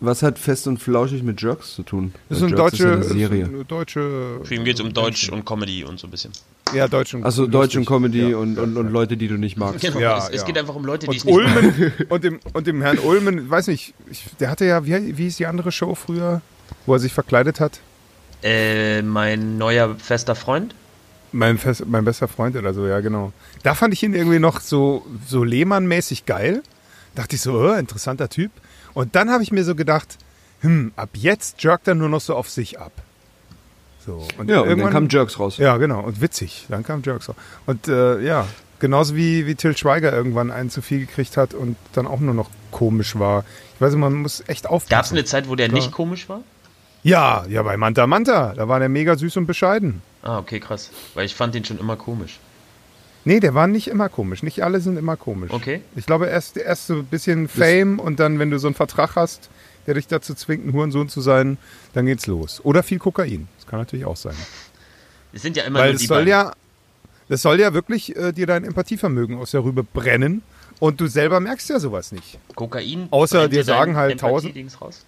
Was 0.00 0.22
hat 0.22 0.38
fest 0.38 0.66
und 0.66 0.78
flauschig 0.78 1.22
mit 1.22 1.40
Jerks 1.40 1.74
zu 1.74 1.82
tun? 1.82 2.12
Das 2.28 2.38
ist 2.38 2.44
eine 2.44 2.56
Jerks 2.56 2.70
deutsche, 2.72 2.84
ja 2.84 2.92
eine 2.92 3.00
ist 3.04 3.08
Serie. 3.12 3.44
eine 3.44 3.64
deutsche. 3.64 4.40
Für 4.44 4.54
ihn 4.54 4.64
geht 4.64 4.74
es 4.76 4.80
um 4.80 4.92
Deutsch 4.92 5.28
und 5.30 5.44
Comedy 5.44 5.84
und 5.84 5.98
so 5.98 6.06
ein 6.06 6.10
bisschen. 6.10 6.32
Ja, 6.74 6.88
Deutsch 6.88 7.14
und 7.14 7.24
Also 7.24 7.46
Deutsch 7.46 7.76
und. 7.76 7.86
Comedy 7.86 8.30
Ja, 8.30 8.36
und, 8.38 8.58
und, 8.58 8.76
und. 8.76 8.90
Leute, 8.90 9.16
die 9.16 9.28
du 9.28 9.34
nicht 9.36 9.56
magst. 9.56 9.80
Genau, 9.80 9.98
Ja, 10.00 10.18
es, 10.18 10.28
es 10.30 10.40
ja. 10.40 10.46
geht 10.46 10.58
einfach 10.58 10.74
um 10.74 10.84
Leute, 10.84 11.06
die 11.06 11.16
ich 11.16 11.24
Und 11.24 11.44
nicht 11.44 11.78
mag. 11.78 11.92
Und 12.10 12.24
dem, 12.24 12.40
und 12.52 12.66
dem 12.66 12.82
Herrn 12.82 12.98
Ulmen, 12.98 13.48
weiß 13.48 13.68
nicht, 13.68 13.94
ich, 14.10 14.24
der 14.40 14.50
hatte 14.50 14.64
ja, 14.64 14.84
wie, 14.84 15.16
wie 15.16 15.22
hieß 15.24 15.36
die 15.36 15.46
andere 15.46 15.72
Show 15.72 15.94
früher, 15.94 16.40
wo 16.84 16.94
er 16.94 16.98
sich 16.98 17.12
verkleidet 17.12 17.60
hat? 17.60 17.80
Äh, 18.42 19.02
mein 19.02 19.58
neuer 19.58 19.94
fester 19.96 20.34
Freund. 20.34 20.74
Mein, 21.32 21.58
Fest, 21.58 21.84
mein 21.86 22.04
bester 22.04 22.28
Freund 22.28 22.56
oder 22.56 22.72
so, 22.72 22.86
ja, 22.86 23.00
genau. 23.00 23.32
Da 23.62 23.74
fand 23.74 23.92
ich 23.94 24.02
ihn 24.02 24.14
irgendwie 24.14 24.38
noch 24.38 24.60
so, 24.60 25.04
so 25.26 25.44
Lehmann-mäßig 25.44 26.24
geil. 26.26 26.62
Dachte 27.14 27.36
ich 27.36 27.42
so, 27.42 27.54
oh, 27.54 27.72
interessanter 27.74 28.28
Typ. 28.28 28.50
Und 28.96 29.14
dann 29.14 29.30
habe 29.30 29.42
ich 29.42 29.52
mir 29.52 29.62
so 29.62 29.74
gedacht, 29.74 30.16
hm, 30.62 30.90
ab 30.96 31.10
jetzt 31.12 31.62
jerkt 31.62 31.86
er 31.86 31.94
nur 31.94 32.08
noch 32.08 32.22
so 32.22 32.34
auf 32.34 32.48
sich 32.48 32.80
ab. 32.80 32.92
So, 34.06 34.26
und 34.38 34.48
Ja, 34.48 34.62
und 34.62 34.78
dann 34.78 34.90
kam 34.90 35.08
Jerks 35.10 35.38
raus. 35.38 35.58
Ja, 35.58 35.76
genau. 35.76 36.00
Und 36.00 36.22
witzig. 36.22 36.64
Dann 36.70 36.82
kam 36.82 37.02
Jerks 37.04 37.28
auch. 37.28 37.34
Und 37.66 37.88
äh, 37.88 38.20
ja, 38.22 38.46
genauso 38.78 39.14
wie, 39.14 39.46
wie 39.46 39.54
Till 39.54 39.76
Schweiger 39.76 40.14
irgendwann 40.14 40.50
einen 40.50 40.70
zu 40.70 40.80
viel 40.80 41.00
gekriegt 41.00 41.36
hat 41.36 41.52
und 41.52 41.76
dann 41.92 42.06
auch 42.06 42.20
nur 42.20 42.32
noch 42.32 42.48
komisch 42.70 43.18
war. 43.18 43.44
Ich 43.74 43.80
weiß 43.82 43.92
nicht, 43.92 44.00
man 44.00 44.14
muss 44.14 44.42
echt 44.46 44.66
aufpassen. 44.66 44.88
Gab 44.90 45.04
es 45.04 45.12
eine 45.12 45.24
Zeit, 45.26 45.46
wo 45.50 45.56
der 45.56 45.66
Ja. 45.66 45.74
nicht 45.74 45.92
komisch 45.92 46.30
war? 46.30 46.40
Ja, 47.02 47.44
ja, 47.50 47.62
bei 47.62 47.76
Manta 47.76 48.06
Manta. 48.06 48.54
Da 48.56 48.66
war 48.66 48.78
der 48.78 48.88
mega 48.88 49.14
süß 49.16 49.36
und 49.36 49.44
bescheiden. 49.46 50.00
Ah, 50.22 50.38
okay, 50.38 50.58
krass. 50.58 50.90
Weil 51.12 51.26
ich 51.26 51.34
fand 51.34 51.54
den 51.54 51.66
schon 51.66 51.78
immer 51.78 51.96
komisch. 51.96 52.38
Nee, 53.26 53.40
der 53.40 53.54
war 53.54 53.66
nicht 53.66 53.88
immer 53.88 54.08
komisch. 54.08 54.44
Nicht 54.44 54.62
alle 54.62 54.80
sind 54.80 54.96
immer 54.96 55.16
komisch. 55.16 55.50
Okay. 55.52 55.80
Ich 55.96 56.06
glaube, 56.06 56.26
erst, 56.26 56.56
erst 56.56 56.86
so 56.86 56.94
ein 56.94 57.06
bisschen 57.06 57.48
Fame 57.48 57.98
und 57.98 58.20
dann, 58.20 58.38
wenn 58.38 58.52
du 58.52 58.58
so 58.60 58.68
einen 58.68 58.76
Vertrag 58.76 59.16
hast, 59.16 59.50
der 59.88 59.94
dich 59.94 60.06
dazu 60.06 60.32
zwingt, 60.32 60.64
ein 60.64 60.72
Hurensohn 60.72 61.08
zu 61.08 61.20
sein, 61.20 61.58
dann 61.92 62.06
geht's 62.06 62.28
los. 62.28 62.60
Oder 62.62 62.84
viel 62.84 63.00
Kokain. 63.00 63.48
Das 63.58 63.66
kann 63.66 63.80
natürlich 63.80 64.04
auch 64.06 64.16
sein. 64.16 64.36
Es 65.32 65.42
sind 65.42 65.56
ja 65.56 65.64
immer 65.64 65.80
Weil 65.80 65.90
nur 65.90 65.98
die 65.98 66.06
soll 66.06 66.18
beiden. 66.18 66.30
ja, 66.30 66.52
das 67.28 67.42
soll 67.42 67.58
ja 67.58 67.74
wirklich 67.74 68.14
äh, 68.14 68.30
dir 68.30 68.46
dein 68.46 68.62
Empathievermögen 68.62 69.36
aus 69.38 69.50
der 69.50 69.64
Rübe 69.64 69.82
brennen 69.82 70.42
und 70.78 71.00
du 71.00 71.08
selber 71.08 71.40
merkst 71.40 71.68
ja 71.68 71.80
sowas 71.80 72.12
nicht. 72.12 72.38
Kokain. 72.54 73.08
Außer 73.10 73.48
dir 73.48 73.64
sagen 73.64 73.96
halt 73.96 74.12
Empathie-Dings 74.22 74.80
raus. 74.80 75.04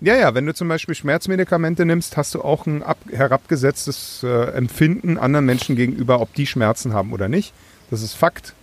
Ja, 0.00 0.14
ja, 0.14 0.34
wenn 0.34 0.44
du 0.44 0.52
zum 0.54 0.68
Beispiel 0.68 0.94
Schmerzmedikamente 0.94 1.86
nimmst, 1.86 2.16
hast 2.18 2.34
du 2.34 2.42
auch 2.42 2.66
ein 2.66 2.82
ab, 2.82 2.98
herabgesetztes 3.10 4.22
äh, 4.24 4.50
Empfinden 4.52 5.16
anderen 5.16 5.46
Menschen 5.46 5.74
gegenüber, 5.74 6.20
ob 6.20 6.34
die 6.34 6.46
Schmerzen 6.46 6.92
haben 6.92 7.12
oder 7.12 7.28
nicht. 7.28 7.54
Das 7.90 8.02
ist 8.02 8.12
Fakt. 8.14 8.54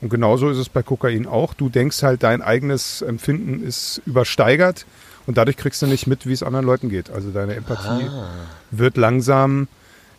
Und 0.00 0.08
genauso 0.08 0.48
ist 0.48 0.58
es 0.58 0.68
bei 0.68 0.82
Kokain 0.82 1.26
auch. 1.26 1.52
Du 1.54 1.68
denkst 1.68 2.02
halt, 2.02 2.22
dein 2.22 2.40
eigenes 2.40 3.02
Empfinden 3.02 3.66
ist 3.66 4.00
übersteigert 4.06 4.86
und 5.26 5.36
dadurch 5.36 5.56
kriegst 5.56 5.82
du 5.82 5.86
nicht 5.86 6.06
mit, 6.06 6.24
wie 6.26 6.32
es 6.32 6.42
anderen 6.42 6.64
Leuten 6.64 6.88
geht. 6.88 7.10
Also 7.10 7.30
deine 7.32 7.54
Empathie 7.56 8.08
Ah. 8.08 8.28
wird 8.70 8.96
langsam 8.96 9.68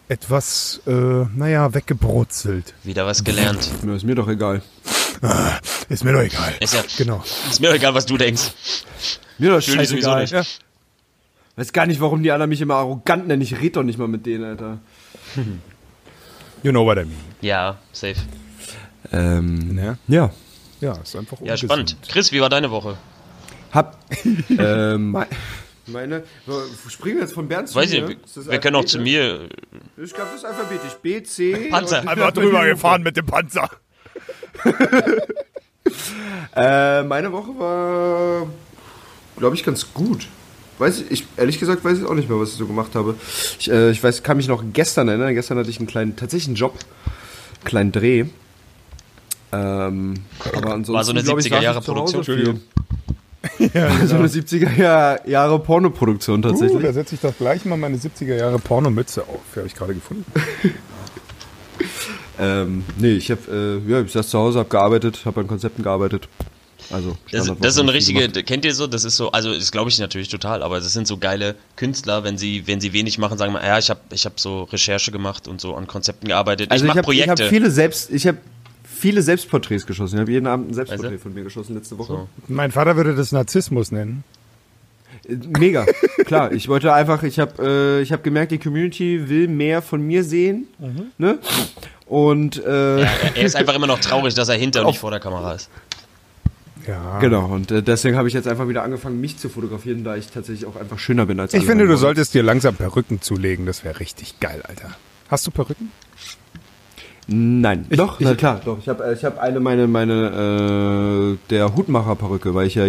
etwas, 0.08 0.82
äh, 0.86 0.92
naja, 0.92 1.74
weggebrutzelt. 1.74 2.74
Wieder 2.84 3.06
was 3.08 3.24
gelernt. 3.24 3.70
Mir 3.84 3.96
ist 3.96 4.04
mir 4.06 4.16
doch 4.16 4.28
egal. 4.28 4.62
Ist 5.90 6.04
mir 6.04 6.14
doch 6.14 6.22
egal. 6.22 6.54
Ist 6.60 6.74
ja, 6.74 6.82
Genau. 6.98 7.24
ist 7.50 7.60
mir 7.60 7.68
doch 7.70 7.76
egal, 7.76 7.94
was 7.96 8.06
du 8.06 8.18
denkst. 8.18 8.52
Mir 9.40 9.50
doch 9.52 9.62
scheißegal. 9.62 10.22
nicht. 10.22 10.34
Ja. 10.34 10.44
Weiß 11.56 11.74
gar 11.74 11.86
nicht, 11.88 12.00
warum 12.00 12.24
die 12.24 12.32
anderen 12.32 12.50
mich 12.50 12.62
immer 12.62 12.76
arrogant 12.76 13.28
nennen. 13.28 13.42
Ich 13.42 13.58
rede 13.60 13.72
doch 13.72 13.84
nicht 13.84 13.98
mal 14.00 14.08
mit 14.08 14.26
denen, 14.26 14.44
Alter. 14.46 14.80
You 16.64 16.72
know 16.72 16.86
what 16.86 16.98
I 16.98 17.02
mean. 17.06 17.16
Ja, 17.42 17.78
safe. 17.94 18.18
Ähm, 19.14 19.76
Ne? 19.76 19.98
ja. 20.08 20.30
Ja, 20.82 20.94
ist 20.98 21.16
einfach 21.16 21.38
Ja, 21.40 21.54
ungesund. 21.54 21.72
spannend. 21.72 21.98
Chris, 22.10 22.32
wie 22.34 22.42
war 22.42 22.50
deine 22.50 22.70
Woche? 22.70 22.98
Hab. 23.72 23.98
ähm, 24.58 25.12
me- 25.12 25.28
meine. 25.88 26.24
Springen 26.90 27.16
wir 27.18 27.24
jetzt 27.24 27.34
von 27.34 27.48
Bernd 27.48 27.70
zu 27.70 27.76
Weiß 27.76 27.92
mir? 27.92 28.16
das 28.36 28.50
wir 28.50 28.60
können 28.60 28.76
auch 28.76 28.84
zu 28.86 28.98
alphabetisch? 29.00 29.50
mir. 29.98 30.04
Ich 30.04 30.14
glaube, 30.14 30.30
das 30.34 30.42
ist 30.42 30.46
alphabetisch. 30.46 30.94
B, 31.02 31.24
C. 31.24 31.70
Panzer. 31.70 32.08
Einfach 32.08 32.32
drüber 32.32 32.66
gefahren 32.66 33.04
mit 33.04 33.16
dem 33.18 33.26
Panzer. 33.26 33.70
Äh, 36.56 37.04
meine 37.04 37.32
Woche 37.32 37.58
war, 37.58 38.48
glaube 39.40 39.56
ich, 39.56 39.64
ganz 39.64 39.94
gut. 39.94 40.28
Weiß 40.78 41.02
ich, 41.02 41.12
ich, 41.12 41.26
ehrlich 41.36 41.60
gesagt 41.60 41.84
weiß 41.84 41.98
ich 41.98 42.06
auch 42.06 42.14
nicht 42.14 42.30
mehr, 42.30 42.40
was 42.40 42.52
ich 42.52 42.56
so 42.56 42.66
gemacht 42.66 42.96
habe. 42.96 43.16
Ich, 43.60 43.70
äh, 43.70 43.92
ich 43.92 44.02
weiß, 44.02 44.24
kann 44.24 44.38
mich 44.38 44.48
noch 44.48 44.64
gestern 44.72 45.10
erinnern. 45.10 45.34
Gestern 45.34 45.58
hatte 45.58 45.70
ich 45.70 45.78
einen 45.80 45.88
kleinen, 45.88 46.16
tatsächlich 46.16 46.48
einen 46.48 46.56
Job, 46.56 46.76
einen 47.56 47.64
kleinen 47.66 47.92
Dreh. 47.92 48.26
Ähm, 49.52 50.14
aber 50.54 50.74
ansonsten 50.74 50.94
War 50.94 51.04
so 51.04 51.12
eine 51.12 51.24
glaub 51.24 51.40
ich, 51.40 51.48
70er 51.48 51.62
Jahre 51.62 51.76
saß 51.76 51.84
ich 51.84 51.86
zu 51.86 51.96
Hause 51.96 52.14
Produktion? 52.14 52.38
viel. 52.38 52.60
So 54.06 54.16
eine 54.16 54.28
70er 54.28 55.28
Jahre 55.28 55.60
Pornoproduktion 55.60 56.40
Uh, 56.40 56.50
tatsächlich. 56.50 56.82
da 56.82 56.94
setze 56.94 57.16
ich 57.16 57.22
doch 57.22 57.36
gleich 57.38 57.66
mal 57.66 57.78
meine 57.78 57.98
70er 57.98 58.36
Jahre 58.36 58.60
Pornomütze 58.60 59.22
auf. 59.24 59.40
Die 59.54 59.60
habe 59.60 59.68
ich 59.68 59.76
gerade 59.76 59.94
gefunden. 59.94 60.26
ähm, 62.40 62.84
nee, 62.98 63.14
ich 63.14 63.32
habe 63.32 63.82
äh, 63.86 63.92
ja, 63.92 64.02
ich 64.02 64.12
saß 64.12 64.30
zu 64.30 64.40
Hause, 64.40 64.60
habe 64.60 64.70
gearbeitet, 64.70 65.22
habe 65.26 65.42
an 65.42 65.48
Konzepten 65.48 65.84
gearbeitet. 65.84 66.28
Also 66.92 67.18
Das, 67.32 67.46
das 67.60 67.70
ist 67.70 67.76
so 67.76 67.82
eine 67.84 67.94
richtige, 67.94 68.28
gemacht. 68.28 68.46
kennt 68.48 68.66
ihr 68.66 68.74
so, 68.74 68.88
das 68.88 69.04
ist 69.04 69.16
so, 69.18 69.32
also 69.32 69.54
das 69.54 69.72
glaube 69.72 69.90
ich 69.90 70.00
natürlich 70.00 70.30
total, 70.30 70.64
aber 70.64 70.80
das 70.80 70.92
sind 70.94 71.08
so 71.08 71.18
geile 71.18 71.56
Künstler, 71.76 72.24
wenn 72.24 72.38
sie, 72.38 72.66
wenn 72.68 72.82
sie 72.82 72.94
wenig 72.94 73.18
machen, 73.18 73.38
sagen 73.38 73.54
wir, 73.54 73.64
ja, 73.64 73.78
ich 73.78 73.90
habe 73.90 74.00
ich 74.12 74.26
hab 74.26 74.40
so 74.40 74.64
Recherche 74.64 75.12
gemacht 75.12 75.48
und 75.48 75.62
so 75.62 75.76
an 75.76 75.86
Konzepten 75.88 76.28
gearbeitet. 76.28 76.72
Also 76.72 76.86
ich 76.86 76.88
mache 76.88 77.00
habe 77.00 77.14
ich 77.14 77.20
Projekte. 77.26 77.44
hab 77.44 77.50
viele 77.50 77.70
selbst, 77.72 78.10
ich 78.12 78.26
habe 78.28 78.40
viele 78.84 79.22
Selbstporträts 79.22 79.86
geschossen. 79.86 80.16
Ich 80.16 80.22
habe 80.22 80.32
jeden 80.32 80.48
Abend 80.48 80.72
ein 80.72 80.74
Selbstporträt 80.74 81.08
Also? 81.10 81.20
von 81.22 81.34
mir 81.34 81.44
geschossen 81.44 81.76
letzte 81.76 81.98
Woche. 81.98 82.14
So. 82.14 82.28
Mein 82.48 82.72
Vater 82.72 82.96
würde 82.96 83.16
das 83.16 83.32
Narzissmus 83.32 83.92
nennen. 83.92 84.24
Äh, 85.28 85.36
Mega, 85.58 85.86
klar. 86.26 86.52
Ich 86.52 86.68
wollte 86.68 86.92
einfach, 86.94 87.24
ich 87.24 87.40
habe 87.40 88.00
äh, 88.00 88.02
ich 88.02 88.12
hab 88.12 88.24
gemerkt, 88.24 88.52
die 88.52 88.58
Community 88.58 89.30
will 89.30 89.48
mehr 89.48 89.82
von 89.82 90.02
mir 90.02 90.24
sehen. 90.24 90.68
Ne? 91.18 91.38
Und 92.08 92.58
äh, 92.66 93.02
ja, 93.02 93.10
er 93.36 93.44
ist 93.44 93.56
einfach 93.56 93.76
immer 93.76 93.88
noch 93.88 94.00
traurig, 94.00 94.34
dass 94.34 94.50
er 94.50 94.56
hinter 94.56 94.82
und 94.82 94.88
nicht 94.88 95.00
vor 95.00 95.12
der 95.12 95.20
Kamera 95.20 95.54
ist. 95.54 95.70
Ja. 96.90 97.20
genau. 97.20 97.46
Und 97.46 97.72
äh, 97.72 97.84
deswegen 97.84 98.18
habe 98.18 98.28
ich 98.28 98.34
jetzt 98.34 98.48
einfach 98.48 98.68
wieder 98.68 98.84
angefangen, 98.84 99.22
mich 99.22 99.38
zu 99.38 99.50
fotografieren, 99.50 100.04
da 100.04 100.16
ich 100.16 100.28
tatsächlich 100.28 100.66
auch 100.68 100.76
einfach 100.76 100.98
schöner 101.00 101.26
bin 101.26 101.40
als 101.40 101.54
Ich 101.54 101.60
alle 101.62 101.68
finde, 101.70 101.88
du 101.88 101.96
solltest 101.98 102.34
dir 102.34 102.44
langsam 102.44 102.76
Perücken 102.76 103.22
zulegen. 103.22 103.66
Das 103.66 103.84
wäre 103.84 104.00
richtig 104.00 104.40
geil, 104.40 104.62
Alter. 104.68 104.90
Hast 105.30 105.46
du 105.48 105.52
Perücken? 105.52 105.92
Nein, 107.32 107.86
doch, 107.92 108.20
ich- 108.20 108.26
na 108.26 108.34
klar, 108.34 108.60
doch. 108.66 108.80
Ich 108.80 108.90
habe 108.90 109.14
ich 109.16 109.24
hab 109.24 109.38
eine 109.38 109.60
meine 109.60 109.88
meine 109.88 111.36
äh, 111.38 111.48
der 111.52 111.76
Hutmacher 111.76 112.16
Perücke, 112.16 112.56
weil 112.56 112.66
ich 112.66 112.74
ja 112.74 112.86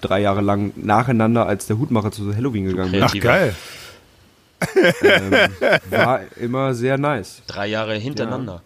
drei 0.00 0.20
Jahre 0.20 0.40
lang 0.40 0.72
nacheinander 0.74 1.46
als 1.46 1.66
der 1.66 1.78
Hutmacher 1.78 2.10
zu 2.10 2.34
Halloween 2.34 2.64
gegangen 2.64 2.90
bin. 2.90 3.02
Ach, 3.04 3.14
geil. 3.14 3.54
ähm, 5.04 5.32
war 5.90 6.20
immer 6.40 6.74
sehr 6.74 6.98
nice. 6.98 7.42
Drei 7.46 7.68
Jahre 7.68 7.94
hintereinander. 7.94 8.54
Ja, 8.54 8.60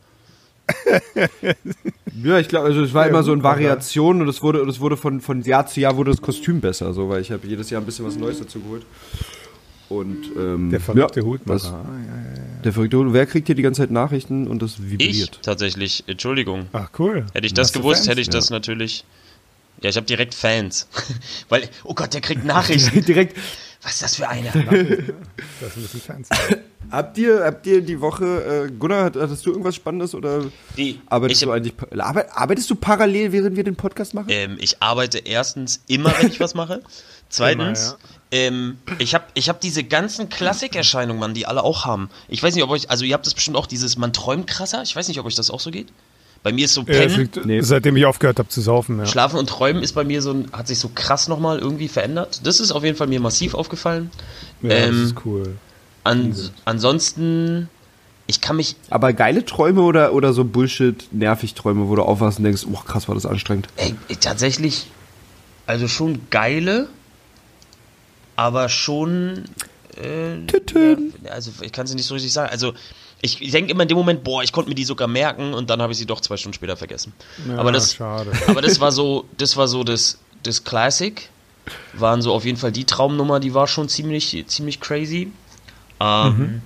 ich 2.38 2.48
glaube, 2.48 2.66
also 2.66 2.82
es 2.82 2.94
war 2.94 3.04
Ja, 3.04 3.10
immer 3.10 3.22
so 3.22 3.32
in. 3.32 3.42
Variationen 3.42 4.22
und 4.22 4.28
es 4.28 4.42
wurde 4.42 4.62
und 4.62 4.68
es 4.68 4.80
wurde 4.80 4.96
von 4.96 5.20
von 5.20 5.42
Jahr 5.42 5.66
zu 5.66 5.80
Jahr 5.80 5.96
wurde 5.96 6.10
das 6.10 6.20
Kostüm 6.22 6.60
besser, 6.60 6.92
so 6.92 7.08
weil 7.08 7.20
ich 7.20 7.30
habe 7.30 7.46
jedes 7.46 7.70
Jahr 7.70 7.80
ein 7.80 7.86
bisschen 7.86 8.04
was 8.06 8.16
Neues 8.16 8.38
dazu 8.38 8.60
geholt. 8.60 8.84
Und 9.88 10.18
ähm, 10.38 10.70
Der 10.70 10.80
verrückte 10.80 11.20
ja, 11.20 11.26
Hutmacher. 11.26 11.54
das- 11.58 11.66
Ah, 11.66 11.84
ja, 11.84 12.16
ja. 12.34 12.62
Der 12.64 12.72
verrückte 12.72 12.96
Hut. 12.96 13.08
Wer 13.12 13.26
kriegt 13.26 13.46
hier 13.48 13.54
die 13.56 13.62
ganze 13.62 13.82
Zeit 13.82 13.90
Nachrichten 13.90 14.46
und 14.46 14.62
das 14.62 14.78
Ich 14.78 14.90
vibriert? 14.92 15.38
tatsächlich, 15.42 16.04
Entschuldigung. 16.06 16.66
Ach, 16.72 16.88
cool. 16.98 17.26
Hätte 17.34 17.46
ich 17.46 17.52
das 17.52 17.68
Hast 17.68 17.72
gewusst, 17.74 17.98
Fans? 18.00 18.08
hätte 18.08 18.20
ich 18.22 18.30
das 18.30 18.48
natürlich. 18.50 19.04
Ja, 19.82 19.90
ich 19.90 19.96
habe 19.96 20.06
direkt 20.06 20.34
Fans. 20.34 20.88
Weil, 21.50 21.68
oh 21.84 21.92
Gott, 21.92 22.14
der 22.14 22.20
kriegt 22.22 22.44
Nachrichten. 22.46 23.04
Direkt. 23.04 23.36
Was 23.82 23.92
ist 23.94 24.02
das 24.02 24.16
für 24.16 24.28
eine? 24.28 24.50
Das 25.60 25.76
müssen 25.76 26.00
Fans. 26.00 26.28
Habt 26.90 27.16
ihr 27.16 27.42
habt 27.44 27.66
ihr 27.66 27.80
die 27.80 28.00
Woche 28.00 28.66
äh, 28.68 28.70
Gunnar, 28.70 29.04
hat- 29.04 29.16
hattest 29.16 29.46
du 29.46 29.50
irgendwas 29.50 29.74
Spannendes 29.76 30.14
oder 30.14 30.44
Die, 30.76 31.00
arbeitest 31.06 31.40
ich, 31.42 31.46
du 31.48 31.52
eigentlich 31.52 31.72
arbeitest 32.00 32.68
du 32.68 32.74
parallel 32.74 33.32
während 33.32 33.56
wir 33.56 33.64
den 33.64 33.76
Podcast 33.76 34.12
machen? 34.12 34.26
ähm, 34.30 34.58
ich 34.60 34.82
arbeite 34.82 35.18
erstens 35.18 35.82
immer, 35.86 36.12
wenn 36.20 36.28
ich 36.28 36.38
was 36.38 36.54
mache. 36.54 36.82
Zweitens, 37.30 37.96
ähm, 38.30 38.76
ich 38.98 39.14
habe 39.14 39.24
ich 39.32 39.48
hab 39.48 39.60
diese 39.62 39.84
ganzen 39.84 40.28
Klassikerscheinungen, 40.28 41.18
Mann, 41.18 41.32
die 41.34 41.46
alle 41.46 41.62
auch 41.62 41.86
haben. 41.86 42.10
Ich 42.28 42.42
weiß 42.42 42.54
nicht, 42.54 42.64
ob 42.64 42.68
euch, 42.70 42.90
also 42.90 43.06
ihr 43.06 43.14
habt 43.14 43.24
das 43.24 43.32
bestimmt 43.34 43.56
auch, 43.56 43.66
dieses, 43.66 43.96
man 43.96 44.12
träumt 44.12 44.46
krasser. 44.46 44.82
Ich 44.82 44.94
weiß 44.94 45.08
nicht, 45.08 45.18
ob 45.18 45.24
euch 45.24 45.36
das 45.36 45.50
auch 45.50 45.60
so 45.60 45.70
geht. 45.70 45.88
Bei 46.42 46.52
mir 46.52 46.64
ist 46.64 46.74
so 46.74 46.80
Ja, 46.82 46.86
das 46.86 47.12
Pennen, 47.12 47.16
liegt, 47.18 47.46
Nee. 47.46 47.60
Seitdem 47.60 47.96
ich 47.96 48.04
aufgehört 48.04 48.38
habe 48.38 48.48
zu 48.48 48.60
saufen. 48.60 48.98
Ja. 48.98 49.06
Schlafen 49.06 49.38
und 49.38 49.48
Träumen 49.48 49.82
ist 49.82 49.92
bei 49.92 50.04
mir 50.04 50.22
so 50.22 50.32
ein, 50.32 50.50
hat 50.52 50.66
sich 50.66 50.78
so 50.78 50.90
krass 50.92 51.28
nochmal 51.28 51.58
irgendwie 51.58 51.88
verändert. 51.88 52.40
Das 52.44 52.58
ist 52.58 52.72
auf 52.72 52.82
jeden 52.84 52.96
Fall 52.96 53.06
mir 53.06 53.20
massiv 53.20 53.54
aufgefallen. 53.54 54.10
Ja, 54.60 54.70
das 54.70 54.88
ähm, 54.88 55.04
ist 55.04 55.14
cool. 55.24 55.56
An, 56.04 56.34
ansonsten, 56.64 57.68
ich 58.26 58.40
kann 58.40 58.56
mich 58.56 58.74
Aber 58.90 59.12
geile 59.12 59.44
Träume 59.44 59.82
oder, 59.82 60.12
oder 60.14 60.32
so 60.32 60.44
Bullshit, 60.44 61.06
nervig 61.12 61.54
Träume, 61.54 61.88
wo 61.88 61.94
du 61.94 62.02
aufwachst 62.02 62.38
und 62.38 62.44
denkst, 62.44 62.66
oh 62.68 62.76
krass, 62.76 63.06
war 63.06 63.14
das 63.14 63.24
anstrengend. 63.24 63.68
Ey, 63.76 63.94
tatsächlich, 64.20 64.88
also 65.66 65.86
schon 65.86 66.22
geile, 66.30 66.88
aber 68.34 68.68
schon. 68.68 69.44
Äh, 69.96 70.38
ja, 70.40 70.96
also 71.30 71.52
ich 71.60 71.70
kann 71.70 71.84
es 71.84 71.94
nicht 71.94 72.06
so 72.06 72.14
richtig 72.14 72.32
sagen. 72.32 72.50
Also 72.50 72.72
ich 73.22 73.52
denke 73.52 73.70
immer 73.70 73.84
in 73.84 73.88
dem 73.88 73.96
Moment, 73.96 74.24
boah, 74.24 74.42
ich 74.42 74.52
konnte 74.52 74.68
mir 74.68 74.74
die 74.74 74.84
sogar 74.84 75.06
merken 75.06 75.54
und 75.54 75.70
dann 75.70 75.80
habe 75.80 75.92
ich 75.92 75.98
sie 75.98 76.06
doch 76.06 76.20
zwei 76.20 76.36
Stunden 76.36 76.54
später 76.54 76.76
vergessen. 76.76 77.12
Ja, 77.48 77.56
aber 77.56 77.70
das, 77.70 77.94
schade. 77.94 78.32
aber 78.48 78.60
das 78.60 78.80
war 78.80 78.90
so, 78.90 79.26
das 79.38 79.56
war 79.56 79.68
so 79.68 79.84
das, 79.84 80.18
das 80.42 80.64
Classic. 80.64 81.30
Waren 81.92 82.20
so 82.22 82.34
auf 82.34 82.44
jeden 82.44 82.58
Fall 82.58 82.72
die 82.72 82.84
Traumnummer, 82.84 83.38
die 83.38 83.54
war 83.54 83.68
schon 83.68 83.88
ziemlich, 83.88 84.44
ziemlich 84.48 84.80
crazy. 84.80 85.30
Ähm, 86.00 86.62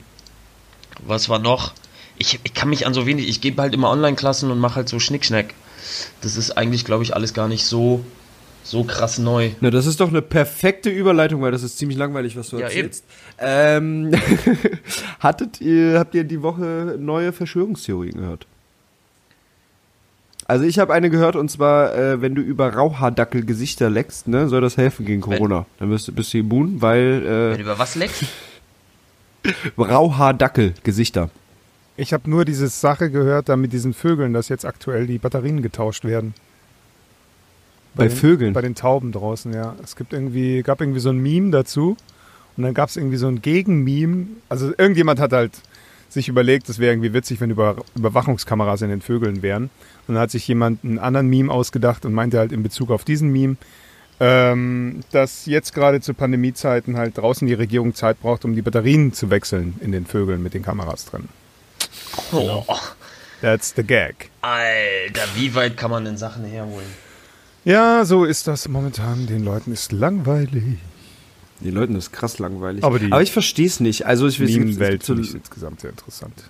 Was 1.04 1.28
war 1.28 1.38
noch? 1.38 1.74
Ich, 2.16 2.40
ich 2.42 2.54
kann 2.54 2.70
mich 2.70 2.86
an 2.86 2.94
so 2.94 3.04
wenig, 3.04 3.28
ich 3.28 3.42
gebe 3.42 3.60
halt 3.60 3.74
immer 3.74 3.90
Online-Klassen 3.90 4.50
und 4.50 4.58
mache 4.58 4.76
halt 4.76 4.88
so 4.88 4.98
Schnickschnack. 4.98 5.52
Das 6.22 6.36
ist 6.36 6.52
eigentlich, 6.52 6.86
glaube 6.86 7.02
ich, 7.02 7.14
alles 7.14 7.34
gar 7.34 7.46
nicht 7.46 7.66
so, 7.66 8.02
so 8.70 8.84
krass 8.84 9.18
neu. 9.18 9.50
Na, 9.60 9.70
das 9.70 9.86
ist 9.86 10.00
doch 10.00 10.08
eine 10.08 10.22
perfekte 10.22 10.90
Überleitung, 10.90 11.40
weil 11.42 11.52
das 11.52 11.62
ist 11.62 11.78
ziemlich 11.78 11.96
langweilig, 11.98 12.36
was 12.36 12.50
du 12.50 12.58
Ja, 12.58 12.64
erzählst. 12.66 13.04
Ähm, 13.38 14.12
hattet 15.20 15.60
ihr, 15.60 15.98
habt 15.98 16.14
ihr 16.14 16.24
die 16.24 16.42
Woche 16.42 16.96
neue 16.98 17.32
Verschwörungstheorien 17.32 18.16
gehört? 18.18 18.46
Also 20.48 20.64
ich 20.64 20.78
habe 20.78 20.92
eine 20.94 21.10
gehört 21.10 21.34
und 21.34 21.50
zwar, 21.50 21.94
äh, 21.96 22.20
wenn 22.22 22.34
du 22.36 22.40
über 22.42 22.72
Rauhaardackel 22.72 23.44
Gesichter 23.44 23.90
leckst, 23.90 24.28
ne, 24.28 24.48
soll 24.48 24.60
das 24.60 24.76
helfen 24.76 25.04
gegen 25.04 25.20
Corona. 25.20 25.66
Dann 25.80 25.90
bist, 25.90 26.06
du- 26.08 26.12
bist 26.12 26.32
du 26.34 26.38
immun, 26.38 26.80
weil 26.80 27.22
Wenn 27.24 27.58
äh, 27.58 27.62
über 27.62 27.78
was 27.78 27.96
leckt? 27.96 28.24
Rauhaardackel 29.78 30.74
Gesichter. 30.82 31.30
Ich 31.96 32.12
habe 32.12 32.28
nur 32.28 32.44
diese 32.44 32.68
Sache 32.68 33.10
gehört, 33.10 33.48
da 33.48 33.56
mit 33.56 33.72
diesen 33.72 33.94
Vögeln, 33.94 34.32
dass 34.34 34.48
jetzt 34.48 34.64
aktuell 34.64 35.06
die 35.06 35.18
Batterien 35.18 35.62
getauscht 35.62 36.04
werden. 36.04 36.34
Bei 37.96 38.08
den, 38.08 38.16
Vögeln? 38.16 38.52
Bei 38.52 38.62
den 38.62 38.74
Tauben 38.74 39.12
draußen, 39.12 39.52
ja. 39.52 39.74
Es 39.82 39.96
gibt 39.96 40.12
irgendwie, 40.12 40.62
gab 40.62 40.80
irgendwie 40.80 41.00
so 41.00 41.10
ein 41.10 41.18
Meme 41.18 41.50
dazu 41.50 41.96
und 42.56 42.62
dann 42.62 42.74
gab 42.74 42.88
es 42.88 42.96
irgendwie 42.96 43.16
so 43.16 43.26
ein 43.26 43.42
Gegenmeme. 43.42 44.26
Also 44.48 44.72
irgendjemand 44.76 45.18
hat 45.18 45.32
halt 45.32 45.52
sich 46.08 46.28
überlegt, 46.28 46.68
es 46.68 46.78
wäre 46.78 46.92
irgendwie 46.92 47.12
witzig, 47.12 47.40
wenn 47.40 47.50
über, 47.50 47.76
Überwachungskameras 47.94 48.82
in 48.82 48.90
den 48.90 49.00
Vögeln 49.00 49.42
wären. 49.42 49.70
Und 50.06 50.14
dann 50.14 50.18
hat 50.18 50.30
sich 50.30 50.46
jemand 50.46 50.84
einen 50.84 50.98
anderen 50.98 51.28
Meme 51.28 51.52
ausgedacht 51.52 52.04
und 52.04 52.12
meinte 52.12 52.38
halt 52.38 52.52
in 52.52 52.62
Bezug 52.62 52.90
auf 52.90 53.04
diesen 53.04 53.30
Meme, 53.30 53.56
ähm, 54.20 55.00
dass 55.12 55.46
jetzt 55.46 55.74
gerade 55.74 56.00
zu 56.00 56.14
Pandemiezeiten 56.14 56.96
halt 56.96 57.18
draußen 57.18 57.46
die 57.46 57.54
Regierung 57.54 57.94
Zeit 57.94 58.20
braucht, 58.20 58.44
um 58.44 58.54
die 58.54 58.62
Batterien 58.62 59.12
zu 59.12 59.30
wechseln 59.30 59.74
in 59.80 59.92
den 59.92 60.06
Vögeln 60.06 60.42
mit 60.42 60.54
den 60.54 60.62
Kameras 60.62 61.06
drin. 61.06 61.28
Oh, 62.32 62.64
That's 63.42 63.74
the 63.76 63.82
gag. 63.82 64.30
Alter, 64.40 65.22
wie 65.34 65.54
weit 65.54 65.76
kann 65.76 65.90
man 65.90 66.04
denn 66.04 66.16
Sachen 66.16 66.44
herholen? 66.44 67.05
Ja, 67.66 68.04
so 68.04 68.24
ist 68.24 68.46
das 68.46 68.68
momentan. 68.68 69.26
Den 69.26 69.44
Leuten 69.44 69.72
ist 69.72 69.90
langweilig. 69.92 70.62
Die 71.60 71.70
Leuten 71.70 71.96
ist 71.96 72.12
krass 72.12 72.38
langweilig. 72.38 72.84
Aber 72.84 72.98
die- 72.98 73.10
Aber 73.10 73.22
ich 73.22 73.32
verstehe 73.32 73.66
es 73.66 73.80
nicht. 73.80 74.06
Also 74.06 74.26
ich 74.28 74.38
es 74.40 74.50
Meme-Welt 74.50 74.90
gibt 74.92 75.04
so, 75.04 75.14
finde 75.14 75.28
ich 75.28 75.34
insgesamt 75.34 75.80
sehr 75.80 75.90
interessant. 75.90 76.44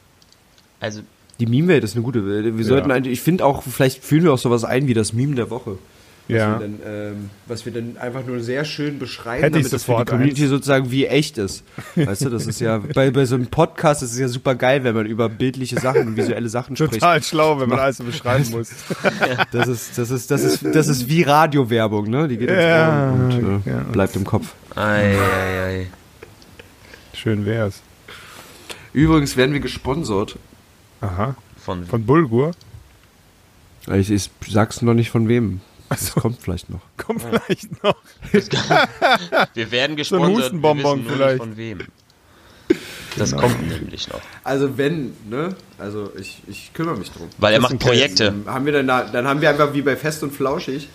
Also, 0.79 1.01
die 1.41 1.47
Meme-Welt 1.47 1.85
ist 1.85 1.95
eine 1.95 2.03
gute 2.05 2.27
Welt. 2.27 2.57
Wir 2.59 2.65
sollten 2.65 2.91
eigentlich, 2.91 3.15
ich 3.15 3.21
finde 3.23 3.47
auch, 3.47 3.63
vielleicht 3.63 4.05
fühlen 4.05 4.25
wir 4.25 4.33
auch 4.35 4.39
sowas 4.39 4.65
ein 4.65 4.89
wie 4.89 4.95
das 4.95 5.13
Meme 5.15 5.35
der 5.37 5.49
Woche. 5.49 5.79
Was, 6.29 6.37
Ja. 6.37 6.59
wir 6.59 6.67
dann, 6.67 6.79
ähm, 6.85 7.31
was 7.47 7.65
wir 7.67 7.73
dann 7.73 7.97
einfach 7.99 8.27
nur 8.27 8.41
sehr 8.41 8.65
schön 8.65 8.99
beschreiben, 8.99 9.43
Hätte 9.45 9.59
damit 9.59 9.73
das 9.73 9.85
für 9.85 9.97
die 9.99 10.05
Community 10.07 10.43
eins. 10.43 10.51
sozusagen 10.51 10.91
wie 10.91 11.07
echt 11.07 11.39
ist. 11.39 11.63
Weißt 11.95 12.25
du, 12.25 12.31
das 12.31 12.47
ist 12.47 12.61
ja, 12.61 12.79
bei, 12.95 13.11
bei 13.13 13.25
so 13.27 13.37
einem 13.37 13.47
Podcast 13.47 14.03
ist 14.03 14.13
es 14.13 14.19
ja 14.19 14.27
super 14.27 14.55
geil, 14.57 14.83
wenn 14.83 14.95
man 14.95 15.07
über 15.07 15.29
bildliche 15.29 15.79
Sachen 15.79 16.07
und 16.09 16.17
visuelle 16.17 16.49
Sachen 16.49 16.75
spricht. 16.77 16.95
Total 16.95 17.23
schlau, 17.23 17.61
wenn 17.61 17.69
man 17.69 17.79
alles 17.79 17.99
so 17.99 18.05
beschreiben 18.05 18.51
muss. 18.51 18.71
Das 19.53 19.69
ist, 19.69 19.97
das 19.97 20.11
ist, 20.11 20.31
das 20.31 20.43
ist, 20.43 20.65
das 20.65 20.89
ist 20.89 21.09
wie 21.09 21.23
Radiowerbung, 21.23 22.11
ne? 22.11 22.27
Die 22.29 22.37
geht 22.37 22.49
ins 22.51 22.63
Ja, 22.63 23.09
Ohr 23.09 23.13
und 23.13 23.63
äh, 23.67 23.71
ja. 23.71 23.79
bleibt 23.93 24.17
im 24.17 24.25
Kopf. 24.25 24.55
ei, 24.75 25.15
ei, 25.17 25.65
ei. 25.65 25.87
Schön 27.15 27.47
wär's. 27.47 27.83
Übrigens 28.93 29.37
werden 29.37 29.53
wir 29.53 29.61
gesponsert. 29.61 30.37
Aha. 31.01 31.37
Von, 31.57 31.87
Von 31.87 32.05
Bulgur? 32.05 32.53
Ich, 33.93 34.11
ich 34.11 34.31
sag's 34.49 34.83
noch 34.83 34.95
nicht 34.95 35.11
von 35.11 35.29
wem. 35.29 35.61
Das 35.89 36.13
kommt 36.13 36.41
vielleicht 36.43 36.69
noch. 36.71 36.81
Kommt 36.97 37.23
vielleicht 37.23 37.83
noch. 37.83 37.97
wir 39.55 39.71
werden 39.71 39.93
So 39.93 39.93
ein 39.93 39.97
gesponsert, 39.97 40.29
wir 40.31 40.37
Hustenbonbon 40.45 41.05
vielleicht. 41.07 41.29
nicht 41.35 41.39
von 41.39 41.57
wem. 41.57 41.79
Das 43.17 43.35
kommt 43.35 43.67
nämlich 43.69 44.09
noch. 44.09 44.21
Also 44.45 44.77
wenn, 44.77 45.17
ne? 45.29 45.55
Also 45.79 46.13
ich, 46.19 46.43
ich 46.49 46.73
kümmere 46.75 46.97
mich 46.97 47.11
drum. 47.11 47.29
Weil 47.39 47.55
er 47.55 47.61
Das 47.61 47.71
macht 47.71 47.81
Projekte. 47.81 48.35
Haben 48.47 48.67
wir 48.67 48.73
dann, 48.73 48.87
da, 48.87 49.05
dann 49.05 49.27
haben 49.27 49.41
wir 49.41 49.49
einfach 49.49 49.73
wie 49.73 49.83
bei 49.83 49.97
Fest 49.97 50.23
und 50.23 50.33
Flauschig, 50.35 50.89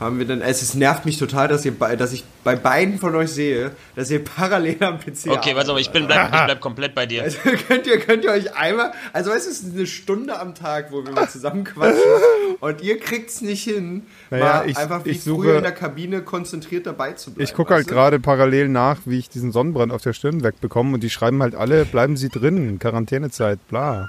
haben 0.00 0.18
wir 0.18 0.26
dann, 0.26 0.40
es, 0.40 0.62
es 0.62 0.74
nervt 0.74 1.04
mich 1.04 1.18
total, 1.18 1.46
dass, 1.48 1.64
ihr, 1.64 1.72
bei- 1.78 1.94
dass 1.94 2.12
ich 2.12 2.24
bei 2.42 2.56
beiden 2.56 2.98
von 2.98 3.14
euch 3.14 3.30
sehe, 3.30 3.72
dass 3.96 4.10
ihr 4.10 4.24
parallel 4.24 4.82
am 4.82 4.98
PC 4.98 5.28
Okay, 5.28 5.54
warte 5.54 5.72
mal, 5.72 5.80
ich, 5.80 5.90
bin, 5.90 6.06
bleib, 6.06 6.32
ich 6.34 6.44
bleib 6.44 6.60
komplett 6.60 6.94
bei 6.94 7.04
dir. 7.06 7.22
Also 7.24 7.38
könnt 7.68 7.86
ihr, 7.86 7.98
könnt 8.00 8.24
ihr 8.24 8.30
euch 8.30 8.56
einmal, 8.56 8.92
also 9.12 9.30
es 9.30 9.46
ist 9.46 9.64
eine 9.74 9.86
Stunde 9.86 10.38
am 10.40 10.54
Tag, 10.54 10.90
wo 10.90 11.04
wir 11.04 11.12
mal 11.12 11.28
zusammen 11.28 11.64
quatschen 11.64 12.00
und 12.60 12.80
ihr 12.82 12.98
kriegt's 12.98 13.42
nicht 13.42 13.62
hin, 13.64 14.02
Naja, 14.30 14.44
mal 14.44 14.70
ich- 14.70 14.76
einfach 14.78 15.04
wie 15.04 15.10
ich 15.10 15.20
früher 15.22 15.34
suche- 15.34 15.56
in 15.58 15.62
der 15.62 15.72
Kabine 15.72 16.22
konzentriert 16.22 16.86
dabei 16.86 17.12
zu 17.12 17.32
bleiben. 17.32 17.44
Ich 17.44 17.54
gucke 17.54 17.74
halt 17.74 17.86
gerade 17.86 18.18
parallel 18.20 18.68
nach, 18.68 18.98
wie 19.04 19.18
ich 19.18 19.28
diesen 19.28 19.52
Sonnenbrand 19.52 19.92
auf 19.92 20.00
der 20.02 20.14
Stirn 20.14 20.42
wegbekomme 20.42 20.94
und 20.94 21.02
die 21.02 21.10
schreiben 21.10 21.42
halt 21.42 21.54
alle, 21.54 21.84
bleiben 21.84 22.16
Sie 22.16 22.30
drin, 22.30 22.78
Quarantänezeit, 22.78 23.58
bla. 23.68 24.08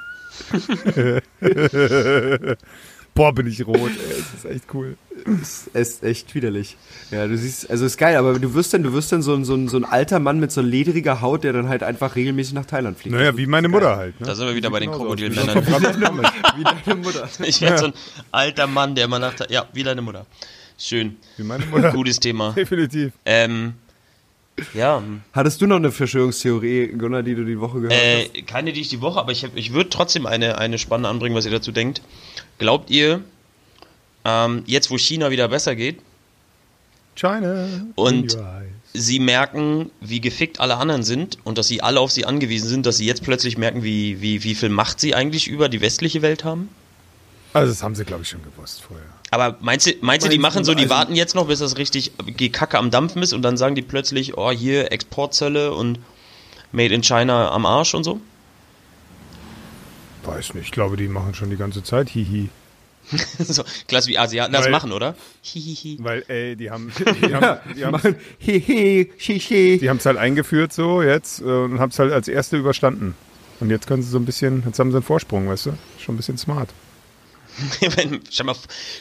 Boah, 3.14 3.34
bin 3.34 3.46
ich 3.46 3.68
rot, 3.68 3.78
ey, 3.78 4.24
das 4.34 4.34
ist 4.44 4.46
echt 4.50 4.64
cool. 4.74 4.96
Es 5.40 5.68
ist 5.74 6.02
echt 6.04 6.34
widerlich. 6.34 6.78
Ja, 7.12 7.28
du 7.28 7.38
siehst, 7.38 7.70
also 7.70 7.86
ist 7.86 7.98
geil, 7.98 8.16
aber 8.16 8.40
du 8.40 8.54
wirst 8.54 8.74
dann, 8.74 8.84
du 8.84 8.94
wirst 8.94 9.12
dann 9.12 9.22
so, 9.22 9.34
ein- 9.36 9.44
so, 9.44 9.54
ein- 9.54 9.68
so 9.68 9.76
ein 9.78 9.84
alter 9.84 10.20
Mann 10.20 10.40
mit 10.40 10.52
so 10.52 10.62
ledriger 10.62 11.20
Haut, 11.22 11.44
der 11.44 11.52
dann 11.52 11.68
halt 11.68 11.84
einfach 11.84 12.16
regelmäßig 12.16 12.54
nach 12.54 12.66
Thailand 12.66 12.98
fliegt. 12.98 13.14
Naja, 13.14 13.36
wie 13.36 13.46
meine 13.48 13.68
Mutter 13.68 13.98
halt. 13.98 14.20
Ne? 14.22 14.28
Da 14.28 14.34
sind 14.36 14.48
wir 14.48 14.56
wieder 14.56 14.70
bei 14.72 14.80
den 14.80 14.92
Genauso 14.92 15.10
aus. 15.12 15.18
Krokodilmännern. 15.20 15.66
Wie 15.66 15.72
so 15.72 16.02
Pommes. 16.06 16.32
Wie 16.58 16.64
deine 16.64 17.02
Mutter. 17.02 17.30
Ich 17.46 17.60
werde 17.62 17.78
so 17.80 17.86
ein 17.88 17.94
alter 18.32 18.68
Mann, 18.68 18.96
der 18.96 19.06
immer 19.06 19.20
nach. 19.20 19.34
Ja, 19.50 19.68
wie 19.74 19.84
deine 19.84 20.02
Mutter. 20.02 20.26
Schön. 20.78 21.18
Wie 21.38 21.44
meine 21.44 21.66
Mutter. 21.66 21.92
Gutes 21.92 22.20
Thema. 22.20 22.52
Definitiv. 22.56 23.12
Ähm, 23.26 23.74
ja, 24.74 25.02
Hattest 25.34 25.62
du 25.62 25.68
noch 25.68 25.78
eine 25.78 25.92
Verschwörungstheorie, 25.92 26.88
Gunnar, 26.98 27.24
die 27.24 27.36
du 27.36 27.44
die 27.46 27.60
Woche 27.60 27.82
gehört 27.82 27.94
hast? 27.94 28.36
äh, 28.36 28.42
keine, 28.44 28.74
die 28.74 28.82
ich 28.82 28.90
die 28.90 29.02
Woche, 29.02 29.20
aber 29.20 29.32
ich, 29.32 29.44
hab- 29.44 29.56
ich 29.56 29.74
würde 29.74 29.90
trotzdem 29.90 30.26
eine, 30.26 30.58
eine 30.58 30.78
spannende 30.78 31.10
anbringen, 31.10 31.36
was 31.36 31.46
ihr 31.46 31.52
dazu 31.52 31.72
denkt. 31.72 32.02
Glaubt 32.60 32.90
ihr, 32.90 33.22
ähm, 34.26 34.64
jetzt 34.68 34.92
wo 34.92 34.98
China 34.98 35.32
wieder 35.32 35.48
besser 35.48 35.76
geht, 35.76 36.00
China. 37.16 37.68
Und- 37.96 38.38
sie 38.94 39.20
merken, 39.20 39.90
wie 40.02 40.20
gefickt 40.20 40.60
alle 40.60 40.76
anderen 40.78 41.04
sind 41.04 41.38
und 41.46 41.58
dass 41.58 41.68
sie 41.70 41.82
alle 41.82 42.00
auf 42.02 42.12
sie 42.12 42.26
angewiesen 42.26 42.68
sind, 42.68 42.86
dass 42.86 42.98
sie 42.98 43.06
jetzt 43.06 43.24
plötzlich 43.24 43.58
merken, 43.58 43.84
wie, 43.84 44.22
wie, 44.22 44.44
wie 44.44 44.54
viel 44.54 44.68
Macht 44.70 45.00
sie 45.00 45.16
eigentlich 45.16 45.48
über 45.48 45.70
die 45.70 45.80
westliche 45.82 46.22
Welt 46.22 46.44
haben? 46.44 46.68
Also 47.54 47.72
das 47.72 47.82
haben 47.84 47.96
sie, 47.96 48.04
glaube 48.06 48.24
ich, 48.24 48.30
schon 48.30 48.42
gewusst 48.44 48.82
vorher. 48.82 49.06
Aber 49.32 49.58
meinst 49.62 49.88
du, 49.88 49.94
meinst 50.02 50.26
du, 50.26 50.30
die 50.30 50.38
machen 50.38 50.66
so, 50.66 50.74
die 50.74 50.84
also- 50.84 50.94
warten 50.94 51.16
jetzt 51.16 51.36
noch, 51.36 51.48
bis 51.48 51.60
das 51.60 51.78
richtig 51.78 52.12
die 52.38 52.52
Kacke 52.52 52.78
am 52.78 52.92
Dampfen 52.92 53.24
ist 53.24 53.34
und 53.34 53.42
dann 53.42 53.56
sagen 53.58 53.76
die 53.76 53.82
plötzlich, 53.82 54.38
oh, 54.38 54.52
hier 54.52 54.92
Exportzölle 54.92 55.74
und 55.74 56.00
Made 56.74 56.94
in 56.94 57.02
China 57.02 57.50
am 57.52 57.66
Arsch 57.66 57.94
und 57.94 58.04
so? 58.04 58.20
Weiß 60.24 60.54
nicht, 60.54 60.66
ich 60.66 60.72
glaube, 60.72 60.98
die 60.98 61.08
machen 61.08 61.34
schon 61.34 61.50
die 61.50 61.56
ganze 61.58 61.82
Zeit 61.82 62.10
Hihi. 62.10 62.50
so 63.40 63.64
klasse 63.88 64.10
wie 64.10 64.18
Asiaten 64.18 64.54
das 64.54 64.70
machen, 64.70 64.92
oder? 64.92 65.16
Hihihi. 65.42 65.98
Weil, 66.02 66.24
ey, 66.28 66.56
die 66.56 66.70
haben 66.70 66.92
die 67.22 67.34
haben 67.34 67.60
die 67.76 67.86
haben 67.86 68.16
hehe, 68.38 69.08
shishi. 69.18 69.80
die 69.80 69.90
haben's 69.90 70.06
halt 70.06 70.18
eingeführt 70.18 70.72
so 70.72 71.02
jetzt 71.02 71.42
äh, 71.42 71.46
und 71.46 71.80
haben 71.80 71.90
es 71.90 72.00
halt 72.00 72.12
als 72.12 72.28
erste 72.28 72.58
überstanden. 72.58 73.16
Und 73.60 73.70
jetzt 73.70 73.88
können 73.88 74.04
sie 74.04 74.10
so 74.10 74.18
ein 74.18 74.26
bisschen, 74.26 74.64
jetzt 74.66 74.78
haben 74.78 74.92
sie 74.92 74.98
einen 74.98 75.04
Vorsprung, 75.04 75.48
weißt 75.48 75.68
du? 75.68 75.74
Schon 76.00 76.16
ein 76.16 76.18
bisschen 76.18 76.38
smart. 76.38 76.70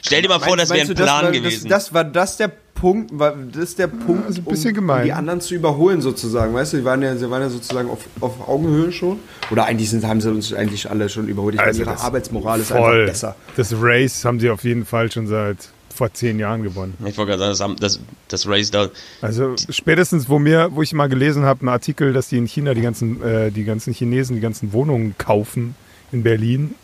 Stell, 0.03 0.23
dir 0.23 0.29
mal 0.29 0.41
vor, 0.41 0.57
das 0.57 0.71
wäre 0.71 0.87
ein 0.87 0.95
Plan 0.95 1.25
war, 1.25 1.33
gewesen. 1.33 1.69
Das, 1.69 1.87
das 1.87 1.95
war 1.95 2.05
das 2.05 2.37
der 2.37 2.49
Punkt, 2.75 3.11
war 3.19 3.35
das 3.53 3.75
der 3.77 3.89
Punkt, 3.89 4.29
ist 4.31 4.39
ein 4.39 4.45
bisschen 4.45 4.71
um, 4.71 4.75
gemein. 4.75 5.05
die 5.05 5.13
anderen 5.13 5.41
zu 5.41 5.55
überholen 5.55 6.01
sozusagen, 6.01 6.55
weißt 6.55 6.73
du? 6.73 6.77
Die 6.79 6.85
waren 6.85 7.03
ja, 7.03 7.15
sie 7.17 7.31
waren 7.31 7.43
ja 7.43 7.51
sozusagen 7.51 7.91
auf, 7.91 8.01
auf 8.21 8.49
Augenhöhe 8.49 8.91
schon. 8.93 9.19
Oder 9.51 9.67
eigentlich 9.67 9.91
sind, 9.91 10.05
haben 10.05 10.21
sie 10.21 10.31
uns 10.31 10.53
eigentlich 10.53 10.89
alle 10.91 11.09
schon 11.09 11.29
überholt. 11.29 11.55
Ich 11.55 11.61
Also 11.61 11.81
meine, 11.81 11.93
ihre 11.93 12.01
Arbeitsmoral 12.03 12.61
ist 12.61 12.69
Voll. 12.69 12.79
einfach 12.79 13.13
besser. 13.13 13.37
Das 13.57 13.75
Race 13.79 14.25
haben 14.25 14.41
sie 14.41 14.51
auf 14.51 14.65
jeden 14.65 14.87
Fall 14.87 15.13
schon 15.13 15.27
seit 15.27 15.69
vor 15.95 16.13
zehn 16.15 16.39
Jahren 16.39 16.63
gewonnen. 16.63 16.95
ich 17.05 17.19
wollte 17.19 17.37
gerade 17.37 17.55
sagen, 17.55 17.77
das, 17.79 17.99
das, 17.99 18.01
das 18.29 18.49
Race 18.49 18.71
da. 18.71 18.89
Also 19.21 19.55
spätestens, 19.69 20.31
wo 20.31 20.39
mir, 20.39 20.71
wo 20.73 20.81
ich 20.81 20.95
mal 20.95 21.09
gelesen 21.09 21.45
habe, 21.45 21.61
einen 21.61 21.69
Artikel, 21.69 22.15
dass 22.15 22.29
die 22.29 22.39
in 22.39 22.47
China 22.47 22.73
die 22.73 22.81
ganzen, 22.81 23.23
äh, 23.23 23.51
die 23.51 23.65
ganzen 23.65 23.93
Chinesen 23.93 24.37
die 24.37 24.41
ganzen 24.41 24.73
Wohnungen 24.73 25.15
kaufen 25.19 25.75
in 26.13 26.23
Berlin, 26.23 26.75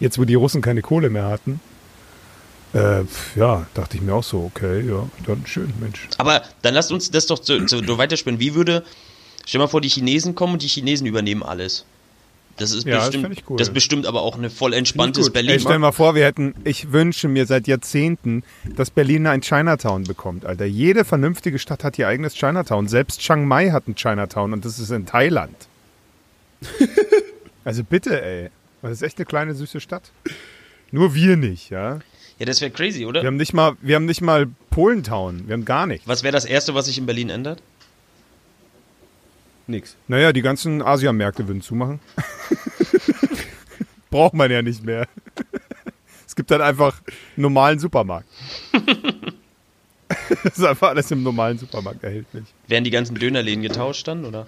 jetzt 0.00 0.18
wo 0.18 0.24
die 0.24 0.34
Russen 0.34 0.62
keine 0.62 0.82
Kohle 0.82 1.10
mehr 1.10 1.26
hatten. 1.26 1.60
Äh, 2.74 3.04
ja, 3.36 3.66
dachte 3.74 3.96
ich 3.96 4.02
mir 4.02 4.14
auch 4.14 4.24
so, 4.24 4.44
okay, 4.44 4.86
ja, 4.86 5.08
dann 5.26 5.46
schön, 5.46 5.72
Mensch. 5.80 6.08
Aber 6.18 6.42
dann 6.62 6.74
lasst 6.74 6.92
uns 6.92 7.10
das 7.10 7.26
doch 7.26 7.42
so, 7.42 7.66
so, 7.66 7.98
weiterspinnen. 7.98 8.40
Wie 8.40 8.54
würde, 8.54 8.84
stell 9.46 9.60
mal 9.60 9.68
vor, 9.68 9.80
die 9.80 9.88
Chinesen 9.88 10.34
kommen 10.34 10.54
und 10.54 10.62
die 10.62 10.68
Chinesen 10.68 11.06
übernehmen 11.06 11.42
alles. 11.42 11.86
Das 12.58 12.72
ist 12.72 12.86
Ja, 12.86 12.96
das 12.96 13.10
bestimmt, 13.10 13.38
ich 13.38 13.50
cool. 13.50 13.56
das 13.58 13.68
ist 13.68 13.74
bestimmt 13.74 14.06
aber 14.06 14.22
auch 14.22 14.36
eine 14.36 14.50
voll 14.50 14.72
entspanntes. 14.72 15.30
Berlin. 15.30 15.52
Ey, 15.52 15.60
stell 15.60 15.78
mal 15.78 15.92
vor, 15.92 16.14
wir 16.14 16.24
hätten, 16.24 16.54
ich 16.64 16.92
wünsche 16.92 17.28
mir 17.28 17.46
seit 17.46 17.66
Jahrzehnten, 17.66 18.44
dass 18.76 18.90
Berlin 18.90 19.26
ein 19.26 19.42
Chinatown 19.42 20.04
bekommt, 20.04 20.46
Alter. 20.46 20.64
Jede 20.64 21.04
vernünftige 21.04 21.58
Stadt 21.58 21.84
hat 21.84 21.98
ihr 21.98 22.08
eigenes 22.08 22.34
Chinatown. 22.34 22.88
Selbst 22.88 23.20
Chiang 23.20 23.46
Mai 23.46 23.70
hat 23.70 23.88
ein 23.88 23.94
Chinatown 23.94 24.54
und 24.54 24.64
das 24.64 24.78
ist 24.78 24.90
in 24.90 25.04
Thailand. 25.06 25.54
also 27.64 27.84
bitte, 27.84 28.22
ey. 28.22 28.50
Das 28.88 28.98
ist 28.98 29.02
echt 29.02 29.18
eine 29.18 29.26
kleine, 29.26 29.54
süße 29.54 29.80
Stadt. 29.80 30.10
Nur 30.90 31.14
wir 31.14 31.36
nicht, 31.36 31.70
ja. 31.70 31.98
ja, 32.38 32.46
das 32.46 32.60
wäre 32.60 32.70
crazy, 32.70 33.06
oder? 33.06 33.22
Wir 33.22 33.26
haben 33.26 33.36
nicht 33.36 33.52
mal, 33.52 33.76
wir 33.82 33.96
haben 33.96 34.04
nicht 34.04 34.20
mal 34.20 34.46
Polentown. 34.70 35.46
Wir 35.46 35.54
haben 35.54 35.64
gar 35.64 35.86
nichts. 35.86 36.06
Was 36.06 36.22
wäre 36.22 36.32
das 36.32 36.44
Erste, 36.44 36.74
was 36.74 36.86
sich 36.86 36.98
in 36.98 37.06
Berlin 37.06 37.28
ändert? 37.28 37.62
Nix. 39.66 39.96
Naja, 40.06 40.32
die 40.32 40.42
ganzen 40.42 40.80
Asiamärkte 40.80 41.48
würden 41.48 41.60
zumachen. 41.60 41.98
Braucht 44.10 44.34
man 44.34 44.50
ja 44.50 44.62
nicht 44.62 44.84
mehr. 44.84 45.08
Es 46.26 46.36
gibt 46.36 46.50
dann 46.52 46.62
einfach 46.62 47.00
einen 47.06 47.42
normalen 47.42 47.78
Supermarkt. 47.78 48.28
Das 50.44 50.58
ist 50.58 50.64
einfach 50.64 50.90
alles 50.90 51.10
im 51.10 51.22
normalen 51.22 51.58
Supermarkt 51.58 52.04
erhältlich. 52.04 52.44
Wären 52.68 52.84
die 52.84 52.90
ganzen 52.90 53.16
Dönerläden 53.16 53.62
getauscht 53.62 54.06
dann, 54.06 54.24
oder? 54.24 54.46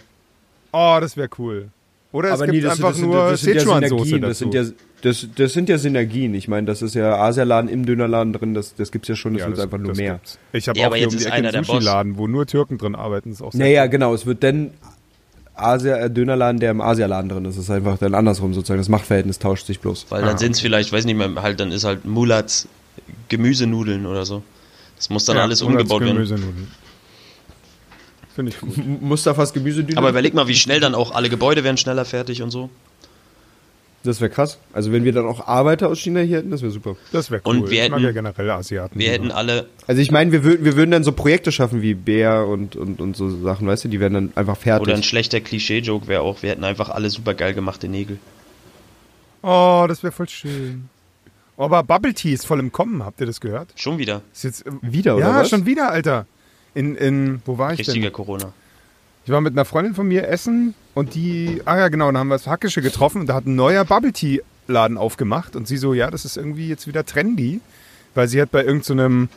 Oh, 0.72 0.98
das 1.01 1.16
wäre 1.16 1.29
cool. 1.38 1.70
Oder 2.11 2.33
es 2.33 2.40
gibt 2.51 2.64
einfach 2.66 2.97
nur 2.97 3.37
Sichuan-Soße 3.37 4.05
Synergien. 4.07 4.21
dazu. 4.23 4.29
Das 4.29 4.38
sind, 4.38 4.55
ja, 4.55 4.64
das, 5.03 5.27
das 5.37 5.53
sind 5.53 5.68
ja 5.68 5.77
Synergien. 5.77 6.35
Ich 6.35 6.49
meine, 6.49 6.66
das 6.66 6.81
ist 6.81 6.94
ja 6.94 7.16
Asialaden 7.16 7.68
im 7.68 7.85
Dönerladen 7.85 8.33
drin, 8.33 8.55
das, 8.55 8.75
das 8.75 8.90
gibt's 8.90 9.09
ja 9.09 9.14
schon, 9.14 9.35
das 9.35 9.40
Ja, 9.42 9.47
wird 9.49 9.59
das- 9.59 9.64
einfach 9.64 9.79
nur 9.79 9.88
das 9.88 9.99
mehr. 9.99 10.14
gibt's. 10.14 10.38
Ich 10.53 10.68
habe 10.68 10.79
Ja, 10.79 10.85
auch 10.85 10.87
aber 10.88 10.97
hier 10.97 11.05
jetzt 11.05 11.12
um 11.12 11.18
die 11.18 11.25
ist 11.25 11.27
Ecke 11.29 11.35
einer 11.37 11.55
einen. 11.55 11.64
Sushi-Laden, 11.64 12.16
wo 12.16 12.27
nur 12.27 12.47
Türken 12.47 12.79
drin 12.79 12.94
arbeiten. 12.94 13.31
Das 13.31 13.40
ist 13.40 13.42
auch 13.47 13.53
sehr 13.53 13.61
Naja, 13.61 13.83
cool. 13.85 13.88
genau, 13.90 14.14
es 14.14 14.25
wird 14.25 14.42
dann 14.42 14.71
Asia, 15.55 15.97
äh, 15.97 16.11
Dönerladen, 16.11 16.61
der 16.61 16.71
im 16.71 16.81
Asialaden 16.81 17.29
drin 17.29 17.44
ist. 17.44 17.57
Das 17.59 17.64
ist 17.64 17.71
einfach 17.71 17.99
dann 17.99 18.14
andersrum 18.14 18.55
sozusagen. 18.55 18.79
Das 18.81 18.88
Machtverhältnis 18.88 19.38
tauscht 19.38 19.66
sich 19.66 19.81
bloß. 19.81 20.07
Weil 20.09 20.23
dann 20.23 20.37
Ah, 20.37 20.38
sind 20.38 20.53
es 20.53 20.61
vielleicht, 20.61 20.92
weiß 20.92 21.05
nicht 21.05 21.16
mehr, 21.16 21.31
halt, 21.42 21.61
dann 21.61 21.73
ist 21.73 21.85
halt 21.85 22.05
Mulats 22.07 22.68
Gemüsenudeln 23.29 24.07
oder 24.07 24.25
so. 24.25 24.42
Das 24.97 25.11
muss 25.11 25.25
dann 25.27 25.37
Ja, 25.37 25.42
alles 25.42 25.61
umgebaut 25.62 26.01
werden. 26.01 26.68
Finde 28.38 28.53
ich 28.53 28.61
gut. 28.61 28.77
Mustafas 29.03 29.53
Gemüsedüner. 29.53 29.98
Aber 29.98 30.11
überleg 30.11 30.33
mal, 30.33 30.46
wie 30.46 30.55
schnell 30.55 30.79
dann 30.79 30.94
auch 30.94 31.11
alle 31.11 31.29
Gebäude 31.29 31.64
werden 31.64 31.77
schneller 31.77 32.05
fertig 32.05 32.40
und 32.40 32.53
so. 32.53 32.70
Das 34.05 34.20
wäre 34.20 34.31
krass. 34.31 34.59
Also 34.72 34.92
wenn 34.92 35.03
wir 35.03 35.12
dann 35.12 35.27
auch 35.27 35.48
Arbeiter 35.48 35.88
aus 35.88 35.98
China 35.98 36.20
hier 36.20 36.37
hätten, 36.37 36.53
das 36.53 36.62
wäre 36.62 36.70
super. 36.70 36.94
Das 37.11 37.33
wäre 37.33 37.42
cool. 37.44 37.57
Und 37.59 37.70
wir 37.70 37.83
ich 37.83 37.90
mag 37.90 37.98
hätten- 37.98 38.07
ja 38.07 38.12
generell 38.12 38.51
Asiaten. 38.51 38.96
Wir 38.96 39.11
hätten 39.11 39.33
alle, 39.33 39.66
Also 39.88 40.01
ich 40.01 40.12
meine, 40.12 40.31
wir 40.31 40.44
würden, 40.44 40.64
wir 40.64 40.77
würden 40.77 40.92
dann 40.92 41.03
so 41.03 41.11
Projekte 41.11 41.51
schaffen 41.51 41.83
wie 41.83 41.94
Bär 41.94 42.46
und, 42.46 42.77
und, 42.77 43.01
und 43.01 43.16
so 43.16 43.29
Sachen, 43.42 43.66
weißt 43.66 43.87
du, 43.87 43.88
die 43.88 43.98
werden 43.98 44.14
dann 44.14 44.33
einfach 44.37 44.57
fertig. 44.57 44.83
oder 44.87 44.94
ein 44.94 45.03
schlechter 45.03 45.40
Klischee-Joke 45.40 46.07
wäre 46.07 46.20
auch, 46.22 46.40
wir 46.44 46.51
hätten 46.51 46.62
einfach 46.62 46.90
alle 46.90 47.11
super 47.11 47.35
geil 47.35 47.55
gemachte 47.55 47.88
Nägel. 47.88 48.18
Oh, 49.42 49.85
das 49.88 50.05
wäre 50.05 50.12
voll 50.12 50.29
schön. 50.29 50.88
Oh, 51.57 51.64
aber 51.64 51.83
Bubble 51.83 52.14
Tea 52.14 52.35
ist 52.35 52.46
voll 52.46 52.61
im 52.61 52.70
Kommen, 52.70 53.05
habt 53.05 53.18
ihr 53.20 53.27
das 53.27 53.40
gehört? 53.40 53.70
Schon 53.74 53.98
wieder. 53.98 54.22
Ist 54.33 54.44
jetzt, 54.44 54.64
Wieder, 54.81 55.16
oder 55.16 55.27
ja, 55.27 55.35
was? 55.40 55.51
schon 55.51 55.66
wieder, 55.66 55.90
Alter. 55.90 56.27
In, 56.75 56.95
in, 56.97 57.43
wo 57.45 57.59
war 57.59 57.73
ich 57.73 57.81
Richtiger 57.81 58.07
denn? 58.07 58.13
Corona. 58.13 58.53
Ich 59.25 59.33
war 59.33 59.41
mit 59.41 59.53
einer 59.53 59.65
Freundin 59.65 59.95
von 59.95 60.09
mir 60.09 60.29
essen 60.29 60.75
und 60.95 61.15
die, 61.15 61.61
ah 61.65 61.77
ja 61.77 61.89
genau, 61.89 62.07
dann 62.07 62.19
haben 62.19 62.29
wir 62.29 62.37
das 62.37 62.47
Hackische 62.47 62.81
getroffen 62.81 63.23
und 63.23 63.27
da 63.27 63.35
hat 63.35 63.47
ein 63.47 63.57
neuer 63.57 63.85
Bubble 63.85 64.13
Tea 64.13 64.41
Laden 64.69 64.97
aufgemacht 64.97 65.57
und 65.57 65.67
sie 65.67 65.77
so, 65.77 65.95
ja, 65.95 66.11
das 66.11 66.25
ist 66.25 66.37
irgendwie 66.37 66.69
jetzt 66.69 66.87
wieder 66.87 67.05
trendy, 67.05 67.61
weil 68.15 68.29
sie 68.29 68.41
hat 68.41 68.51
bei 68.51 68.65
irgendeinem 68.65 69.29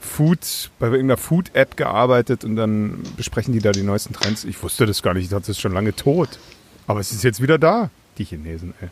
Food, 0.00 0.70
bei 0.78 0.86
irgendeiner 0.86 1.16
Food 1.16 1.54
App 1.54 1.76
gearbeitet 1.76 2.44
und 2.44 2.56
dann 2.56 3.02
besprechen 3.16 3.52
die 3.52 3.60
da 3.60 3.72
die 3.72 3.82
neuesten 3.82 4.14
Trends. 4.14 4.44
Ich 4.44 4.62
wusste 4.62 4.86
das 4.86 5.02
gar 5.02 5.14
nicht, 5.14 5.24
ich 5.24 5.30
dachte, 5.30 5.42
das 5.42 5.50
ist 5.50 5.60
schon 5.60 5.72
lange 5.72 5.94
tot. 5.94 6.38
Aber 6.86 7.00
es 7.00 7.12
ist 7.12 7.22
jetzt 7.22 7.42
wieder 7.42 7.58
da, 7.58 7.90
die 8.18 8.24
Chinesen, 8.24 8.74
ey. 8.80 8.88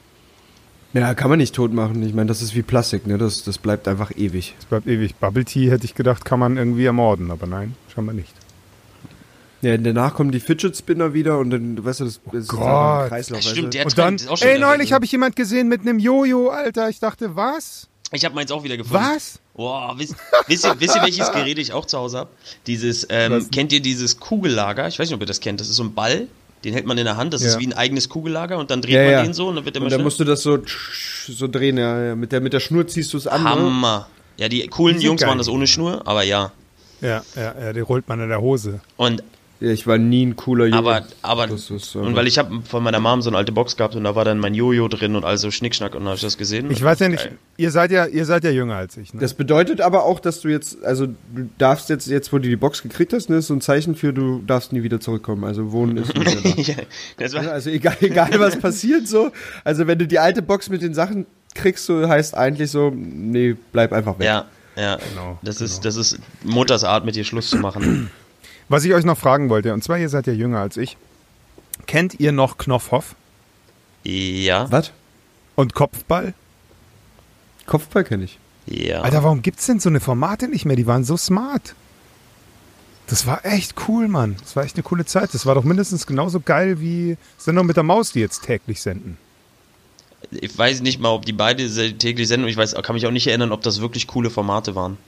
Ja, 0.94 1.14
kann 1.14 1.28
man 1.28 1.38
nicht 1.38 1.54
tot 1.54 1.72
machen. 1.72 2.02
Ich 2.02 2.14
meine, 2.14 2.28
das 2.28 2.40
ist 2.40 2.54
wie 2.54 2.62
Plastik, 2.62 3.06
ne? 3.06 3.18
Das, 3.18 3.44
das 3.44 3.58
bleibt 3.58 3.86
einfach 3.88 4.10
ewig. 4.16 4.54
Es 4.58 4.64
bleibt 4.64 4.86
ewig. 4.86 5.14
Bubble 5.16 5.44
Tea 5.44 5.70
hätte 5.70 5.84
ich 5.84 5.94
gedacht, 5.94 6.24
kann 6.24 6.40
man 6.40 6.56
irgendwie 6.56 6.86
ermorden, 6.86 7.30
aber 7.30 7.46
nein, 7.46 7.74
scheinbar 7.94 8.14
nicht. 8.14 8.32
Ja, 9.60 9.76
danach 9.76 10.14
kommen 10.14 10.30
die 10.30 10.40
Fidget 10.40 10.76
Spinner 10.76 11.14
wieder 11.14 11.38
und 11.38 11.50
dann, 11.50 11.84
weißt 11.84 12.00
du, 12.00 12.04
das, 12.04 12.20
das 12.26 12.42
ist 12.42 12.48
Gott. 12.48 12.62
ein 12.62 13.08
Kreislauf. 13.08 13.40
Das 13.40 13.50
stimmt, 13.50 13.74
der 13.74 13.86
Und 13.86 13.98
dann, 13.98 14.14
ist 14.14 14.28
auch 14.28 14.38
schon 14.38 14.48
ey, 14.48 14.58
neulich 14.58 14.92
habe 14.92 15.04
ich 15.04 15.12
jemand 15.12 15.34
gesehen 15.34 15.68
mit 15.68 15.80
einem 15.80 15.98
Jojo, 15.98 16.48
Alter. 16.48 16.88
Ich 16.88 17.00
dachte, 17.00 17.34
was? 17.34 17.88
Ich 18.12 18.24
habe 18.24 18.34
meins 18.34 18.50
auch 18.52 18.62
wieder 18.62 18.76
gefunden. 18.76 19.04
Was? 19.04 19.40
Boah, 19.54 19.94
wisst, 19.98 20.14
wisst, 20.46 20.64
ihr, 20.64 20.74
wisst 20.78 20.94
ihr, 20.94 21.02
welches 21.02 21.32
Gerät 21.32 21.58
ich 21.58 21.72
auch 21.72 21.84
zu 21.84 21.98
Hause 21.98 22.18
habe? 22.18 22.30
Dieses, 22.68 23.06
ähm, 23.10 23.50
kennt 23.50 23.72
ihr 23.72 23.80
dieses 23.80 24.20
Kugellager? 24.20 24.86
Ich 24.86 24.98
weiß 24.98 25.08
nicht, 25.08 25.14
ob 25.14 25.20
ihr 25.20 25.26
das 25.26 25.40
kennt. 25.40 25.60
Das 25.60 25.68
ist 25.68 25.76
so 25.76 25.82
ein 25.82 25.92
Ball, 25.92 26.28
den 26.64 26.72
hält 26.74 26.86
man 26.86 26.98
in 26.98 27.04
der 27.04 27.16
Hand. 27.16 27.32
Das 27.34 27.42
Ja. 27.42 27.48
ist 27.48 27.58
wie 27.60 27.66
ein 27.66 27.72
eigenes 27.72 28.08
Kugellager 28.08 28.58
und 28.58 28.70
dann 28.70 28.82
dreht 28.82 28.94
Ja, 28.94 29.02
man 29.04 29.12
ja. 29.12 29.22
den 29.22 29.32
so 29.34 29.48
und 29.48 29.56
dann 29.56 29.64
wird 29.64 29.76
der 29.76 29.82
Und 29.82 29.90
dann 29.92 30.02
musst 30.02 30.18
du 30.20 30.24
das 30.24 30.42
so, 30.42 30.58
so 31.28 31.48
drehen, 31.48 31.78
ja. 31.78 32.14
Mit 32.14 32.32
der, 32.32 32.40
mit 32.40 32.52
der 32.52 32.60
Schnur 32.60 32.86
ziehst 32.86 33.12
du 33.12 33.16
es 33.16 33.26
an. 33.26 33.42
Ne? 33.44 33.50
Hammer. 33.50 34.08
Ja, 34.36 34.48
die 34.48 34.66
coolen 34.68 35.00
Jungs 35.00 35.22
machen 35.24 35.38
das 35.38 35.48
ohne 35.48 35.66
Schnur, 35.66 36.02
aber 36.06 36.22
ja. 36.22 36.52
Ja, 37.00 37.22
ja, 37.36 37.54
ja, 37.60 37.72
die 37.72 37.80
rollt 37.80 38.08
man 38.08 38.20
in 38.20 38.28
der 38.28 38.40
Hose. 38.40 38.80
Und 38.96 39.22
Ja, 39.60 39.70
ich 39.70 39.88
war 39.88 39.98
nie 39.98 40.24
ein 40.24 40.36
cooler 40.36 40.66
Junge. 40.66 40.78
aber, 40.78 41.02
aber 41.22 41.46
Das 41.48 41.68
ist, 41.70 41.96
äh, 41.96 41.98
und 41.98 42.14
weil 42.14 42.28
ich 42.28 42.38
habe 42.38 42.62
von 42.62 42.82
meiner 42.82 43.00
Mom 43.00 43.22
so 43.22 43.30
eine 43.30 43.36
alte 43.38 43.50
Box 43.50 43.76
gehabt 43.76 43.96
und 43.96 44.04
da 44.04 44.14
war 44.14 44.24
dann 44.24 44.38
mein 44.38 44.54
Jojo 44.54 44.86
drin 44.86 45.16
und 45.16 45.24
also 45.24 45.50
Schnickschnack 45.50 45.94
und 45.94 46.00
dann 46.02 46.08
habe 46.08 46.16
ich 46.16 46.22
das 46.22 46.38
gesehen. 46.38 46.70
Ich 46.70 46.80
weiß 46.82 47.00
ja 47.00 47.08
nicht, 47.08 47.24
Geil. 47.24 47.38
ihr 47.56 47.70
seid 47.72 47.90
ja, 47.90 48.06
ihr 48.06 48.24
seid 48.24 48.44
ja 48.44 48.50
jünger 48.50 48.76
als 48.76 48.96
ich. 48.96 49.12
Ne? 49.12 49.20
Das 49.20 49.34
bedeutet 49.34 49.80
aber 49.80 50.04
auch, 50.04 50.20
dass 50.20 50.40
du 50.42 50.48
jetzt, 50.48 50.84
also 50.84 51.06
du 51.06 51.48
darfst 51.58 51.88
jetzt, 51.88 52.06
jetzt 52.06 52.32
wo 52.32 52.38
du 52.38 52.48
die 52.48 52.54
Box 52.56 52.82
gekriegt 52.82 53.12
hast, 53.12 53.30
ne, 53.30 53.36
ist 53.38 53.48
so 53.48 53.54
ein 53.54 53.60
Zeichen 53.60 53.96
für, 53.96 54.12
du 54.12 54.42
darfst 54.46 54.72
nie 54.72 54.84
wieder 54.84 55.00
zurückkommen. 55.00 55.42
Also 55.42 55.72
wohnen 55.72 55.96
ist 55.96 56.14
nicht 56.16 56.44
mehr 56.44 56.54
da. 56.54 56.62
ja, 56.62 56.76
das 57.16 57.34
war, 57.34 57.50
Also 57.50 57.70
egal, 57.70 57.96
egal 58.00 58.30
was 58.38 58.56
passiert 58.60 59.08
so. 59.08 59.32
Also 59.64 59.88
wenn 59.88 59.98
du 59.98 60.06
die 60.06 60.20
alte 60.20 60.40
Box 60.40 60.68
mit 60.68 60.82
den 60.82 60.94
Sachen 60.94 61.26
kriegst, 61.56 61.84
so 61.86 62.08
heißt 62.08 62.36
eigentlich 62.36 62.70
so, 62.70 62.92
nee, 62.94 63.56
bleib 63.72 63.92
einfach 63.92 64.16
weg. 64.20 64.26
ja, 64.26 64.44
ja. 64.76 64.98
Genau, 65.10 65.36
das 65.42 65.60
ist, 65.60 65.84
das 65.84 65.96
ist 65.96 66.20
Mutters 66.44 66.84
Art, 66.84 67.04
mit 67.04 67.16
dir 67.16 67.24
Schluss 67.24 67.50
zu 67.50 67.56
machen. 67.56 68.08
Was 68.68 68.84
ich 68.84 68.92
euch 68.94 69.04
noch 69.04 69.18
fragen 69.18 69.48
wollte, 69.48 69.72
und 69.72 69.82
zwar 69.82 69.98
ihr 69.98 70.08
seid 70.08 70.26
ja 70.26 70.32
jünger 70.32 70.60
als 70.60 70.76
ich. 70.76 70.96
Kennt 71.86 72.20
ihr 72.20 72.32
noch 72.32 72.58
Knopfhoff 72.58 73.14
ja, 74.04 74.70
Was? 74.70 74.92
und 75.54 75.74
Kopfball? 75.74 76.34
Kopfball 77.66 78.04
kenne 78.04 78.24
ich. 78.24 78.38
ja. 78.66 79.02
Alter, 79.02 79.22
warum 79.22 79.42
gibt's 79.42 79.66
denn 79.66 79.80
so 79.80 79.88
eine 79.88 80.00
Formate 80.00 80.48
nicht 80.48 80.64
mehr? 80.64 80.76
Die 80.76 80.86
waren 80.86 81.04
so 81.04 81.16
smart. 81.16 81.74
Das 83.06 83.26
war 83.26 83.44
echt 83.44 83.74
cool, 83.88 84.08
Mann. 84.08 84.36
Das 84.40 84.54
war 84.54 84.64
echt 84.64 84.76
eine 84.76 84.82
coole 84.82 85.06
Zeit. 85.06 85.32
Das 85.32 85.46
war 85.46 85.54
doch 85.54 85.64
mindestens 85.64 86.06
genauso 86.06 86.40
geil 86.40 86.80
wie 86.80 87.16
Sendung 87.38 87.66
mit 87.66 87.76
der 87.76 87.82
Maus, 87.84 88.12
die 88.12 88.20
jetzt 88.20 88.44
täglich 88.44 88.80
senden. 88.82 89.16
Ich 90.30 90.56
weiß 90.56 90.80
nicht 90.80 91.00
mal, 91.00 91.10
ob 91.10 91.24
die 91.24 91.32
beide 91.32 91.66
täglich 91.96 92.28
senden. 92.28 92.48
Ich 92.48 92.56
weiß, 92.56 92.74
kann 92.82 92.94
mich 92.94 93.06
auch 93.06 93.10
nicht 93.10 93.26
erinnern, 93.26 93.52
ob 93.52 93.62
das 93.62 93.80
wirklich 93.80 94.06
coole 94.06 94.30
Formate 94.30 94.74
waren. 94.74 94.98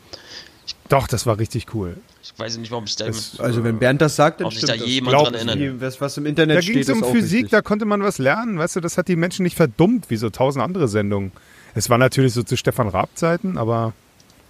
Doch, 0.89 1.07
das 1.09 1.27
war 1.27 1.39
richtig 1.39 1.75
cool. 1.75 1.97
Ich 2.23 2.33
weiß 2.39 2.57
nicht, 2.59 2.71
warum 2.71 2.85
ich 2.85 2.97
da, 2.97 3.07
Das- 3.07 3.39
Also 3.41 3.65
wenn 3.65 3.79
Bernd 3.79 4.01
das 4.01 4.17
sagt, 4.17 4.41
dann 4.41 4.51
sich 4.51 4.61
da 4.61 4.75
stimmt 4.75 4.89
jemand 4.89 5.11
Glaub 5.17 5.25
dran 5.33 5.49
erinnert. 5.49 5.83
das. 5.83 5.95
Was, 5.97 6.01
was 6.01 6.17
im 6.19 6.27
Internet 6.27 6.57
Da 6.59 6.61
ging 6.61 6.71
steht, 6.73 6.83
es 6.85 6.89
um 6.91 6.99
ist 6.99 7.05
auch 7.05 7.13
Physik, 7.13 7.33
richtig. 7.45 7.51
da 7.51 7.63
konnte 7.63 7.85
man 7.85 8.03
was 8.03 8.19
lernen, 8.19 8.59
weißt 8.59 8.77
du, 8.77 8.81
das 8.81 8.99
hat 8.99 9.09
die 9.09 9.17
Menschen 9.17 9.43
nicht 9.45 9.57
verdummt, 9.57 10.11
wie 10.11 10.17
so 10.17 10.31
tausend 10.31 10.63
andere 10.65 10.89
Sendungen. 10.89 11.33
Es 11.75 11.89
war 11.91 11.99
natürlich 11.99 12.35
so 12.35 12.43
zu 12.43 12.57
Stefan 12.57 12.89
Raab-Zeiten, 12.89 13.57
aber 13.59 13.93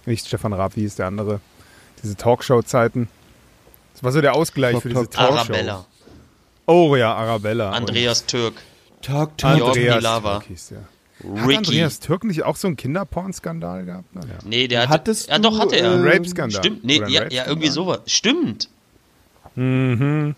nicht 0.05 0.25
Stefan 0.27 0.53
Raab, 0.53 0.75
wie 0.75 0.81
hieß 0.81 0.95
der 0.95 1.07
andere? 1.07 1.39
Diese 2.03 2.15
Talkshow-Zeiten. 2.15 3.07
Das 3.93 4.03
war 4.03 4.11
so 4.11 4.21
der 4.21 4.33
Ausgleich 4.35 4.79
für 4.79 4.89
diese 4.89 5.07
Talk, 5.09 5.29
Talkshows. 5.35 5.49
Arabella, 5.49 5.85
Oh 6.65 6.95
ja, 6.95 7.13
Arabella. 7.13 7.71
Andreas 7.71 8.25
Türk, 8.25 8.55
Talk, 9.01 9.37
talk. 9.37 9.61
Andreas 9.61 9.97
Pilawa. 9.97 10.33
Türk 10.39 10.47
hieß 10.47 10.67
der. 10.69 10.83
Ricky. 11.23 11.55
Andreas 11.57 11.99
Türk 11.99 12.23
nicht 12.23 12.43
auch 12.43 12.55
so 12.55 12.67
einen 12.67 12.77
Kinderporn-Skandal 12.77 13.85
gehabt? 13.85 14.15
Naja. 14.15 14.27
Nee, 14.45 14.67
der 14.67 14.81
hat. 14.81 14.89
Hattest 14.89 15.29
ja, 15.29 15.39
doch, 15.39 15.59
hatte 15.59 15.75
er. 15.75 15.91
äh, 15.91 15.95
Ein 15.95 16.07
Rape-Skandal. 16.07 16.59
Stimmt, 16.61 16.83
nee, 16.83 16.95
ja, 16.99 17.07
ja, 17.07 17.19
Rape-Skandal. 17.21 17.47
irgendwie 17.47 17.67
sowas. 17.69 17.99
Stimmt. 18.07 18.69
Mhm. 19.55 20.35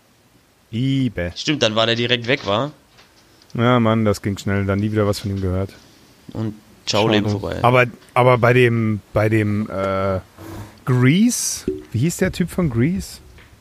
Ibe. 0.70 1.32
Stimmt, 1.36 1.62
dann 1.62 1.74
war 1.76 1.86
der 1.86 1.94
direkt 1.94 2.26
weg, 2.26 2.46
war. 2.46 2.72
Ja, 3.54 3.78
Mann, 3.80 4.04
das 4.04 4.22
ging 4.22 4.36
schnell. 4.38 4.66
Dann 4.66 4.80
nie 4.80 4.90
wieder 4.92 5.06
was 5.06 5.20
von 5.20 5.30
ihm 5.30 5.40
gehört. 5.40 5.70
Und 6.32 6.54
ciao, 6.86 7.06
Leben 7.06 7.28
vorbei. 7.30 7.58
Aber, 7.62 7.86
aber 8.14 8.38
bei 8.38 8.52
dem, 8.52 9.00
bei 9.12 9.28
dem 9.28 9.68
äh, 9.70 10.18
Grease, 10.84 11.66
wie 11.92 11.98
hieß 11.98 12.16
der 12.18 12.32
Typ 12.32 12.50
von 12.50 12.70
Grease? 12.70 13.18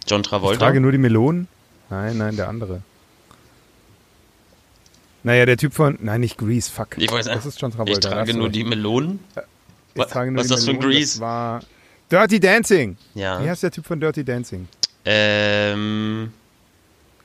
John 0.07 0.21
Ich 0.21 0.27
Travolta. 0.27 0.59
trage 0.65 0.79
nur 0.81 0.91
die 0.91 0.97
Melonen. 0.97 1.47
Nein, 1.89 2.17
nein, 2.17 2.35
der 2.35 2.49
andere. 2.49 2.81
Naja, 5.23 5.45
der 5.45 5.57
Typ 5.57 5.73
von. 5.73 5.97
Nein, 6.01 6.21
nicht 6.21 6.37
Grease, 6.37 6.69
fuck. 6.71 6.97
Ich 6.97 7.11
weiß 7.11 7.25
Das 7.25 7.35
nicht. 7.37 7.45
ist 7.45 7.61
John 7.61 7.71
Travolta. 7.71 7.91
Ich 7.93 7.99
trage 7.99 8.33
nur 8.37 8.49
die 8.49 8.63
Melonen. 8.63 9.19
Ich 9.95 10.05
trage 10.05 10.31
nur 10.31 10.41
was 10.41 10.47
die 10.47 10.53
ist 10.53 10.59
das 10.59 10.65
für 10.65 10.71
ein. 10.71 10.79
Grease? 10.79 11.11
Das 11.13 11.19
war 11.21 11.61
Dirty 12.11 12.39
Dancing. 12.39 12.97
Wie 13.13 13.21
Ja. 13.21 13.39
heißt 13.39 13.63
der 13.63 13.71
Typ 13.71 13.85
von 13.85 13.99
Dirty 13.99 14.23
Dancing? 14.23 14.67
Ähm. 15.05 16.31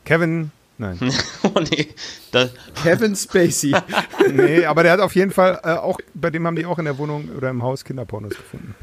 Kevin. 0.05 0.51
Nein. 0.79 0.99
Oh 1.43 1.61
nee. 1.71 1.89
Das, 2.31 2.51
Kevin 2.83 3.17
Spacey. 3.17 3.75
nee, 4.33 4.65
aber 4.65 4.83
der 4.85 4.93
hat 4.93 5.01
auf 5.01 5.15
jeden 5.15 5.31
Fall 5.31 5.59
äh, 5.65 5.71
auch, 5.71 5.99
bei 6.15 6.31
dem 6.31 6.47
haben 6.47 6.57
die 6.57 6.67
auch 6.67 6.79
in 6.79 6.85
der 6.85 6.99
Wohnung 6.99 7.29
oder 7.37 7.49
im 7.51 7.63
Haus 7.63 7.85
Kinderpornos 7.85 8.31
gefunden. 8.35 8.75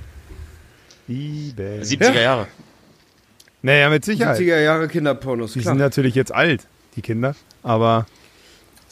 Liebe. 1.08 1.80
70er 1.84 2.20
Jahre. 2.22 2.48
Naja, 3.62 3.90
mit 3.90 4.04
Sicherheit. 4.06 4.40
70er 4.40 4.62
Jahre 4.62 4.88
Kinderpornos, 4.88 5.54
Die 5.54 5.60
klar. 5.62 5.74
sind 5.74 5.80
natürlich 5.80 6.16
jetzt 6.16 6.34
alt, 6.34 6.68
die 6.96 7.02
Kinder, 7.02 7.36
aber 7.64 8.06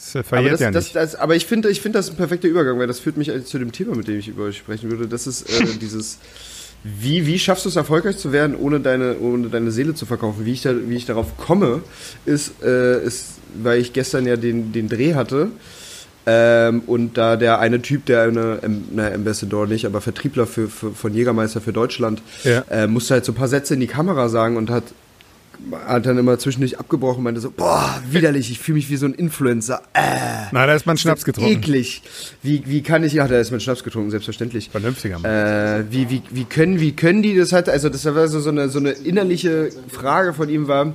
es 0.08 0.14
äh, 0.14 0.18
aber, 0.18 0.24
verjährt 0.28 0.54
das, 0.54 0.60
ja 0.60 0.70
das, 0.70 0.84
nicht. 0.84 0.96
das, 0.96 1.14
aber 1.14 1.36
ich 1.36 1.46
finde, 1.46 1.68
ich 1.70 1.80
finde 1.80 1.98
das 1.98 2.10
ein 2.10 2.16
perfekter 2.16 2.48
Übergang, 2.48 2.78
weil 2.78 2.86
das 2.86 3.00
führt 3.00 3.16
mich 3.16 3.30
eigentlich 3.30 3.46
zu 3.46 3.58
dem 3.58 3.72
Thema, 3.72 3.96
mit 3.96 4.08
dem 4.08 4.18
ich 4.18 4.28
über 4.28 4.44
euch 4.44 4.58
sprechen 4.58 4.90
würde. 4.90 5.06
Das 5.08 5.26
ist 5.26 5.42
äh, 5.42 5.64
dieses, 5.80 6.18
wie, 6.82 7.26
wie 7.26 7.38
schaffst 7.38 7.64
du 7.64 7.68
es 7.68 7.76
erfolgreich 7.76 8.18
zu 8.18 8.32
werden, 8.32 8.54
ohne 8.56 8.80
deine, 8.80 9.18
ohne 9.18 9.48
deine 9.48 9.70
Seele 9.70 9.94
zu 9.94 10.06
verkaufen? 10.06 10.44
Wie 10.44 10.52
ich, 10.52 10.62
da, 10.62 10.74
wie 10.86 10.96
ich 10.96 11.06
darauf 11.06 11.36
komme, 11.38 11.82
ist, 12.26 12.62
äh, 12.62 13.02
ist, 13.04 13.36
weil 13.62 13.80
ich 13.80 13.92
gestern 13.92 14.26
ja 14.26 14.36
den, 14.36 14.72
den 14.72 14.88
Dreh 14.88 15.14
hatte 15.14 15.48
ähm, 16.26 16.80
und 16.86 17.16
da 17.18 17.36
der 17.36 17.58
eine 17.60 17.82
Typ, 17.82 18.06
der 18.06 18.22
eine, 18.22 18.58
ähm, 18.62 18.84
na, 18.92 19.08
Ambassador 19.12 19.66
nicht, 19.66 19.84
aber 19.86 20.00
Vertriebler 20.00 20.46
für, 20.46 20.68
für, 20.68 20.92
von 20.92 21.12
Jägermeister 21.14 21.60
für 21.60 21.72
Deutschland, 21.72 22.22
Ja. 22.44 22.64
äh, 22.70 22.86
musste 22.86 23.14
halt 23.14 23.24
so 23.24 23.32
ein 23.32 23.34
paar 23.34 23.48
Sätze 23.48 23.74
in 23.74 23.80
die 23.80 23.86
Kamera 23.86 24.28
sagen 24.28 24.56
und 24.56 24.70
hat 24.70 24.84
hat 25.86 26.06
dann 26.06 26.18
immer 26.18 26.38
zwischendurch 26.38 26.78
abgebrochen 26.78 27.18
und 27.18 27.24
meinte 27.24 27.40
so, 27.40 27.50
boah, 27.50 28.02
widerlich, 28.10 28.50
ich 28.50 28.58
fühle 28.58 28.76
mich 28.76 28.90
wie 28.90 28.96
so 28.96 29.06
ein 29.06 29.14
Influencer. 29.14 29.82
Äh, 29.92 30.48
Na, 30.52 30.66
da 30.66 30.74
ist 30.74 30.86
man 30.86 30.96
Schnaps 30.96 31.24
getrunken. 31.24 31.52
Eklig. 31.52 32.02
Wie, 32.42 32.62
wie 32.66 32.82
kann 32.82 33.04
ich, 33.04 33.14
ja, 33.14 33.26
da 33.26 33.38
ist 33.38 33.50
man 33.50 33.60
Schnaps 33.60 33.84
getrunken, 33.84 34.10
selbstverständlich. 34.10 34.70
Vernünftiger 34.70 35.18
Mann. 35.18 35.30
Äh, 35.30 35.84
wie, 35.90 36.10
wie, 36.10 36.22
wie 36.30 36.44
können, 36.44 36.80
wie 36.80 36.92
können 36.92 37.22
die 37.22 37.36
das 37.36 37.52
halt, 37.52 37.68
also 37.68 37.88
das 37.88 38.04
war 38.04 38.28
so, 38.28 38.40
so, 38.40 38.50
eine, 38.50 38.68
so 38.68 38.78
eine 38.78 38.90
innerliche 38.90 39.70
Frage 39.88 40.34
von 40.34 40.48
ihm 40.48 40.68
war, 40.68 40.92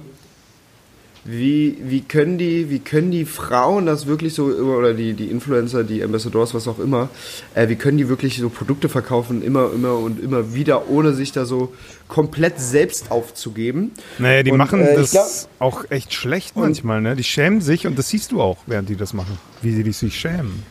wie, 1.31 1.77
wie 1.81 2.01
können 2.01 2.37
die, 2.37 2.69
wie 2.69 2.79
können 2.79 3.11
die 3.11 3.25
Frauen 3.25 3.85
das 3.85 4.07
wirklich 4.07 4.33
so, 4.33 4.45
oder 4.45 4.93
die, 4.93 5.13
die 5.13 5.25
Influencer, 5.25 5.83
die 5.83 6.03
Ambassadors, 6.03 6.53
was 6.53 6.67
auch 6.67 6.79
immer, 6.79 7.09
äh, 7.53 7.69
wie 7.69 7.75
können 7.75 7.97
die 7.97 8.09
wirklich 8.09 8.37
so 8.37 8.49
Produkte 8.49 8.89
verkaufen, 8.89 9.43
immer, 9.43 9.71
immer 9.73 9.97
und 9.97 10.19
immer 10.21 10.55
wieder, 10.55 10.89
ohne 10.89 11.13
sich 11.13 11.31
da 11.31 11.45
so 11.45 11.73
komplett 12.07 12.59
selbst 12.59 13.11
aufzugeben? 13.11 13.91
Naja, 14.17 14.41
die 14.43 14.51
und, 14.51 14.57
machen 14.57 14.81
äh, 14.81 14.95
das 14.95 15.11
glaub- 15.11 15.27
auch 15.59 15.85
echt 15.91 16.13
schlecht 16.13 16.55
manchmal, 16.55 17.01
ne? 17.01 17.15
Die 17.15 17.23
schämen 17.23 17.61
sich 17.61 17.85
und 17.85 17.99
das 17.99 18.09
siehst 18.09 18.31
du 18.31 18.41
auch, 18.41 18.57
während 18.65 18.89
die 18.89 18.95
das 18.95 19.13
machen, 19.13 19.37
wie 19.61 19.73
sie 19.73 19.91
sich 19.91 20.15
schämen. 20.19 20.63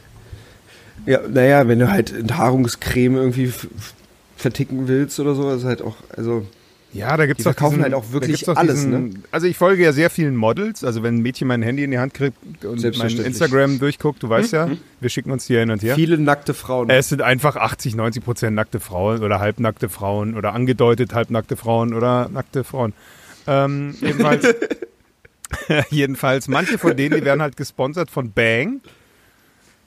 Ja, 1.07 1.21
naja, 1.29 1.69
wenn 1.69 1.79
du 1.79 1.89
halt 1.89 2.13
Enthaarungscreme 2.13 3.17
irgendwie 3.17 3.53
verticken 4.37 4.89
willst 4.89 5.21
oder 5.21 5.35
so, 5.35 5.51
ist 5.51 5.65
halt 5.65 5.83
auch, 5.83 5.97
also. 6.17 6.45
Ja, 6.93 7.17
da 7.17 7.27
gibt's 7.27 7.39
Die 7.39 7.45
doch 7.45 7.53
verkaufen 7.53 7.77
diesen, 7.77 7.85
halt 7.85 7.95
auch 7.95 8.13
wirklich 8.13 8.49
alles, 8.49 8.77
diesen, 8.77 8.91
ne? 8.91 9.11
Also 9.31 9.47
ich 9.47 9.59
folge 9.59 9.83
ja 9.83 9.93
sehr 9.93 10.09
vielen 10.09 10.37
Models, 10.37 10.85
also 10.85 11.03
wenn 11.03 11.17
ein 11.17 11.23
Mädchen 11.23 11.47
mein 11.47 11.63
Handy 11.63 11.85
in 11.85 11.91
die 11.91 11.99
Hand 11.99 12.15
kriegt 12.15 12.37
und 12.65 12.99
mein. 12.99 13.19
Instagram 13.19 13.79
durchguckt, 13.79 14.23
du 14.23 14.29
weißt 14.29 14.53
ja, 14.53 14.71
wir 15.01 15.11
schicken 15.11 15.31
uns 15.31 15.47
hier 15.47 15.61
hin 15.61 15.71
und 15.71 15.83
her. 15.83 15.95
Viele 15.97 16.17
nackte 16.19 16.55
Frauen. 16.55 16.89
Es 16.89 17.11
sind 17.11 17.21
einfach 17.21 17.57
80, 17.57 17.95
90 17.95 18.25
Prozent 18.25 18.57
nackte 18.57 18.81
Frauen 18.81 19.23
oder 19.23 19.39
halbnackte 19.39 19.89
Frauen 19.91 20.35
oder 20.35 20.55
angedeutet 20.55 21.13
halbnackte 21.13 21.57
Frauen 21.57 21.93
oder 21.93 22.31
nackte 22.31 22.65
Frauen. 22.65 22.95
Ähm, 23.47 23.95
jedenfalls, 24.01 24.55
jedenfalls, 25.91 26.49
manche 26.49 26.79
von 26.79 26.97
denen, 26.97 27.17
die 27.17 27.25
werden 27.25 27.43
halt 27.43 27.57
gesponsert 27.59 28.11
von 28.11 28.33
Bang, 28.33 28.81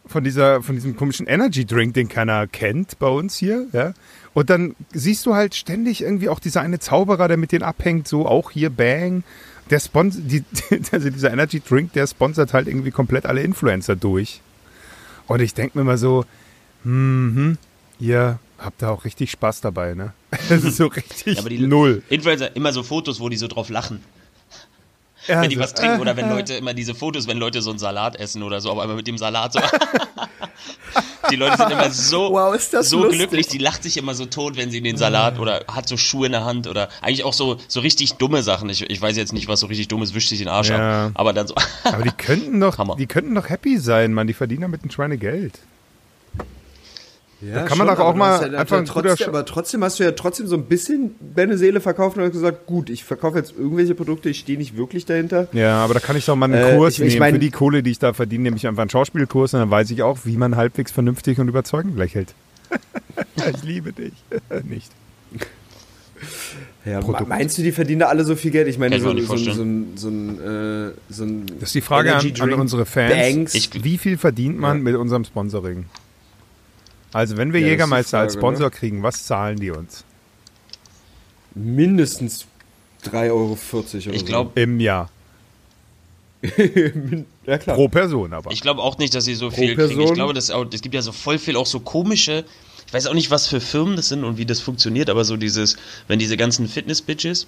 von 0.06 0.24
dieser, 0.24 0.62
von 0.62 0.76
diesem 0.76 0.96
komischen 0.96 1.26
Energy 1.26 1.66
Drink, 1.66 1.96
den 1.96 2.08
keiner 2.10 2.46
kennt 2.48 3.00
bei 3.00 3.08
uns 3.08 3.38
hier, 3.38 3.66
ja. 3.74 3.94
Und 4.34 4.50
dann 4.50 4.76
siehst 4.94 5.26
du 5.26 5.34
halt 5.36 5.56
ständig 5.56 6.02
irgendwie 6.02 6.30
auch 6.30 6.40
dieser 6.40 6.62
eine 6.62 6.80
Zauberer, 6.80 7.28
der 7.28 7.38
mit 7.38 7.52
denen 7.52 7.64
abhängt, 7.64 8.08
so 8.08 8.26
auch 8.26 8.52
hier 8.52 8.70
Bang. 8.70 9.24
Der 9.70 9.80
sponsert, 9.80 10.24
die, 10.26 10.44
also 10.92 11.10
dieser 11.10 11.32
Energy 11.32 11.60
Drink, 11.62 11.94
der 11.94 12.08
sponsert 12.08 12.54
halt 12.54 12.68
irgendwie 12.68 12.92
komplett 12.92 13.26
alle 13.26 13.42
Influencer 13.42 13.96
durch. 13.96 14.42
Und 15.28 15.42
ich 15.42 15.54
denke 15.54 15.78
mir 15.78 15.84
mal 15.84 15.98
so, 15.98 16.26
mhm, 16.84 17.58
ihr 18.00 18.40
habt 18.58 18.82
da 18.82 18.90
auch 18.90 19.06
richtig 19.06 19.32
Spaß 19.32 19.62
dabei, 19.62 19.94
ne? 19.96 20.14
Das 20.50 20.64
ist 20.64 20.78
so 20.78 20.88
richtig 20.88 21.36
Ja, 21.36 21.40
aber 21.40 21.50
die 21.50 21.60
null. 21.60 22.04
Influencer 22.10 22.56
immer 22.56 22.72
so 22.74 22.84
Fotos, 22.84 23.20
wo 23.20 23.28
die 23.30 23.38
so 23.38 23.48
drauf 23.48 23.70
lachen, 23.70 24.02
Ja, 25.28 25.42
wenn 25.42 25.50
die 25.50 25.56
so, 25.56 25.62
was 25.62 25.74
trinken 25.74 25.98
äh, 25.98 26.02
oder 26.02 26.16
wenn 26.18 26.26
äh. 26.30 26.34
Leute 26.34 26.54
immer 26.56 26.74
diese 26.74 26.96
Fotos, 26.96 27.28
wenn 27.28 27.38
Leute 27.38 27.62
so 27.62 27.70
einen 27.70 27.80
Salat 27.80 28.16
essen 28.16 28.44
oder 28.44 28.60
so, 28.62 28.72
aber 28.72 28.84
immer 28.86 28.96
mit 28.96 29.08
dem 29.08 29.18
Salat 29.18 29.54
so. 29.54 29.60
die 31.32 31.36
Leute 31.36 31.58
sind 31.58 31.72
immer 31.72 31.90
so, 31.92 32.32
Wow, 32.32 32.60
so 32.60 33.04
lustig. 33.04 33.18
glücklich, 33.20 33.48
die 33.48 33.58
lacht 33.58 33.84
sich 33.84 33.98
immer 33.98 34.14
so 34.16 34.26
tot, 34.26 34.58
wenn 34.58 34.72
sie 34.72 34.82
den 34.82 34.98
Salat 34.98 35.40
oder 35.40 35.64
hat 35.68 35.88
so 35.88 35.98
Schuhe 35.98 36.26
in 36.26 36.32
der 36.32 36.44
Hand 36.46 36.68
oder 36.68 36.90
eigentlich 37.02 37.24
auch 37.24 37.34
so, 37.34 37.58
so 37.68 37.80
richtig 37.82 38.14
dumme 38.16 38.44
Sachen. 38.44 38.70
Ich, 38.70 38.82
ich 38.90 39.02
weiß 39.02 39.16
jetzt 39.18 39.34
nicht, 39.34 39.48
was 39.48 39.60
so 39.62 39.68
richtig 39.68 39.88
dumm 39.88 40.02
ist, 40.04 40.14
wischt 40.16 40.30
sich 40.30 40.40
den 40.40 40.48
Arsch 40.48 40.70
Ja. 40.70 41.08
ab. 41.08 41.12
Aber 41.16 41.34
dann 41.34 41.48
so. 41.48 41.56
Aber 41.84 42.04
die 42.04 42.12
könnten 42.12 42.60
doch, 42.60 42.78
Hammer. 42.80 42.96
die 42.98 43.08
könnten 43.08 43.36
doch 43.36 43.50
happy 43.50 43.78
sein, 43.78 44.14
Mann. 44.14 44.28
Die 44.28 44.34
verdienen 44.34 44.62
damit 44.62 44.84
ein 44.86 44.92
Schweinegeld. 44.92 45.60
Ja, 47.42 47.64
kann 47.64 47.78
man 47.80 47.88
doch 47.88 47.98
auch 48.00 48.14
mal 48.16 48.52
ja, 48.54 48.60
einfach 48.60 48.78
ein 48.78 48.86
guter 48.86 49.02
trotzdem, 49.10 49.26
Sch- 49.26 49.30
aber 49.30 49.46
trotzdem 49.46 49.84
hast 49.84 50.00
du 50.00 50.04
ja 50.04 50.12
trotzdem 50.12 50.46
so 50.46 50.56
ein 50.56 50.66
bisschen 50.66 51.16
deine 51.36 51.58
Seele 51.58 51.82
verkauft 51.82 52.16
und 52.18 52.24
hast 52.24 52.34
gesagt, 52.34 52.68
gut, 52.68 52.90
ich 52.92 53.04
verkaufe 53.04 53.38
jetzt 53.40 53.54
irgendwelche 53.58 53.96
Produkte, 53.96 54.30
ich 54.30 54.40
stehe 54.40 54.58
nicht 54.60 54.78
wirklich 54.78 55.06
dahinter. 55.06 55.48
Ja, 55.52 55.84
aber 55.84 55.96
da 55.96 56.00
kann 56.00 56.16
ich 56.16 56.26
doch 56.26 56.36
mal 56.36 56.46
einen 56.54 56.64
Äh, 56.64 56.76
Kurs 56.78 56.94
ich- 56.94 57.00
ich 57.00 57.14
nehmen. 57.14 57.20
mein- 57.20 57.34
Für 57.34 57.40
die 57.40 57.50
Kohle, 57.52 57.82
die 57.82 57.92
ich 57.92 58.00
da 58.00 58.14
verdiene, 58.14 58.44
nehme 58.44 58.58
ich 58.58 58.68
einfach 58.68 58.82
einen 58.82 58.92
Schauspielkurs 58.92 59.54
und 59.56 59.60
dann 59.60 59.72
weiß 59.72 59.90
ich 59.90 60.04
auch, 60.04 60.20
wie 60.26 60.38
man 60.38 60.56
halbwegs 60.56 60.92
vernünftig 60.92 61.40
und 61.40 61.48
überzeugend 61.48 61.98
lächelt. 61.98 62.36
ich 63.36 63.64
liebe 63.64 63.92
dich. 63.92 64.14
Nicht. 64.64 64.92
Ja, 66.86 67.00
Produkt. 67.00 67.28
meinst 67.28 67.58
du, 67.58 67.64
die 67.64 67.72
verdienen 67.72 68.00
da 68.02 68.08
alle 68.08 68.24
so 68.24 68.36
viel 68.36 68.52
Geld? 68.52 68.68
Ich 68.68 68.78
meine, 68.78 69.00
Kann 69.00 69.18
ich 69.18 69.26
so, 69.28 69.36
so, 69.36 69.50
ein- 69.50 69.54
so, 69.56 69.62
ein- 69.64 69.88
so, 69.96 70.08
ein, 70.10 70.90
äh, 70.90 70.92
so 71.10 71.24
ein. 71.24 71.46
Das 71.60 71.70
ist 71.70 71.76
die 71.76 71.82
Frage 71.82 72.16
an, 72.16 72.24
an 72.40 72.54
unsere 72.54 72.86
Fans. 72.86 73.14
Banks. 73.16 73.56
Ich- 73.56 73.84
Wie 73.84 73.98
viel 73.98 74.18
verdient 74.18 74.60
man 74.60 74.78
Ja. 74.78 74.84
mit 74.84 74.96
unserem 74.96 75.24
Sponsoring? 75.26 75.86
Also, 77.14 77.38
wenn 77.38 77.52
wir 77.54 77.60
Ja, 77.60 77.66
das 77.68 77.72
Jägermeister 77.72 78.20
als 78.20 78.34
Frage, 78.34 78.46
ne? 78.46 78.50
Sponsor 78.56 78.72
kriegen, 78.72 79.04
was 79.04 79.26
zahlen 79.26 79.60
die 79.60 79.72
uns 79.72 80.04
mindestens 81.56 82.46
3,40 83.06 83.30
Euro 83.32 83.58
oder 84.08 84.16
Ich 84.16 84.26
glaube 84.26 84.62
im 84.62 84.80
Jahr? 84.80 85.10
so. 86.42 86.48
ja, 87.46 87.58
klar. 87.58 87.76
Pro 87.76 87.88
Person 87.88 88.34
aber. 88.34 88.52
Ich 88.52 88.62
glaube 88.62 88.82
auch 88.82 88.98
nicht, 88.98 89.14
dass 89.14 89.26
sie 89.26 89.36
so 89.36 89.50
Pro 89.50 89.58
viel 89.58 89.76
kriegen. 89.76 89.90
Ich 89.92 89.98
Person? 89.98 90.16
glaube, 90.16 90.40
auch, 90.40 90.66
es 90.74 90.82
gibt 90.82 90.96
ja 90.96 91.02
so 91.02 91.12
voll 91.12 91.38
viel 91.38 91.56
auch 91.56 91.66
so 91.66 91.80
komische. 91.80 92.46
Ich 92.88 92.94
weiß 92.94 93.08
auch 93.08 93.14
nicht, 93.14 93.32
was 93.32 93.48
für 93.48 93.62
Firmen 93.62 93.96
das 93.96 94.10
sind 94.10 94.24
und 94.24 94.38
wie 94.38 94.46
das 94.46 94.60
funktioniert, 94.60 95.10
aber 95.10 95.24
so 95.24 95.38
dieses, 95.38 95.78
wenn 96.08 96.20
diese 96.20 96.36
ganzen 96.38 96.68
Fitness-Bitches, 96.68 97.48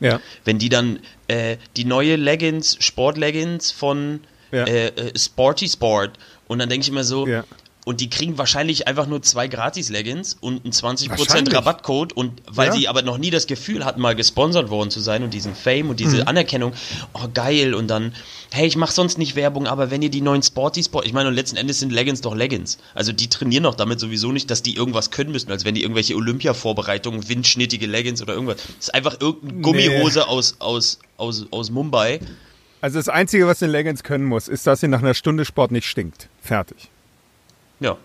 ja. 0.00 0.20
wenn 0.44 0.58
die 0.58 0.68
dann 0.68 0.98
äh, 1.28 1.58
die 1.76 1.84
neue 1.84 2.16
Leggings, 2.16 2.76
Sport-Leggings 2.80 3.70
von 3.70 4.20
Ja. 4.50 4.64
äh, 4.64 4.88
äh, 4.88 5.18
Sporty 5.18 5.68
Sport 5.68 6.18
und 6.48 6.58
dann 6.58 6.68
denke 6.68 6.82
ich 6.84 6.88
immer 6.88 7.04
so, 7.04 7.26
Ja. 7.26 7.44
Und 7.84 8.00
die 8.00 8.08
kriegen 8.08 8.38
wahrscheinlich 8.38 8.86
einfach 8.86 9.06
nur 9.06 9.22
zwei 9.22 9.48
Gratis-Leggings 9.48 10.36
und 10.40 10.64
einen 10.64 10.72
20% 10.72 11.10
Wahrscheinlich. 11.10 11.54
Rabattcode 11.54 12.12
und 12.12 12.40
weil 12.48 12.68
Ja. 12.68 12.72
sie 12.74 12.88
aber 12.88 13.02
noch 13.02 13.18
nie 13.18 13.30
das 13.30 13.46
Gefühl 13.48 13.84
hatten, 13.84 14.00
mal 14.00 14.14
gesponsert 14.14 14.70
worden 14.70 14.90
zu 14.90 15.00
sein 15.00 15.22
und 15.24 15.34
diesen 15.34 15.54
Fame 15.54 15.86
und 15.90 15.94
Mhm. 15.94 16.04
diese 16.04 16.26
Anerkennung, 16.28 16.72
oh 17.14 17.26
geil 17.34 17.74
und 17.74 17.88
dann, 17.88 18.14
hey, 18.52 18.66
ich 18.68 18.76
mache 18.76 18.92
sonst 18.92 19.18
nicht 19.18 19.34
Werbung, 19.34 19.66
aber 19.66 19.90
wenn 19.90 20.00
ihr 20.02 20.10
die 20.10 20.20
neuen 20.20 20.42
Sporty 20.42 20.82
Sport, 20.82 21.06
ich 21.06 21.12
meine 21.12 21.28
und 21.28 21.34
letzten 21.34 21.56
Endes 21.56 21.80
sind 21.80 21.90
Leggings 21.92 22.20
doch 22.20 22.34
Leggings, 22.36 22.78
also 22.94 23.12
die 23.12 23.28
trainieren 23.28 23.64
doch 23.64 23.74
damit 23.74 23.98
sowieso 23.98 24.30
nicht, 24.30 24.50
dass 24.50 24.62
die 24.62 24.76
irgendwas 24.76 25.10
können 25.10 25.32
müssen, 25.32 25.50
als 25.50 25.64
wenn 25.64 25.74
die 25.74 25.82
irgendwelche 25.82 26.14
Olympia-Vorbereitungen, 26.14 27.28
windschnittige 27.28 27.86
Leggings 27.86 28.22
oder 28.22 28.34
irgendwas, 28.34 28.56
das 28.58 28.66
ist 28.88 28.94
einfach 28.94 29.20
irgendeine 29.20 29.60
Gummihose 29.62 30.28
aus, 30.28 30.56
aus, 30.60 30.98
aus, 31.16 31.46
aus 31.50 31.70
Mumbai. 31.70 32.20
Also, 32.80 32.98
das 32.98 33.08
Einzige, 33.08 33.46
was 33.46 33.60
den 33.60 33.70
Leggings 33.70 34.02
können 34.02 34.24
muss, 34.24 34.48
ist, 34.48 34.66
dass 34.66 34.80
sie 34.80 34.88
nach 34.88 35.00
einer 35.02 35.14
Stunde 35.14 35.44
Sport 35.44 35.70
nicht 35.70 35.86
stinkt. 35.86 36.28
Fertig. 36.40 36.88
Ja, 37.82 37.96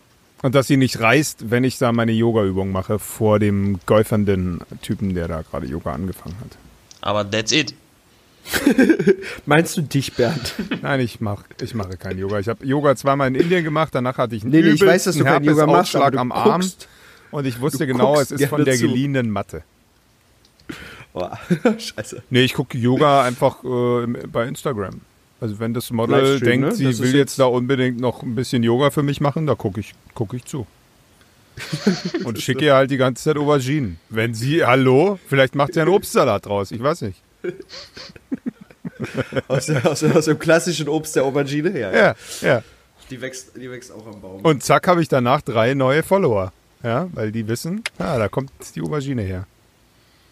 Und 0.42 0.56
dass 0.56 0.68
sie 0.68 0.78
nicht 0.78 1.00
reißt, 1.00 1.50
wenn 1.52 1.64
ich 1.64 1.78
da 1.78 1.92
meine 1.92 2.12
Yoga-Übung 2.12 2.72
mache 2.72 3.00
vor 3.00 3.40
dem 3.40 3.80
golfernden 3.86 4.62
Typen, 4.82 5.14
der 5.14 5.28
da 5.28 5.42
gerade 5.44 5.68
Yoga 5.68 5.94
angefangen 5.94 6.36
hat. 6.42 6.58
aber 7.02 7.30
that's 7.30 7.52
it. 7.52 7.74
Meinst 9.46 9.76
du 9.76 9.82
dich, 9.82 10.14
Bernd? 10.14 10.54
Nein, 10.82 11.02
ich, 11.02 11.20
mach, 11.20 11.44
ich 11.62 11.76
mache 11.76 11.98
kein 11.98 12.18
Yoga. 12.18 12.40
Ich 12.40 12.48
habe 12.48 12.66
Yoga 12.66 12.96
zweimal 12.96 13.28
in 13.28 13.36
Indien 13.36 13.64
gemacht, 13.64 13.94
danach 13.94 14.18
hatte 14.18 14.36
ich 14.36 14.44
einen 14.44 14.52
Nee, 14.52 14.62
nee, 14.62 14.70
ich 14.70 14.82
weiß, 14.86 15.04
dass 15.06 15.18
du 15.18 15.24
kein 15.26 15.44
Yoga 15.44 15.66
machst, 15.66 15.96
aber 15.96 16.12
du 16.12 16.18
am 16.18 16.32
Arm. 16.32 16.62
guckst. 16.62 16.88
Und 17.32 17.46
ich 17.46 17.60
wusste 17.60 17.86
genau, 17.86 18.18
es 18.20 18.32
ist 18.32 18.46
von 18.46 18.64
der 18.64 18.76
zu. 18.76 18.88
geliehenen 18.88 19.30
Matte. 19.30 19.64
Oh, 21.14 21.30
scheiße. 21.80 22.22
Nee, 22.30 22.44
ich 22.44 22.54
gucke 22.54 22.78
Yoga 22.78 23.24
einfach 23.24 23.64
äh, 23.64 24.06
bei 24.28 24.46
Instagram. 24.46 25.02
Also 25.40 25.60
wenn 25.60 25.74
das 25.74 25.92
Model 25.92 26.16
Livestream, 26.20 26.62
denkt, 26.62 26.66
ne? 26.68 26.76
sie 26.76 26.84
Das 26.86 27.00
will 27.00 27.08
jetzt- 27.08 27.16
jetzt 27.16 27.40
da 27.40 27.46
unbedingt 27.46 28.00
noch 28.00 28.24
ein 28.24 28.34
bisschen 28.36 28.64
Yoga 28.64 28.90
für 28.90 29.04
mich 29.04 29.22
machen, 29.22 29.46
da 29.46 29.56
gucke 29.56 29.80
ich, 29.80 29.94
guck 30.16 30.34
ich 30.34 30.46
zu. 30.46 30.66
Und 32.24 32.40
schicke 32.42 32.66
ihr 32.66 32.76
halt 32.76 32.92
die 32.92 32.98
ganze 32.98 33.24
Zeit 33.24 33.38
Auberginen. 33.38 34.00
Wenn 34.10 34.34
sie, 34.34 34.64
hallo, 34.66 35.18
vielleicht 35.28 35.56
macht 35.56 35.74
sie 35.74 35.82
einen 35.82 35.90
Obstsalat 35.90 36.46
draus, 36.46 36.72
ich 36.72 36.82
weiß 36.82 37.02
nicht. 37.02 37.22
Aus, 39.48 39.68
der, 39.68 39.86
aus, 39.86 40.04
aus 40.04 40.26
dem 40.26 40.40
klassischen 40.40 40.88
Obst 40.90 41.16
der 41.16 41.24
Aubergine? 41.24 41.78
Ja, 41.80 41.92
Ja, 41.94 42.16
ja. 42.42 42.64
Die, 43.12 43.22
wächst, 43.22 43.56
die 43.56 43.70
wächst 43.70 43.92
auch 43.92 44.06
am 44.08 44.20
Baum. 44.20 44.42
Und 44.42 44.64
zack 44.64 44.88
habe 44.88 45.02
ich 45.02 45.08
danach 45.08 45.42
drei 45.42 45.74
neue 45.76 46.02
Follower. 46.04 46.52
Ja, 46.84 47.08
weil 47.14 47.32
die 47.32 47.48
wissen, 47.48 47.84
ja, 48.00 48.18
da 48.18 48.28
kommt 48.28 48.52
die 48.76 48.82
Aubergine 48.82 49.22
her. 49.22 49.46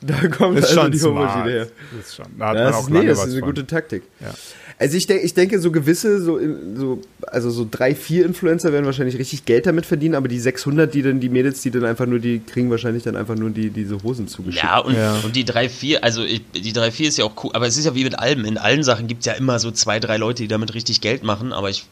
da 0.01 0.27
kommt 0.27 0.57
Das 0.57 0.65
also 0.75 0.81
schon 0.81 0.91
die. 0.91 1.01
Aubergine 1.03 1.49
her. 1.51 1.67
Das 1.95 2.07
ist 2.07 2.15
schon, 2.15 2.25
da 2.37 2.47
hat 2.47 2.55
man 2.55 2.63
Das 2.65 2.75
auch 2.75 2.81
ist, 2.81 2.89
nee, 2.89 3.05
das 3.05 3.19
ist 3.19 3.23
eine 3.31 3.39
von. 3.39 3.49
gute 3.49 3.67
Taktik. 3.67 4.03
Ja. 4.19 4.33
Also 4.77 4.97
ich, 4.97 5.07
denk, 5.07 5.23
ich 5.23 5.33
denke, 5.33 5.57
so 5.59 5.71
gewisse, 5.71 6.21
so, 6.21 6.37
so, 6.75 6.99
also 7.27 7.49
so 7.49 7.65
drei, 7.69 7.95
vier 7.95 8.25
Influencer 8.25 8.73
werden 8.73 8.85
wahrscheinlich 8.85 9.17
richtig 9.17 9.45
Geld 9.45 9.65
damit 9.67 9.85
verdienen, 9.85 10.15
aber 10.15 10.27
die 10.27 10.37
600, 10.37 10.93
die 10.93 11.01
dann, 11.01 11.21
die 11.21 11.29
Mädels, 11.29 11.61
die 11.61 11.71
dann 11.71 11.85
einfach 11.85 12.05
nur, 12.05 12.19
die 12.19 12.39
kriegen 12.39 12.69
wahrscheinlich 12.69 13.03
dann 13.03 13.15
einfach 13.15 13.35
nur 13.35 13.51
die, 13.51 13.69
diese 13.69 14.03
Hosen 14.03 14.27
zugeschickt. 14.27 14.61
Ja, 14.65 14.79
und, 14.79 14.93
Ja. 14.95 15.17
und 15.23 15.33
die 15.33 15.45
3-4, 15.45 15.99
also 16.01 16.25
ich, 16.25 16.41
die 16.53 16.73
3-4 16.73 17.07
ist 17.07 17.17
ja 17.17 17.23
auch 17.23 17.41
cool, 17.41 17.51
aber 17.53 17.67
es 17.67 17.77
ist 17.77 17.85
ja 17.85 17.95
wie 17.95 18.03
mit 18.03 18.19
allem. 18.19 18.43
In 18.43 18.57
allen 18.57 18.83
Sachen 18.83 19.07
gibt 19.07 19.21
es 19.21 19.27
ja 19.27 19.33
immer 19.33 19.59
so 19.59 19.71
zwei, 19.71 20.01
drei 20.01 20.17
Leute, 20.17 20.43
die 20.43 20.49
damit 20.49 20.73
richtig 20.73 20.99
Geld 20.99 21.23
machen, 21.23 21.53
aber 21.53 21.69
ich, 21.69 21.85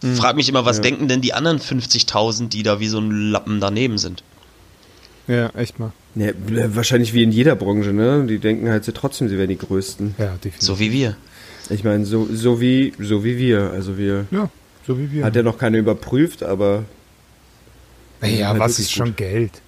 ich 0.00 0.16
frage 0.16 0.36
mich 0.36 0.48
immer, 0.48 0.64
was 0.64 0.76
Ja. 0.76 0.82
denken 0.84 1.08
denn 1.08 1.20
die 1.20 1.32
anderen 1.34 1.58
50.000, 1.58 2.50
die 2.50 2.62
da 2.62 2.78
wie 2.78 2.86
so 2.86 3.00
ein 3.00 3.10
Lappen 3.32 3.58
daneben 3.58 3.98
sind? 3.98 4.22
Ja, 5.26 5.50
echt 5.56 5.80
mal. 5.80 5.92
Ja, 6.14 6.30
wahrscheinlich 6.74 7.12
wie 7.14 7.22
in 7.24 7.32
jeder 7.32 7.54
Branche, 7.56 7.92
ne? 7.92 8.24
Die 8.28 8.38
denken 8.38 8.68
halt 8.70 8.84
so 8.84 8.92
trotzdem, 8.92 9.28
sie 9.28 9.36
wären 9.38 9.48
die 9.50 9.58
Größten. 9.58 10.14
Ja, 10.18 10.26
definitiv. 10.36 10.62
So 10.62 10.78
wie 10.78 10.92
wir. 10.92 11.16
Ich 11.70 11.84
meine, 11.84 12.06
so, 12.06 12.26
so 12.30 12.60
wie, 12.60 12.92
so 12.98 13.24
wie 13.24 13.36
wir. 13.38 13.70
Also 13.72 13.98
wir, 13.98 14.26
ja, 14.30 14.48
so 14.86 14.98
wie 14.98 15.12
wir. 15.12 15.24
hat 15.24 15.36
ja 15.36 15.42
noch 15.42 15.58
keiner 15.58 15.78
überprüft, 15.78 16.42
aber 16.42 16.84
Ja, 18.22 18.48
halt 18.48 18.60
was 18.60 18.78
ist 18.78 18.92
schon 18.92 19.08
gut. 19.08 19.16
Geld? 19.18 19.62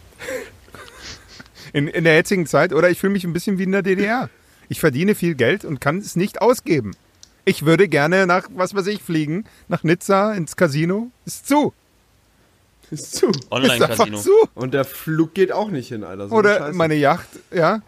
In, 1.73 1.87
in 1.89 2.05
der 2.05 2.15
jetzigen 2.17 2.47
Zeit, 2.47 2.73
oder 2.73 2.91
ich 2.91 2.99
fühle 2.99 3.13
mich 3.13 3.25
ein 3.25 3.33
bisschen 3.33 3.59
wie 3.59 3.63
in 3.65 3.73
der 3.73 3.83
DDR. 3.83 4.29
Ich 4.69 4.81
verdiene 4.81 5.15
viel 5.15 5.35
Geld 5.35 5.65
und 5.65 5.81
kann 5.81 5.99
es 5.99 6.17
nicht 6.17 6.41
ausgeben. 6.43 6.93
Ich 7.45 7.65
würde 7.65 7.89
gerne 7.89 8.27
nach, 8.27 8.49
was 8.55 8.75
weiß 8.75 8.87
ich, 8.89 9.03
fliegen, 9.03 9.45
nach 9.69 9.83
Nizza 9.85 10.33
ins 10.33 10.57
Casino. 10.57 11.11
Ist 11.27 11.47
zu. 11.49 11.73
ist 12.91 13.15
zu. 13.17 13.29
Ist 13.31 13.51
Online-Casino. 13.53 14.03
einfach 14.05 14.23
zu. 14.23 14.33
Und 14.55 14.75
der 14.75 14.85
Flug 14.85 15.35
geht 15.35 15.53
auch 15.53 15.71
nicht 15.71 15.89
hin, 15.89 16.03
Alter. 16.05 16.29
So 16.29 16.35
Oder 16.35 16.73
meine 16.73 16.95
Yacht, 16.95 17.29
ja. 17.55 17.83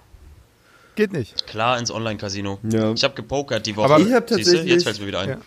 Geht 0.95 1.13
nicht. 1.13 1.47
Klar, 1.47 1.79
ins 1.79 1.91
Online-Casino. 1.91 2.59
Ja. 2.71 2.93
Ich 2.93 3.03
habe 3.05 3.15
gepokert 3.15 3.67
die 3.67 3.77
Woche. 3.77 3.87
Aber 3.87 3.99
ich 4.01 4.13
hab 4.13 4.29
Siehste, 4.29 4.45
tatsächlich- 4.45 4.71
jetzt 4.73 4.85
fällt 4.85 5.01
mir 5.01 5.07
wieder 5.07 5.21
ein. 5.21 5.29
Ja. 5.31 5.39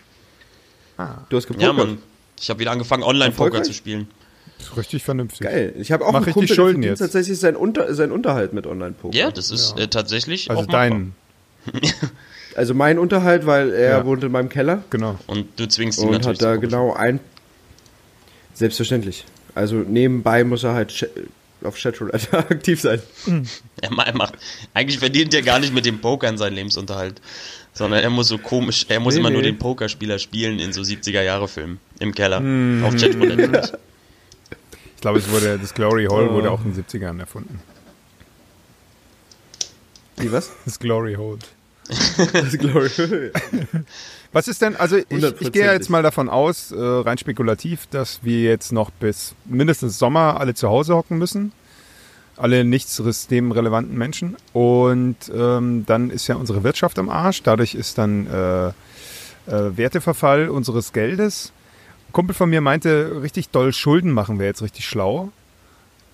Ja, 0.97 1.25
Du 1.29 1.37
hast 1.37 1.47
gepokert. 1.47 1.75
Mann. 1.75 1.97
Ich 2.39 2.49
habe 2.49 2.59
wieder 2.59 2.71
angefangen, 2.71 3.03
Online-Poker 3.03 3.63
zu 3.63 3.73
spielen. 3.73 4.07
Ist 4.59 4.75
richtig 4.77 5.03
vernünftig. 5.03 5.41
Geil. 5.41 5.73
Ich 5.77 5.91
habe 5.91 6.03
auch 6.05 6.11
Mach 6.13 6.15
einen 6.19 6.25
richtig 6.25 6.33
Kumpel, 6.33 6.47
der 6.47 6.55
Schulden 6.55 6.73
verdient 6.81 6.91
jetzt. 6.91 6.99
tatsächlich 6.99 7.39
seinen, 7.39 7.55
Unter 7.57 7.93
seinen 7.93 8.11
Unterhalt 8.11 8.53
mit 8.53 8.65
Online-Poker. 8.65 9.15
Ja, 9.15 9.29
das 9.31 9.51
ist 9.51 9.77
Äh, 9.77 9.87
tatsächlich 9.87 10.49
Also 10.49 10.65
dein, 10.65 11.13
Also 12.55 12.73
mein 12.73 12.97
Unterhalt, 12.99 13.45
weil 13.45 13.71
er 13.73 13.97
Ja. 13.97 14.05
wohnt 14.05 14.23
in 14.23 14.31
meinem 14.31 14.47
Keller 14.49 14.83
genau. 14.89 15.19
Und 15.27 15.47
du 15.59 15.67
zwingst 15.67 15.99
ihn 15.99 16.05
und 16.05 16.11
natürlich 16.13 16.39
hat 16.39 16.45
da 16.45 16.55
genau 16.55 16.93
ein... 16.93 17.19
Selbstverständlich. 18.53 19.25
Also 19.53 19.75
nebenbei 19.75 20.43
muss 20.45 20.63
er 20.63 20.73
halt 20.73 21.09
auf 21.65 21.77
Chatroulette 21.77 22.31
aktiv 22.37 22.79
sein. 22.81 23.01
Er 23.81 23.91
ma- 23.91 24.11
macht, 24.13 24.35
eigentlich 24.73 24.99
verdient 24.99 25.33
er 25.33 25.41
gar 25.41 25.59
nicht 25.59 25.73
mit 25.73 25.85
dem 25.85 25.99
Pokern 25.99 26.37
seinen 26.37 26.53
Lebensunterhalt, 26.55 27.21
sondern 27.73 28.01
er 28.03 28.09
muss 28.09 28.27
so 28.27 28.37
komisch, 28.37 28.85
er 28.89 28.99
muss 28.99 29.15
Nee, 29.15 29.19
immer 29.19 29.29
nur 29.31 29.41
nee. 29.41 29.47
den 29.51 29.57
Pokerspieler 29.57 30.19
spielen 30.19 30.59
in 30.59 30.71
so 30.73 30.81
70er-Jahre-Filmen 30.81 31.79
im 31.99 32.13
Keller 32.13 32.39
Mhm. 32.39 32.83
auf 32.85 32.95
Chatroulette. 32.95 33.79
Ich 34.95 35.01
glaube, 35.01 35.19
es 35.19 35.29
wurde, 35.29 35.59
das 35.59 35.73
Glory 35.73 36.05
Hole 36.05 36.29
Oh. 36.29 36.33
wurde 36.33 36.49
auch 36.51 36.63
in 36.63 36.73
den 36.73 36.83
70ern 36.83 37.19
erfunden. 37.19 37.59
Wie 40.17 40.31
was? 40.31 40.51
Das 40.65 40.79
Glory 40.79 41.15
Hole. 41.15 41.39
Was 44.31 44.47
ist 44.47 44.61
denn, 44.61 44.75
also 44.75 44.97
ich, 44.97 45.23
ich 45.39 45.51
gehe 45.51 45.71
jetzt 45.71 45.89
mal 45.89 46.03
davon 46.03 46.29
aus, 46.29 46.71
äh, 46.71 46.77
rein 46.77 47.17
spekulativ, 47.17 47.87
dass 47.87 48.19
wir 48.23 48.41
jetzt 48.41 48.71
noch 48.71 48.89
bis 48.89 49.35
mindestens 49.45 49.97
Sommer 49.97 50.39
alle 50.39 50.53
zu 50.53 50.67
Hause 50.67 50.95
hocken 50.95 51.17
müssen. 51.17 51.51
Alle 52.37 52.65
nicht 52.65 52.89
systemrelevanten 52.89 53.97
Menschen. 53.97 54.35
Und 54.51 55.15
ähm, 55.33 55.85
dann 55.85 56.09
ist 56.09 56.27
ja 56.27 56.35
unsere 56.35 56.63
Wirtschaft 56.63 56.99
am 56.99 57.09
Arsch. 57.09 57.43
Dadurch 57.43 57.75
ist 57.75 57.97
dann 57.97 58.27
äh, 58.27 58.67
äh, 58.67 58.73
Werteverfall 59.77 60.49
unseres 60.49 60.91
Geldes. 60.91 61.53
Ein 62.09 62.11
Kumpel 62.11 62.35
von 62.35 62.49
mir 62.49 62.59
meinte, 62.59 63.21
richtig 63.21 63.49
doll 63.49 63.71
Schulden 63.71 64.11
machen 64.11 64.37
wäre 64.37 64.49
jetzt 64.49 64.61
richtig 64.61 64.85
schlau. 64.85 65.31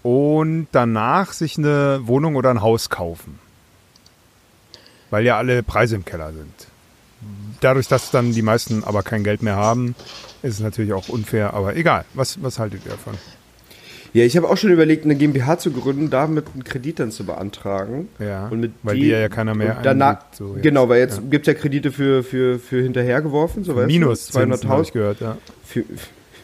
Und 0.03 0.67
danach 0.71 1.31
sich 1.31 1.57
eine 1.57 2.01
Wohnung 2.03 2.35
oder 2.35 2.51
ein 2.51 2.61
Haus 2.61 2.89
kaufen. 2.89 3.39
Weil 5.11 5.23
ja 5.25 5.37
alle 5.37 5.61
Preise 5.61 5.95
im 5.95 6.05
Keller 6.05 6.33
sind 6.33 6.67
dadurch, 7.61 7.87
dass 7.87 8.11
dann 8.11 8.33
die 8.33 8.41
meisten 8.41 8.83
aber 8.83 9.03
kein 9.03 9.23
Geld 9.23 9.41
mehr 9.41 9.55
haben, 9.55 9.95
ist 10.41 10.55
es 10.55 10.59
natürlich 10.59 10.93
auch 10.93 11.07
unfair, 11.09 11.53
aber 11.53 11.75
egal. 11.75 12.05
Was, 12.13 12.41
was 12.43 12.59
haltet 12.59 12.81
ihr 12.85 12.91
davon? 12.91 13.13
Ja, 14.13 14.25
ich 14.25 14.35
habe 14.35 14.49
auch 14.49 14.57
schon 14.57 14.71
überlegt, 14.71 15.05
eine 15.05 15.15
GmbH 15.15 15.57
zu 15.57 15.71
gründen, 15.71 16.09
damit 16.09 16.47
einen 16.53 16.65
Kredit 16.65 16.99
dann 16.99 17.11
zu 17.11 17.25
beantragen. 17.25 18.09
Ja, 18.19 18.47
und 18.49 18.59
mit 18.59 18.73
weil 18.83 18.97
die, 18.97 19.07
ja 19.07 19.29
keiner 19.29 19.55
mehr 19.55 19.79
danach, 19.81 20.25
so. 20.33 20.57
Genau, 20.61 20.89
weil 20.89 20.99
jetzt 20.99 21.17
Ja. 21.17 21.23
gibt's 21.29 21.47
ja 21.47 21.53
Kredite 21.53 21.91
für, 21.93 22.21
für, 22.21 22.59
für 22.59 22.81
hinterhergeworfen, 22.81 23.63
so 23.63 23.73
weißt 23.75 23.87
Minus 23.87 24.27
du, 24.27 24.39
200.000 24.39 24.67
habe 24.67 24.81
ich 24.81 24.91
gehört, 24.91 25.21
ja. 25.21 25.37
für, 25.63 25.85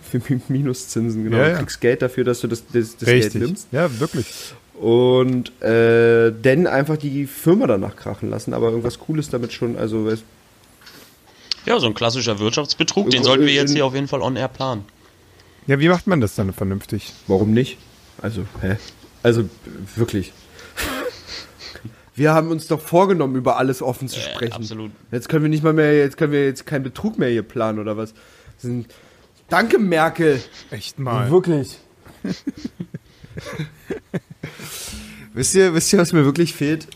für 0.01 0.21
Minuszinsen, 0.47 1.25
genau. 1.25 1.37
Ja, 1.37 1.43
Du 1.45 1.51
ja. 1.51 1.57
kriegst 1.57 1.81
Geld 1.81 2.01
dafür, 2.01 2.23
dass 2.23 2.39
du 2.39 2.47
das, 2.47 2.63
das, 2.71 2.95
das 2.95 3.05
Geld 3.09 3.35
nimmst. 3.35 3.67
Ja, 3.73 3.99
wirklich. 3.99 4.53
Und 4.79 5.59
äh, 5.61 6.31
dann 6.41 6.67
einfach 6.67 6.97
die 6.97 7.25
Firma 7.25 7.65
danach 7.65 7.95
krachen 7.95 8.29
lassen, 8.29 8.53
aber 8.53 8.69
irgendwas 8.69 8.99
Cooles 8.99 9.29
damit 9.29 9.51
schon, 9.51 9.75
also 9.77 10.05
weißt, 10.05 10.23
Ja, 11.65 11.79
so 11.79 11.87
ein 11.87 11.95
klassischer 11.95 12.37
Wirtschaftsbetrug, 12.39 13.09
den 13.09 13.23
sollten 13.23 13.45
wir 13.45 13.53
jetzt 13.53 13.73
hier 13.73 13.85
auf 13.85 13.95
jeden 13.95 14.07
Fall 14.07 14.21
on 14.21 14.35
air 14.35 14.47
planen. 14.49 14.85
Ja, 15.65 15.79
wie 15.79 15.89
macht 15.89 16.05
man 16.07 16.21
das 16.21 16.35
dann 16.35 16.53
vernünftig? 16.53 17.11
Warum 17.27 17.53
nicht? 17.53 17.77
Also, 18.21 18.43
hä? 18.61 18.77
Also, 19.23 19.49
wirklich. 19.95 20.31
Wir 22.15 22.33
haben 22.33 22.49
uns 22.51 22.67
doch 22.67 22.79
vorgenommen, 22.81 23.35
über 23.35 23.57
alles 23.57 23.81
offen 23.81 24.07
zu 24.07 24.19
Äh, 24.19 24.23
sprechen. 24.23 24.53
absolut. 24.53 24.91
Jetzt 25.11 25.27
können 25.27 25.43
wir 25.43 25.49
nicht 25.49 25.63
mal 25.63 25.73
mehr, 25.73 25.97
jetzt 25.97 26.17
können 26.17 26.31
wir 26.33 26.45
jetzt 26.45 26.65
keinen 26.67 26.83
Betrug 26.83 27.17
mehr 27.17 27.29
hier 27.29 27.43
planen 27.43 27.79
oder 27.79 27.97
was. 27.97 28.13
Sind, 28.57 28.87
danke, 29.49 29.77
Merkel. 29.79 30.41
Echt 30.71 30.99
mal. 30.99 31.29
Wirklich. 31.31 31.77
wisst 35.37 35.55
ihr, 35.55 35.73
wisst 35.73 35.93
ihr, 35.93 35.99
was 35.99 36.11
mir 36.13 36.25
wirklich 36.25 36.53
fehlt? 36.53 36.87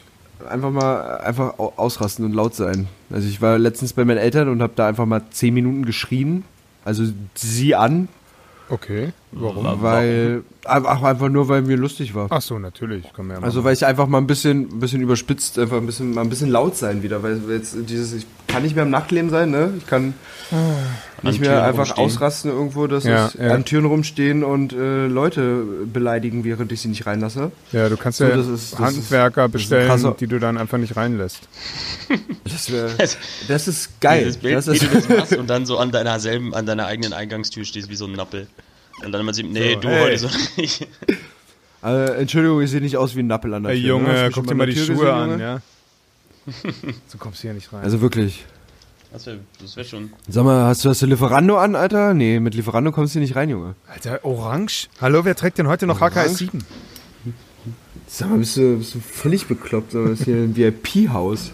Einfach 0.49 0.71
mal, 0.71 1.17
einfach 1.19 1.59
au- 1.59 1.73
ausrasten 1.77 2.25
und 2.25 2.33
laut 2.33 2.55
sein. 2.55 2.87
Also 3.11 3.27
ich 3.27 3.41
war 3.41 3.57
letztens 3.57 3.93
bei 3.93 4.03
meinen 4.05 4.17
Eltern 4.17 4.49
und 4.49 4.61
habe 4.61 4.73
da 4.75 4.87
einfach 4.87 5.05
mal 5.05 5.21
zehn 5.31 5.53
Minuten 5.53 5.85
geschrien. 5.85 6.43
Also 6.83 7.03
sie 7.35 7.75
an, 7.75 8.07
Okay, 8.69 9.11
warum? 9.32 9.63
Wa- 9.65 9.77
weil, 9.82 10.43
ach, 10.65 11.01
einfach 11.03 11.29
nur, 11.29 11.47
weil 11.49 11.61
mir 11.61 11.77
lustig 11.77 12.13
war. 12.15 12.27
Ach 12.29 12.41
so, 12.41 12.59
natürlich. 12.59 13.11
Kann 13.13 13.27
man 13.27 13.38
ja 13.38 13.43
Also 13.43 13.63
weil 13.63 13.73
ich 13.73 13.86
einfach 13.86 14.07
mal 14.07 14.17
ein 14.17 14.27
bisschen, 14.27 14.69
ein 14.73 14.79
bisschen 14.79 15.01
überspitzt, 15.01 15.57
einfach 15.59 15.77
ein 15.77 15.86
bisschen, 15.86 16.13
mal 16.13 16.21
ein 16.21 16.29
bisschen 16.29 16.49
laut 16.49 16.75
sein 16.77 17.03
wieder, 17.03 17.23
weil 17.23 17.41
jetzt 17.49 17.75
dieses, 17.88 18.13
ich 18.13 18.25
kann 18.47 18.63
nicht 18.63 18.75
mehr 18.75 18.84
im 18.84 18.89
Nachtleben 18.89 19.29
sein, 19.29 19.49
ne? 19.51 19.71
Ich 19.77 19.88
kann 19.88 20.13
nicht 21.23 21.38
Türen 21.41 21.51
mehr 21.53 21.63
einfach 21.63 21.86
rumstehen. 21.97 22.05
ausrasten 22.05 22.51
irgendwo, 22.51 22.88
dass 22.88 23.05
Ja, 23.05 23.27
ich 23.27 23.36
ja. 23.36 23.53
an 23.53 23.63
Türen 23.63 23.86
rumstehen 23.86 24.43
und 24.43 24.73
äh, 24.73 25.07
Leute 25.07 25.63
beleidigen, 25.91 26.43
während 26.43 26.71
ich 26.73 26.82
sie 26.82 26.89
nicht 26.89 27.05
reinlasse. 27.05 27.51
ja, 27.71 27.88
du 27.88 27.95
kannst 27.95 28.17
so, 28.17 28.25
ja 28.25 28.36
das 28.36 28.47
ist- 28.47 28.73
das 28.73 28.79
Handwerker 28.79 29.45
ist- 29.45 29.51
bestellen, 29.53 30.13
die 30.19 30.27
du 30.27 30.39
dann 30.39 30.57
einfach 30.57 30.77
nicht 30.77 30.95
reinlässt. 30.97 31.39
Das, 32.43 32.69
wär, 32.71 32.89
das 33.47 33.67
ist 33.69 34.01
geil. 34.01 34.19
Dieses 34.25 34.38
Bild, 34.38 34.55
Das 34.57 34.67
wie 34.67 34.71
ist, 34.73 34.84
du 34.84 34.88
das 34.93 35.09
machst 35.17 35.38
und 35.38 35.49
dann 35.49 35.65
so 35.65 35.77
an 35.77 35.91
deiner 35.91 36.19
selben, 36.19 36.53
an 36.53 36.65
deiner 36.65 36.86
eigenen 36.86 37.13
Eingangstür 37.13 37.63
stehst 37.63 37.89
wie 37.89 37.95
so 37.95 38.05
ein 38.05 38.11
Nappel. 38.11 38.47
Und 39.06 39.12
dann 39.12 39.22
immer 39.22 39.34
sieht, 39.34 39.49
nee, 39.52 39.74
So, 39.74 39.80
du 39.82 39.88
hey. 39.89 40.02
heute 40.04 40.18
so 40.20 40.30
nicht. 40.58 40.88
äh, 41.84 42.06
Entschuldigung, 42.22 42.62
ich 42.62 42.70
sehe 42.72 42.82
nicht 42.82 42.97
aus 42.97 43.16
wie 43.16 43.20
ein 43.22 43.28
Nappel 43.28 43.54
an 43.54 43.64
der 43.64 43.74
Ey, 43.74 43.82
Tür. 43.82 43.99
ne? 43.99 44.08
Hast 44.08 44.08
Junge, 44.08 44.24
schon 44.24 44.34
guck 44.34 44.47
dir 44.47 44.56
mal 44.56 44.68
die 44.68 44.74
Tür 44.74 44.86
Schuhe 44.86 44.95
gesehen, 44.95 45.10
an, 45.10 45.30
Junge? 45.32 45.43
ja. 45.43 45.62
so 47.08 47.18
kommst 47.18 47.39
du 47.39 47.41
hier 47.43 47.54
nicht 47.54 47.72
rein. 47.72 47.84
Also 47.84 48.02
wirklich. 48.02 48.45
Das 49.14 49.26
wäre 49.26 49.39
wär 49.76 49.84
schon. 49.84 50.12
Sag 50.30 50.43
mal, 50.45 50.66
hast 50.66 50.86
du, 50.86 50.89
hast 50.89 51.02
du 51.02 51.06
Lieferando 51.06 51.58
an, 51.58 51.76
Alter? 51.76 52.14
Nee, 52.14 52.39
mit 52.39 52.56
Lieferando 52.56 52.91
kommst 52.91 53.14
du 53.14 53.20
hier 53.20 53.28
nicht 53.28 53.36
rein, 53.36 53.49
Junge. 53.49 53.76
Alter, 53.88 54.24
orange? 54.24 54.88
Hallo, 55.02 55.26
wer 55.26 55.36
trägt 55.36 55.58
denn 55.58 55.68
heute 55.68 55.86
noch? 55.86 55.99
HKS 55.99 56.38
7? 56.38 56.64
Sag 58.08 58.30
mal, 58.30 58.38
bist 58.39 58.58
du, 58.58 58.78
bist 58.78 58.95
du 58.95 58.99
völlig 58.99 59.47
bekloppt? 59.47 59.93
Das 59.93 60.12
ist 60.12 60.24
hier 60.26 60.36
ein 60.36 60.56
VIP-Haus. 60.56 61.52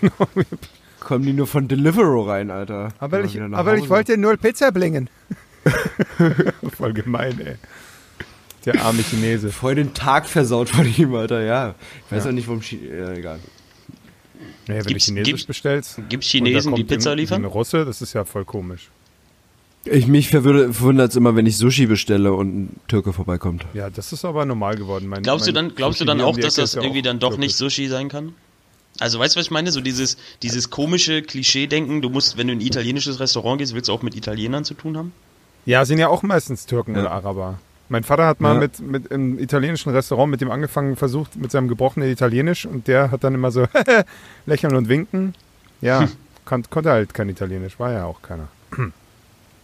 Kommen 1.00 1.24
die 1.26 1.32
nur 1.34 1.46
von 1.46 1.68
Deliveroo 1.68 2.22
rein, 2.22 2.50
Alter. 2.50 2.88
Aber, 2.98 3.22
ich, 3.22 3.38
aber 3.40 3.76
ich 3.76 3.90
wollte 3.90 4.16
nur 4.16 4.36
Pizza 4.38 4.72
blingen. 4.72 5.10
Voll 6.76 6.92
gemein, 6.92 7.40
ey. 7.40 7.54
Der 8.66 8.82
arme 8.82 9.02
Chinese. 9.02 9.50
Voll 9.50 9.74
den 9.74 9.92
Tag 9.94 10.26
versaut 10.28 10.68
von 10.70 10.86
ihm, 10.96 11.14
Alter, 11.14 11.42
ja. 11.42 11.74
Ich 12.06 12.12
weiß 12.12 12.24
Ja. 12.24 12.30
auch 12.30 12.34
nicht, 12.34 12.46
warum... 12.48 12.60
Chi 12.60 12.80
ja, 12.88 13.12
egal. 13.12 13.38
Nee, 14.66 14.76
wenn 14.76 14.82
Gibt's- 14.84 15.06
du 15.06 15.12
Chinesisch 15.12 15.26
gibt's- 15.32 15.44
bestellst. 15.46 15.98
Da 16.08 16.18
Chinesen, 16.18 16.74
die 16.74 16.82
kommt 16.82 16.88
Pizza 16.90 17.10
ein- 17.12 17.18
liefern? 17.18 17.42
Ein 17.42 17.46
Russe, 17.46 17.84
das 17.84 18.00
ist 18.00 18.14
ja 18.14 18.24
voll 18.24 18.44
komisch. 18.44 18.88
Ich, 19.86 20.06
mich 20.06 20.28
verwundert 20.30 21.10
es 21.10 21.16
immer, 21.16 21.36
wenn 21.36 21.44
ich 21.44 21.58
Sushi 21.58 21.84
bestelle 21.84 22.32
und 22.32 22.48
ein 22.58 22.76
Türke 22.88 23.12
vorbeikommt. 23.12 23.66
Ja, 23.74 23.90
das 23.90 24.14
ist 24.14 24.24
aber 24.24 24.46
normal 24.46 24.76
geworden. 24.76 25.06
Mein, 25.08 25.22
Glaubst 25.22 25.46
du 25.46 25.52
mein 25.52 25.66
dann, 25.68 25.74
glaubst 25.74 26.00
du 26.00 26.06
dann 26.06 26.22
auch, 26.22 26.38
dass 26.38 26.54
das 26.54 26.74
irgendwie 26.74 27.02
dann 27.02 27.18
doch 27.18 27.30
türkisch. 27.32 27.46
nicht 27.48 27.56
Sushi 27.56 27.88
sein 27.88 28.08
kann? 28.08 28.32
Also 28.98 29.18
weißt 29.18 29.34
du, 29.36 29.40
was 29.40 29.46
ich 29.46 29.50
meine? 29.50 29.70
So 29.72 29.82
dieses, 29.82 30.16
dieses 30.42 30.70
komische 30.70 31.20
Klischee-Denken, 31.20 32.00
du 32.00 32.08
musst, 32.08 32.38
wenn 32.38 32.46
du 32.46 32.54
in 32.54 32.60
ein 32.60 32.66
italienisches 32.66 33.20
Restaurant 33.20 33.58
gehst, 33.58 33.74
willst 33.74 33.88
du 33.88 33.92
auch 33.92 34.00
mit 34.02 34.14
Italienern 34.16 34.64
zu 34.64 34.72
tun 34.72 34.96
haben? 34.96 35.12
Ja, 35.66 35.84
sind 35.84 35.98
ja 35.98 36.08
auch 36.08 36.22
meistens 36.22 36.66
Türken 36.66 36.94
Ja. 36.94 37.00
oder 37.02 37.10
Araber. 37.12 37.58
Mein 37.88 38.02
Vater 38.04 38.26
hat 38.26 38.40
mal 38.40 38.54
Ja. 38.54 38.60
mit, 38.60 38.80
mit 38.80 39.06
im 39.08 39.38
italienischen 39.38 39.92
Restaurant 39.92 40.30
mit 40.30 40.40
dem 40.40 40.50
angefangen, 40.50 40.96
versucht 40.96 41.36
mit 41.36 41.50
seinem 41.50 41.68
gebrochenen 41.68 42.10
Italienisch 42.10 42.66
und 42.66 42.88
der 42.88 43.10
hat 43.10 43.24
dann 43.24 43.34
immer 43.34 43.50
so 43.50 43.66
lächeln 44.46 44.74
und 44.74 44.88
winken. 44.88 45.34
Ja, 45.80 46.08
kon 46.44 46.62
konnte 46.70 46.90
halt 46.90 47.12
kein 47.14 47.28
Italienisch, 47.28 47.78
war 47.78 47.92
ja 47.92 48.04
auch 48.06 48.20
keiner. 48.22 48.48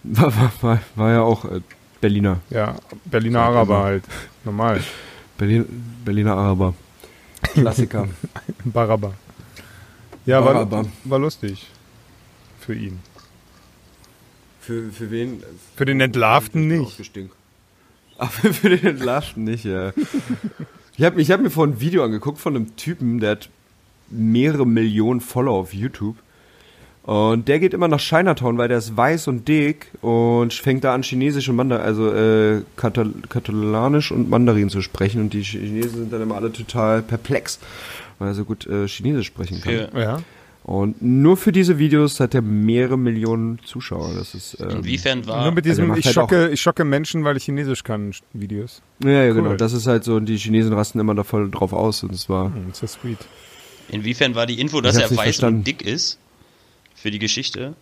War, 0.03 0.35
war, 0.35 0.53
war, 0.63 0.79
war 0.97 1.11
ja 1.13 1.21
auch 1.21 1.45
äh, 1.45 1.61
Berliner. 2.01 2.39
Ja, 2.49 2.77
Berliner 3.05 3.43
Araber 3.43 3.75
immer. 3.77 3.85
halt. 3.85 4.05
Normal. 4.45 4.81
Berlin, 5.37 5.67
Berliner 6.07 6.35
Araber. 6.37 6.73
Klassiker. 7.43 8.09
Baraba. 8.65 9.13
Ja, 10.25 10.43
war, 10.43 10.55
Baraba. 10.55 10.85
war 11.05 11.19
lustig. 11.19 11.67
Für 12.61 12.75
ihn. 12.75 12.99
Für, 14.71 14.93
für 14.93 15.11
wen? 15.11 15.43
Für 15.75 15.85
den 15.85 16.01
Entlarvten 16.01 16.69
nicht. 16.69 16.81
Ach, 18.19 18.31
für, 18.31 18.55
für 18.55 18.69
den 18.69 18.87
Entlarvten 18.87 19.43
nicht, 19.43 19.65
ja. 19.65 19.93
Ich 20.97 21.05
habe 21.05 21.21
ich 21.21 21.31
hab 21.31 21.41
mir 21.41 21.51
vorhin 21.51 21.75
ein 21.75 21.81
Video 21.81 22.05
angeguckt 22.05 22.39
von 22.39 22.55
einem 22.55 22.77
Typen, 22.77 23.19
der 23.19 23.33
hat 23.33 23.49
mehrere 24.11 24.67
Millionen 24.67 25.21
Follower 25.21 25.59
auf 25.59 25.75
YouTube. 25.75 26.17
Und 27.03 27.49
der 27.49 27.59
geht 27.59 27.75
immer 27.75 27.89
nach 27.89 27.99
Chinatown, 27.99 28.59
weil 28.59 28.69
der 28.69 28.79
ist 28.79 28.97
weiß 28.97 29.27
und 29.29 29.49
dick 29.49 29.91
und 30.03 30.53
fängt 30.53 30.85
da 30.85 30.95
an 30.95 31.03
Chinesisch 31.03 31.49
und 31.49 31.57
Mandarin, 31.57 31.85
also 31.85 32.13
äh, 32.13 32.63
Katal 32.77 33.11
Katalanisch 33.29 34.13
und 34.13 34.31
Mandarin 34.31 34.69
zu 34.69 34.83
sprechen. 34.83 35.23
Und 35.23 35.33
die 35.33 35.43
Chinesen 35.43 35.99
sind 35.99 36.13
dann 36.13 36.23
immer 36.23 36.37
alle 36.37 36.53
total 36.53 37.03
perplex, 37.03 37.59
weil 38.19 38.29
er 38.29 38.35
so 38.35 38.45
gut 38.45 38.67
äh, 38.67 38.87
Chinesisch 38.87 39.27
sprechen 39.27 39.61
kann. 39.61 39.73
Für, 39.73 40.01
Ja. 40.01 40.19
Und 40.63 41.01
nur 41.03 41.37
für 41.37 41.53
diese 41.53 41.79
Videos 41.79 42.21
hat 42.21 42.35
er 42.35 42.43
mehrere 42.43 42.99
Millionen 42.99 43.59
Zuschauer. 43.65 44.13
Das 44.15 44.35
ist 44.35 44.59
ähm, 44.61 44.69
inwiefern 44.71 45.27
war, 45.27 45.43
Nur 45.45 45.53
mit 45.53 45.65
diesem, 45.65 45.89
macht 45.89 45.99
ich, 46.01 46.05
halt 46.07 46.15
schocke, 46.15 46.49
ich 46.51 46.61
schocke 46.61 46.85
Menschen, 46.85 47.25
weil 47.25 47.37
ich 47.39 47.45
Chinesisch 47.45 47.83
kann, 47.83 48.13
Videos. 48.35 48.83
Ja, 49.03 49.11
ja, 49.11 49.29
Cool. 49.31 49.43
genau. 49.43 49.55
Das 49.55 49.73
ist 49.73 49.87
halt 49.87 50.05
so, 50.05 50.17
und 50.17 50.27
die 50.27 50.37
Chinesen 50.37 50.73
rasten 50.73 51.01
immer 51.01 51.15
da 51.15 51.25
voll 51.25 51.51
drauf 51.51 51.73
aus. 51.73 52.03
Und 52.03 52.15
zwar. 52.19 52.47
Hm, 52.55 52.71
ist 52.71 52.83
ja 52.83 52.89
sweet. 52.89 53.19
inwiefern 53.89 54.35
war 54.35 54.47
die 54.47 54.61
Info, 54.61 54.81
dass 54.81 54.97
er 54.97 55.11
weiß 55.11 55.19
verstanden. 55.19 55.59
und 55.61 55.67
dick 55.67 55.83
ist? 55.83 56.19
Für 56.95 57.11
die 57.11 57.19
Geschichte? 57.19 57.75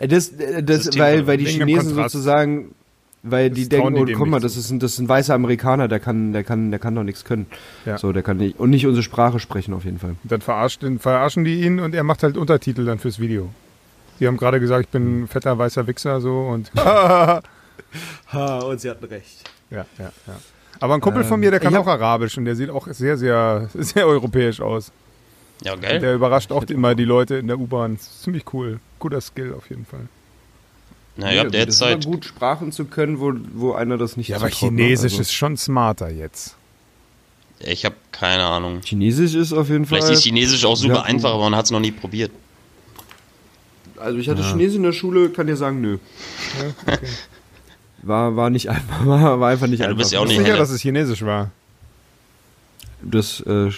Das, 0.00 0.28
äh, 0.30 0.62
das, 0.62 0.84
System- 0.84 1.00
weil, 1.00 1.26
weil 1.28 1.38
die 1.38 1.46
wegen 1.46 1.66
Chinesen 1.68 1.94
sozusagen, 1.94 2.74
weil 3.22 3.50
die 3.50 3.68
denken, 3.68 3.94
oh, 3.96 4.06
guck 4.16 4.28
mal, 4.28 4.40
das 4.40 4.56
ist, 4.56 4.70
ein, 4.70 4.78
das 4.78 4.92
ist 4.92 4.98
ein 5.00 5.08
weißer 5.08 5.34
Amerikaner, 5.34 5.88
der 5.88 5.98
kann, 6.00 6.32
der 6.32 6.44
kann, 6.44 6.70
der 6.70 6.78
kann 6.78 6.94
doch 6.94 7.02
nichts 7.02 7.24
können. 7.24 7.46
Ja. 7.84 7.98
So, 7.98 8.12
der 8.12 8.22
kann 8.22 8.36
nicht, 8.36 8.58
und 8.58 8.70
nicht 8.70 8.86
unsere 8.86 9.02
Sprache 9.02 9.38
sprechen 9.40 9.74
auf 9.74 9.84
jeden 9.84 9.98
Fall. 9.98 10.10
Und 10.22 10.32
dann 10.32 10.40
verarscht, 10.40 10.82
den- 10.82 10.98
verarschen 10.98 11.44
die 11.44 11.62
ihn 11.62 11.80
und 11.80 11.94
er 11.94 12.04
macht 12.04 12.22
halt 12.22 12.36
Untertitel 12.36 12.84
dann 12.84 12.98
fürs 12.98 13.18
Video. 13.18 13.50
Die 14.20 14.26
haben 14.26 14.36
gerade 14.36 14.60
gesagt, 14.60 14.84
ich 14.86 14.88
bin 14.90 15.22
ein 15.22 15.28
fetter 15.28 15.56
weißer 15.58 15.86
Wichser 15.86 16.20
so 16.20 16.40
und 16.48 16.70
ja, 16.76 17.40
Ha, 18.32 18.58
und 18.60 18.80
sie 18.80 18.90
hatten 18.90 19.04
recht. 19.06 19.48
ja, 19.70 19.84
ja. 19.98 20.12
Aber 20.80 20.94
ein 20.94 21.00
Kumpel 21.00 21.24
von 21.24 21.40
mir, 21.40 21.50
der 21.50 21.58
kann 21.60 21.74
auch 21.76 21.86
Arabisch 21.88 22.38
und 22.38 22.44
der 22.44 22.54
sieht 22.54 22.70
auch 22.70 22.86
sehr, 22.88 23.16
sehr, 23.16 23.68
sehr 23.74 24.06
europäisch 24.06 24.60
aus. 24.60 24.92
Ja, 25.64 25.74
geil. 25.74 25.98
Der 25.98 26.14
überrascht 26.14 26.52
auch 26.52 26.62
immer 26.64 26.94
die 26.94 27.04
Leute 27.04 27.34
in 27.36 27.48
der 27.48 27.58
U-Bahn. 27.58 27.98
Ziemlich 27.98 28.44
cool. 28.52 28.78
Guter 29.00 29.20
Skill 29.20 29.54
auf 29.54 29.68
jeden 29.70 29.84
Fall. 29.86 30.06
Na, 31.20 31.32
ihr 31.32 31.40
habt 31.40 31.54
immer 31.54 31.64
derzeit, 31.64 32.04
gut, 32.04 32.24
Sprachen 32.24 32.70
zu 32.72 32.84
können, 32.84 33.18
wo, 33.20 33.32
wo 33.52 33.72
einer 33.72 33.98
das 33.98 34.16
nicht 34.16 34.28
Ja, 34.28 34.36
aber 34.36 34.46
ne? 34.46 34.52
Chinesisch 34.52 35.12
Also, 35.12 35.22
ist 35.22 35.32
schon 35.34 35.56
smarter 35.56 36.10
jetzt. 36.10 36.54
ich 37.58 37.84
habe 37.84 37.96
keine 38.12 38.44
Ahnung. 38.44 38.80
Chinesisch 38.84 39.34
ist 39.34 39.52
auf 39.52 39.68
jeden 39.68 39.84
Vielleicht 39.84 40.04
Fall. 40.04 40.12
ist 40.14 40.22
Chinesisch 40.22 40.64
auch 40.64 40.76
super 40.76 40.94
Ja, 40.94 41.02
einfach, 41.02 41.30
aber 41.32 41.42
man 41.44 41.56
hat 41.56 41.64
es 41.64 41.70
noch 41.72 41.80
nie 41.80 41.90
probiert. 41.90 42.30
Also 43.96 44.18
ich 44.18 44.28
hatte 44.28 44.42
Chinesisch 44.44 44.76
in 44.76 44.84
der 44.84 44.92
Schule, 44.92 45.30
kann 45.30 45.48
dir 45.48 45.56
sagen, 45.56 45.80
nö. 45.80 45.98
Ja, 46.86 46.94
okay. 46.94 47.06
War, 48.02 48.36
war 48.36 48.48
nicht 48.48 48.70
einfach, 48.70 49.04
war, 49.06 49.40
war 49.40 49.50
einfach 49.50 49.66
nicht 49.66 49.80
Ja, 49.80 49.86
du 49.86 49.90
einfach. 49.90 50.02
bist 50.02 50.12
ja 50.12 50.20
auch 50.20 50.22
Ich 50.22 50.28
nicht 50.28 50.36
bin 50.38 50.46
sicher, 50.46 50.56
dass 50.56 50.70
es 50.70 50.80
Chinesisch 50.80 51.22
war. 51.24 51.50
Das, 53.02 53.40
äh, 53.40 53.70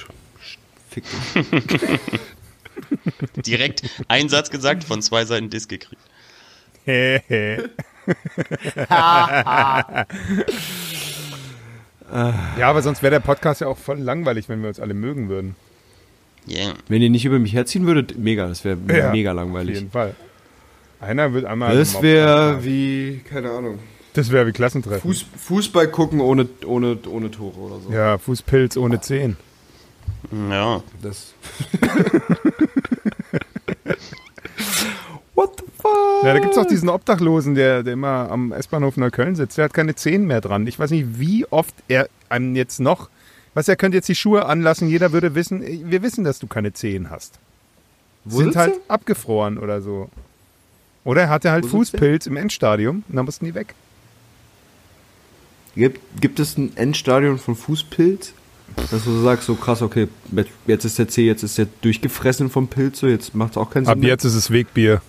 fick. 0.91 1.05
Direkt 3.47 3.82
einen 4.09 4.28
Satz 4.28 4.51
gesagt, 4.51 4.84
von 4.84 5.01
zwei 5.01 5.24
Seiten 5.24 5.49
Disk 5.49 5.70
gekriegt. 5.70 6.03
Ja, 12.57 12.68
aber 12.68 12.83
sonst 12.83 13.03
wäre 13.03 13.12
der 13.12 13.20
Podcast 13.20 13.61
ja 13.61 13.66
auch 13.68 13.78
voll 13.78 13.99
langweilig, 13.99 14.49
wenn 14.49 14.62
wir 14.62 14.68
uns 14.68 14.81
alle 14.81 14.95
mögen 14.95 15.28
würden. 15.28 15.55
Yeah. 16.49 16.74
Wenn 16.89 17.03
ihr 17.03 17.11
nicht 17.11 17.24
über 17.24 17.39
mich 17.39 17.53
herziehen 17.53 17.87
würdet, 17.87 18.18
mega, 18.18 18.49
das 18.49 18.64
wäre 18.64 18.78
Ja, 18.89 19.11
mega 19.12 19.31
Auf 19.31 19.37
langweilig. 19.37 19.76
jeden 19.76 19.91
Fall. 19.91 20.14
Einer 21.01 21.33
wird 21.33 21.45
einmal. 21.45 21.76
Das 21.76 22.03
wäre 22.03 22.64
wie, 22.64 23.20
keine 23.28 23.51
Ahnung, 23.51 23.78
Das 24.14 24.31
wäre 24.31 24.47
wie 24.47 24.53
Klassentreffen. 24.53 25.01
Fuß, 25.03 25.24
Fußball 25.37 25.89
gucken 25.89 26.20
ohne, 26.20 26.49
ohne, 26.66 26.99
ohne 27.09 27.31
Tore 27.31 27.59
oder 27.59 27.81
so. 27.81 27.93
Ja, 27.93 28.18
Fußpilz 28.18 28.76
ohne 28.76 29.01
Zehen. 29.01 29.37
Ja. 30.51 30.83
Das. 31.03 31.35
What 35.41 35.57
the 35.57 35.64
fuck? 35.80 36.22
Ja, 36.22 36.34
da 36.34 36.38
gibt 36.38 36.53
es 36.53 36.59
auch 36.59 36.66
diesen 36.66 36.91
Obdachlosen, 36.91 37.55
der, 37.55 37.82
der 37.82 37.95
immer 37.95 38.30
am 38.30 38.53
S-Bahnhof 38.53 38.99
Neukölln 38.99 39.36
sitzt. 39.36 39.57
Der 39.57 39.64
hat 39.64 39.72
keine 39.72 39.95
Zehen 39.95 40.26
mehr 40.26 40.43
dran. 40.43 40.66
Ich 40.66 40.78
weiß 40.78 40.91
nicht, 40.91 41.18
wie 41.18 41.47
oft 41.47 41.74
er 41.88 42.11
einem 42.28 42.55
jetzt 42.57 42.78
noch. 42.78 43.09
Was, 43.55 43.66
er 43.66 43.76
könnte 43.76 43.97
jetzt 43.97 44.09
die 44.09 44.14
Schuhe 44.14 44.45
anlassen. 44.45 44.86
Jeder 44.88 45.12
würde 45.12 45.34
wissen, 45.34 45.62
wir 45.62 46.03
wissen, 46.03 46.24
dass 46.24 46.41
du 46.41 46.47
keine 46.47 46.74
Zehen 46.74 47.09
hast. 47.09 47.38
Wo 48.26 48.41
Sind 48.41 48.55
halt 48.55 48.74
abgefroren 48.88 49.57
oder 49.57 49.80
so. 49.80 50.11
Oder 51.05 51.22
er 51.22 51.28
hatte 51.30 51.51
halt 51.51 51.64
Wo? 51.64 51.68
Fußpilz 51.68 52.26
im 52.26 52.36
Endstadium 52.36 53.05
und 53.09 53.16
dann 53.16 53.24
mussten 53.24 53.47
die 53.47 53.55
weg. 53.55 53.74
Gibt, 55.74 56.20
gibt 56.20 56.38
es 56.38 56.59
ein 56.59 56.76
Endstadion 56.76 57.38
von 57.38 57.57
Fußpilz? 57.57 58.34
Dass 58.91 59.05
du 59.05 59.22
sagst, 59.22 59.47
so 59.47 59.55
krass, 59.55 59.80
okay, 59.80 60.07
jetzt 60.66 60.84
ist 60.84 60.99
der 60.99 61.09
C, 61.09 61.24
jetzt 61.24 61.43
ist 61.43 61.57
der 61.57 61.66
durchgefressen 61.80 62.51
vom 62.51 62.68
Pilz, 62.68 63.01
so 63.01 63.07
jetzt 63.07 63.34
macht 63.34 63.53
es 63.53 63.57
auch 63.57 63.70
keinen 63.70 63.86
Sinn. 63.86 63.93
Ab 63.93 63.99
mehr. 63.99 64.11
jetzt 64.11 64.24
ist 64.24 64.34
es 64.34 64.51
Wegbier. 64.51 65.01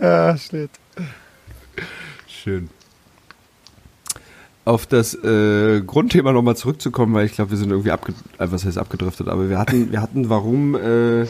Ah, 0.00 0.36
shit. 0.36 0.70
Schön. 2.26 2.68
Auf 4.64 4.86
das 4.86 5.14
äh, 5.14 5.80
Grundthema 5.82 6.32
nochmal 6.32 6.56
zurückzukommen, 6.56 7.14
weil 7.14 7.26
ich 7.26 7.32
glaube, 7.32 7.50
wir 7.52 7.58
sind 7.58 7.70
irgendwie 7.70 7.92
abge 7.92 8.12
äh, 8.38 8.46
was 8.50 8.64
heißt 8.64 8.78
abgedriftet, 8.78 9.28
aber 9.28 9.48
wir 9.48 9.58
hatten, 9.58 9.92
wir 9.92 10.00
hatten 10.02 10.28
warum 10.28 10.74
äh, 10.74 11.26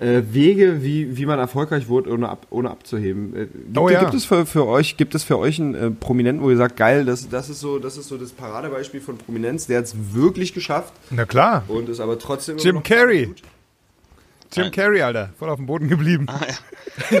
äh, 0.00 0.22
Wege, 0.32 0.82
wie, 0.82 1.16
wie 1.16 1.26
man 1.26 1.38
erfolgreich 1.38 1.86
wurde, 1.88 2.10
ohne, 2.10 2.28
ab, 2.28 2.46
ohne 2.50 2.70
abzuheben. 2.70 3.36
Äh, 3.36 3.46
gibt, 3.46 3.78
Oh 3.78 3.88
ja. 3.88 4.00
gibt 4.00 4.14
es 4.14 4.24
für, 4.24 4.46
für 4.46 4.66
euch, 4.66 4.96
gibt 4.96 5.14
es 5.14 5.22
für 5.22 5.38
euch 5.38 5.60
einen 5.60 5.74
äh, 5.74 5.90
Prominenten, 5.90 6.42
wo 6.42 6.50
ihr 6.50 6.56
sagt, 6.56 6.76
geil, 6.76 7.04
das, 7.04 7.28
das 7.28 7.50
ist 7.50 7.60
so, 7.60 7.78
das 7.78 7.96
ist 7.98 8.08
so 8.08 8.16
das 8.16 8.32
Paradebeispiel 8.32 9.00
von 9.00 9.18
Prominenz, 9.18 9.66
der 9.66 9.78
hat 9.78 9.84
es 9.84 9.94
wirklich 10.14 10.54
geschafft 10.54 10.92
Na 11.10 11.24
klar. 11.26 11.64
und 11.68 11.88
ist 11.88 12.00
aber 12.00 12.18
trotzdem 12.18 12.56
immer 12.56 12.64
Jim 12.64 12.74
noch 12.76 12.82
Carrey. 12.82 13.26
gut. 13.26 13.42
Jim 14.52 14.64
Nein. 14.64 14.72
Carrey, 14.72 15.02
Alter. 15.02 15.30
Voll 15.38 15.48
auf 15.48 15.56
dem 15.58 15.66
Boden 15.66 15.88
geblieben. 15.88 16.26
Ah, 16.28 16.40
ja. 16.48 17.20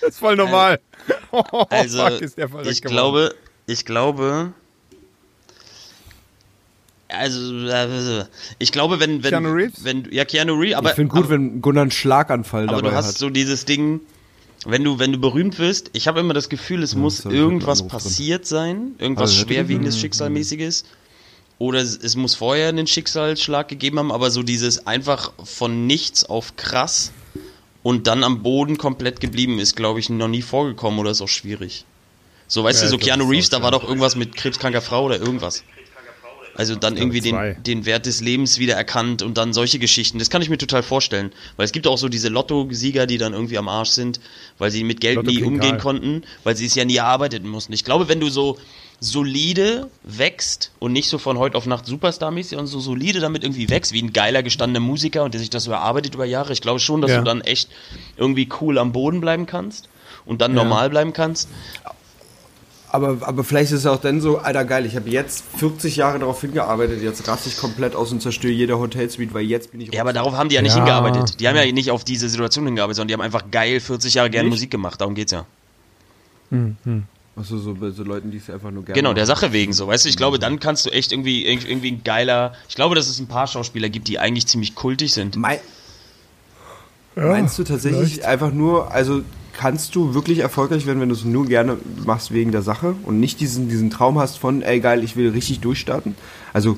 das 0.00 0.08
ist 0.10 0.18
voll 0.18 0.36
normal. 0.36 0.80
Also, 1.70 1.98
fuck, 2.06 2.20
ist 2.22 2.36
der 2.38 2.46
ich 2.46 2.52
geworden. 2.52 2.80
glaube, 2.82 3.34
ich 3.66 3.84
glaube, 3.84 4.52
also, 7.12 7.66
äh, 7.68 8.24
ich 8.58 8.72
glaube, 8.72 9.00
wenn, 9.00 9.22
wenn, 9.22 9.30
Keanu 9.30 9.52
Reeves? 9.52 9.84
wenn, 9.84 10.08
ja, 10.10 10.24
Keanu 10.24 10.54
Reeves, 10.54 10.76
aber, 10.76 10.90
ich 10.90 10.94
finde 10.96 11.12
gut, 11.12 11.24
aber, 11.24 11.30
wenn 11.30 11.60
Gunnar 11.60 11.82
einen 11.82 11.90
Schlaganfall 11.90 12.68
aber 12.68 12.78
dabei 12.78 12.90
du 12.90 12.96
hast 12.96 13.08
hat. 13.08 13.18
so 13.18 13.30
dieses 13.30 13.64
Ding, 13.64 14.00
wenn 14.66 14.84
du, 14.84 14.98
wenn 14.98 15.12
du 15.12 15.18
berühmt 15.18 15.58
wirst, 15.58 15.90
ich 15.92 16.08
habe 16.08 16.20
immer 16.20 16.34
das 16.34 16.48
Gefühl, 16.48 16.82
es 16.82 16.94
muss 16.94 17.20
hab 17.20 17.26
ich 17.26 17.32
mit 17.32 17.40
irgendwas 17.40 17.80
Anruf 17.80 17.92
drin. 17.92 18.02
passiert 18.02 18.46
sein, 18.46 18.92
irgendwas 18.98 19.30
Also, 19.30 19.46
schwerwiegendes, 19.46 19.96
mhm. 19.96 20.00
Schicksalmäßiges. 20.00 20.84
Oder 21.58 21.80
es, 21.80 22.16
muss 22.16 22.34
vorher 22.34 22.70
einen 22.70 22.86
Schicksalsschlag 22.86 23.68
gegeben 23.68 23.98
haben, 23.98 24.12
aber 24.12 24.30
so 24.30 24.42
dieses 24.42 24.86
einfach 24.86 25.32
von 25.44 25.86
nichts 25.86 26.24
auf 26.24 26.56
krass 26.56 27.12
und 27.82 28.06
dann 28.06 28.24
am 28.24 28.42
Boden 28.42 28.78
komplett 28.78 29.20
geblieben 29.20 29.58
ist, 29.58 29.76
glaube 29.76 30.00
ich, 30.00 30.08
noch 30.08 30.28
nie 30.28 30.40
vorgekommen 30.42 30.98
oder 31.00 31.10
ist 31.10 31.20
auch 31.20 31.28
schwierig. 31.28 31.84
So, 32.46 32.64
weißt 32.64 32.80
Ja, 32.80 32.86
du, 32.86 32.90
so 32.92 32.98
Keanu 32.98 33.28
Reeves, 33.28 33.50
da 33.50 33.62
war 33.62 33.70
doch 33.70 33.84
irgendwas 33.84 34.16
mit 34.16 34.36
krebskranker 34.36 34.80
Frau 34.80 35.04
oder 35.04 35.20
irgendwas. 35.20 35.62
Also 36.54 36.74
dann 36.74 36.96
irgendwie 36.96 37.20
den, 37.20 37.62
den 37.62 37.86
Wert 37.86 38.06
des 38.06 38.20
Lebens 38.20 38.58
wieder 38.58 38.74
erkannt 38.74 39.22
und 39.22 39.38
dann 39.38 39.52
solche 39.52 39.78
Geschichten. 39.78 40.18
Das 40.18 40.30
kann 40.30 40.42
ich 40.42 40.50
mir 40.50 40.58
total 40.58 40.82
vorstellen. 40.82 41.32
Weil 41.56 41.64
es 41.64 41.72
gibt 41.72 41.86
auch 41.86 41.96
so 41.98 42.08
diese 42.08 42.28
Lotto-Sieger, 42.28 43.06
die 43.06 43.18
dann 43.18 43.32
irgendwie 43.32 43.56
am 43.56 43.68
Arsch 43.68 43.90
sind, 43.90 44.20
weil 44.58 44.70
sie 44.70 44.84
mit 44.84 45.00
Geld 45.00 45.16
Lotto 45.16 45.30
nie 45.30 45.42
umgehen 45.42 45.78
konnten, 45.78 46.22
weil 46.44 46.56
sie 46.56 46.66
es 46.66 46.74
ja 46.74 46.84
nie 46.84 46.96
erarbeiten 46.96 47.48
mussten. 47.48 47.72
Ich 47.72 47.84
glaube, 47.84 48.08
wenn 48.08 48.20
du 48.20 48.28
so 48.28 48.58
solide 48.98 49.88
wächst 50.02 50.72
und 50.78 50.92
nicht 50.92 51.08
so 51.08 51.16
von 51.18 51.38
heute 51.38 51.56
auf 51.56 51.64
Nacht 51.66 51.86
Superstar-mäßig 51.86 52.58
und 52.58 52.66
so 52.66 52.80
solide 52.80 53.20
damit 53.20 53.42
irgendwie 53.44 53.70
wächst, 53.70 53.92
wie 53.92 54.02
ein 54.02 54.12
geiler 54.12 54.42
gestandener 54.42 54.80
Musiker 54.80 55.24
und 55.24 55.32
der 55.32 55.40
sich 55.40 55.48
das 55.50 55.64
so 55.64 55.70
erarbeitet 55.72 56.14
über 56.14 56.26
Jahre, 56.26 56.52
ich 56.52 56.60
glaube 56.60 56.80
schon, 56.80 57.00
dass 57.00 57.10
Ja. 57.12 57.18
du 57.18 57.24
dann 57.24 57.40
echt 57.40 57.70
irgendwie 58.18 58.48
cool 58.60 58.76
am 58.78 58.92
Boden 58.92 59.20
bleiben 59.22 59.46
kannst 59.46 59.88
und 60.26 60.42
dann 60.42 60.50
Ja. 60.54 60.62
normal 60.62 60.90
bleiben 60.90 61.12
kannst. 61.14 61.48
Aber, 62.92 63.18
aber 63.20 63.44
vielleicht 63.44 63.70
ist 63.70 63.80
es 63.80 63.86
auch 63.86 64.00
dann 64.00 64.20
so, 64.20 64.38
Alter 64.38 64.64
geil, 64.64 64.84
ich 64.84 64.96
habe 64.96 65.08
jetzt 65.10 65.44
40 65.58 65.94
Jahre 65.96 66.18
darauf 66.18 66.40
hingearbeitet, 66.40 67.00
jetzt 67.02 67.26
raste 67.28 67.48
ich 67.48 67.56
komplett 67.56 67.94
aus 67.94 68.10
und 68.10 68.20
zerstöre 68.20 68.52
jede 68.52 68.78
Hotelsuite, 68.80 69.32
weil 69.32 69.44
jetzt 69.44 69.70
bin 69.70 69.80
ich... 69.80 69.94
Ja, 69.94 70.00
aber 70.00 70.12
darauf 70.12 70.34
haben 70.34 70.48
die 70.48 70.56
ja 70.56 70.62
nicht 70.62 70.72
Ja. 70.72 70.78
hingearbeitet. 70.78 71.38
Die 71.38 71.46
haben 71.46 71.54
ja 71.56 71.70
nicht 71.70 71.92
auf 71.92 72.02
diese 72.02 72.28
Situation 72.28 72.64
hingearbeitet, 72.66 72.96
sondern 72.96 73.08
die 73.08 73.14
haben 73.14 73.20
einfach 73.20 73.50
geil 73.52 73.78
40 73.78 74.14
Jahre 74.14 74.28
gerne? 74.30 74.48
Musik 74.48 74.70
gemacht. 74.72 75.00
Darum 75.00 75.14
geht's 75.14 75.30
ja. 75.32 75.46
Achso, 77.36 77.58
so 77.58 77.74
bei 77.74 77.90
so 77.90 78.02
Leuten, 78.02 78.32
die 78.32 78.38
es 78.38 78.50
einfach 78.50 78.72
nur 78.72 78.84
gerne 78.84 79.00
Genau, 79.00 79.14
der. 79.14 79.24
Sache 79.24 79.52
wegen 79.52 79.72
so. 79.72 79.86
Weißt 79.86 80.04
du, 80.04 80.08
ich 80.08 80.16
glaube, 80.16 80.40
dann 80.40 80.58
kannst 80.58 80.84
du 80.86 80.90
echt 80.90 81.12
irgendwie, 81.12 81.46
irgendwie 81.46 81.92
ein 81.92 82.02
geiler. 82.02 82.54
Ich 82.68 82.74
glaube, 82.74 82.96
dass 82.96 83.06
es 83.08 83.20
ein 83.20 83.28
paar 83.28 83.46
Schauspieler 83.46 83.88
gibt, 83.88 84.08
die 84.08 84.18
eigentlich 84.18 84.48
ziemlich 84.48 84.74
kultig 84.74 85.12
sind. 85.12 85.36
Mei 85.36 85.60
Meinst 87.14 87.58
du 87.58 87.64
tatsächlich 87.64 88.14
vielleicht. 88.14 88.24
einfach 88.24 88.52
nur, 88.52 88.90
also 88.92 89.22
kannst 89.52 89.94
du 89.94 90.14
wirklich 90.14 90.38
erfolgreich 90.40 90.86
werden, 90.86 91.00
wenn 91.00 91.08
du 91.08 91.14
es 91.14 91.24
nur 91.24 91.46
gerne 91.46 91.78
machst 92.04 92.32
wegen 92.32 92.52
der 92.52 92.62
Sache 92.62 92.94
und 93.04 93.20
nicht 93.20 93.40
diesen, 93.40 93.68
diesen 93.68 93.90
Traum 93.90 94.18
hast 94.18 94.38
von, 94.38 94.62
ey 94.62 94.80
geil, 94.80 95.04
ich 95.04 95.16
will 95.16 95.30
richtig 95.30 95.60
durchstarten? 95.60 96.14
Also, 96.52 96.76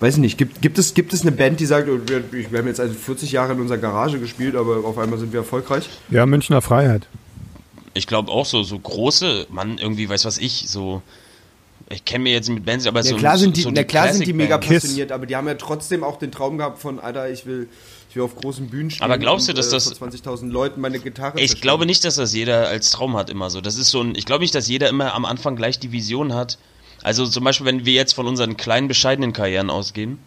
weiß 0.00 0.14
ich 0.14 0.20
nicht, 0.20 0.38
gibt, 0.38 0.60
gibt, 0.62 0.78
es, 0.78 0.94
gibt 0.94 1.12
es 1.12 1.22
eine 1.22 1.32
Band, 1.32 1.60
die 1.60 1.66
sagt, 1.66 1.88
oh, 1.88 1.98
wir, 2.06 2.22
wir 2.32 2.58
haben 2.58 2.66
jetzt 2.66 2.80
also 2.80 2.94
40 2.94 3.32
Jahre 3.32 3.52
in 3.52 3.60
unserer 3.60 3.78
Garage 3.78 4.18
gespielt, 4.18 4.56
aber 4.56 4.84
auf 4.84 4.98
einmal 4.98 5.18
sind 5.18 5.32
wir 5.32 5.40
erfolgreich? 5.40 5.88
Ja, 6.10 6.26
Münchner 6.26 6.62
Freiheit. 6.62 7.06
Ich 7.94 8.06
glaube 8.06 8.30
auch 8.30 8.46
so, 8.46 8.62
so 8.62 8.78
große, 8.78 9.46
Mann, 9.50 9.78
irgendwie, 9.78 10.08
weiß 10.08 10.24
was 10.24 10.38
ich, 10.38 10.68
so. 10.68 11.02
Ich 11.90 12.04
kenne 12.04 12.24
mir 12.24 12.32
jetzt 12.32 12.48
mit 12.48 12.64
Bands, 12.64 12.86
aber 12.86 13.00
Na 13.00 13.10
so. 13.10 13.16
klar 13.16 13.36
sind 13.36 13.56
die, 13.56 13.62
so 13.62 13.70
na 13.70 13.84
klar 13.84 14.10
sind 14.12 14.26
die 14.26 14.32
mega 14.32 14.56
passioniert, 14.56 15.12
aber 15.12 15.26
die 15.26 15.36
haben 15.36 15.46
ja 15.46 15.54
trotzdem 15.54 16.02
auch 16.02 16.18
den 16.18 16.32
Traum 16.32 16.56
gehabt 16.56 16.78
von, 16.78 16.98
Alter, 16.98 17.30
ich 17.30 17.44
will, 17.44 17.68
ich 18.14 18.16
will 18.16 18.22
auf 18.22 18.36
großen 18.36 18.68
Bühnen 18.68 18.92
stehen. 18.92 19.02
Aber 19.02 19.18
glaubst 19.18 19.48
du, 19.48 19.52
und, 19.52 19.58
dass 19.58 19.66
äh, 19.68 19.72
das- 19.72 19.98
vor 19.98 20.06
20.000 20.08 20.48
Leuten 20.48 20.80
meine 20.80 21.00
Gitarre 21.00 21.40
Ich 21.40 21.60
glaube 21.60 21.84
nicht, 21.84 22.04
dass 22.04 22.14
das 22.14 22.32
jeder 22.32 22.68
als 22.68 22.92
Traum 22.92 23.16
hat 23.16 23.28
immer 23.28 23.50
so. 23.50 23.60
Das 23.60 23.76
ist 23.76 23.90
so 23.90 24.00
ein, 24.02 24.14
ich 24.14 24.24
glaube 24.24 24.42
nicht, 24.42 24.54
dass 24.54 24.68
jeder 24.68 24.88
immer 24.88 25.14
am 25.14 25.24
Anfang 25.24 25.56
gleich 25.56 25.80
die 25.80 25.90
Vision 25.90 26.32
hat. 26.32 26.58
Also 27.02 27.26
zum 27.26 27.42
Beispiel, 27.42 27.66
wenn 27.66 27.84
wir 27.84 27.92
jetzt 27.92 28.12
von 28.12 28.28
unseren 28.28 28.56
kleinen, 28.56 28.86
bescheidenen 28.86 29.32
Karrieren 29.32 29.68
ausgehen. 29.68 30.18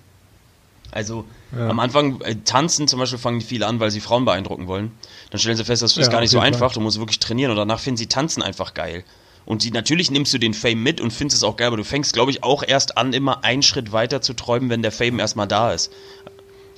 Also 0.92 1.24
Ja. 1.58 1.70
am 1.70 1.80
Anfang 1.80 2.20
äh, 2.22 2.36
tanzen 2.44 2.90
zum 2.90 3.00
Beispiel 3.00 3.20
fangen 3.20 3.40
viele 3.40 3.66
an, 3.68 3.80
weil 3.80 3.90
sie 3.92 4.02
Frauen 4.02 4.26
beeindrucken 4.26 4.68
wollen. 4.68 4.92
Dann 5.30 5.40
stellen 5.40 5.56
sie 5.56 5.64
fest, 5.64 5.82
das 5.82 5.96
ist 5.96 6.06
Ja, 6.08 6.12
gar 6.12 6.20
nicht 6.20 6.30
so 6.32 6.40
einfach. 6.40 6.60
Fall. 6.72 6.74
Du 6.76 6.82
musst 6.82 7.00
wirklich 7.00 7.20
trainieren 7.20 7.52
und 7.52 7.58
danach 7.58 7.80
finden 7.80 7.98
sie 7.98 8.08
Tanzen 8.08 8.44
einfach 8.44 8.74
geil. 8.74 9.06
Und 9.46 9.64
die, 9.64 9.72
natürlich 9.72 10.12
nimmst 10.12 10.34
du 10.34 10.40
den 10.40 10.54
Fame 10.54 10.84
mit 10.84 11.00
und 11.00 11.12
findest 11.14 11.38
es 11.38 11.44
auch 11.46 11.56
geil, 11.56 11.68
aber 11.68 11.78
du 11.78 11.86
fängst, 11.86 12.12
glaube 12.12 12.32
ich, 12.32 12.44
auch 12.44 12.64
erst 12.68 12.98
an, 12.98 13.14
immer 13.14 13.46
einen 13.46 13.64
Schritt 13.64 13.94
weiter 13.94 14.22
zu 14.22 14.34
träumen, 14.34 14.70
wenn 14.70 14.82
der 14.82 14.92
Fame 14.92 15.20
erstmal 15.20 15.48
da 15.48 15.72
ist. 15.72 15.90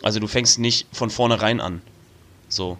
Also 0.01 0.19
du 0.19 0.27
fängst 0.27 0.59
nicht 0.59 0.87
von 0.91 1.09
vornherein 1.09 1.59
an. 1.59 1.81
So. 2.47 2.77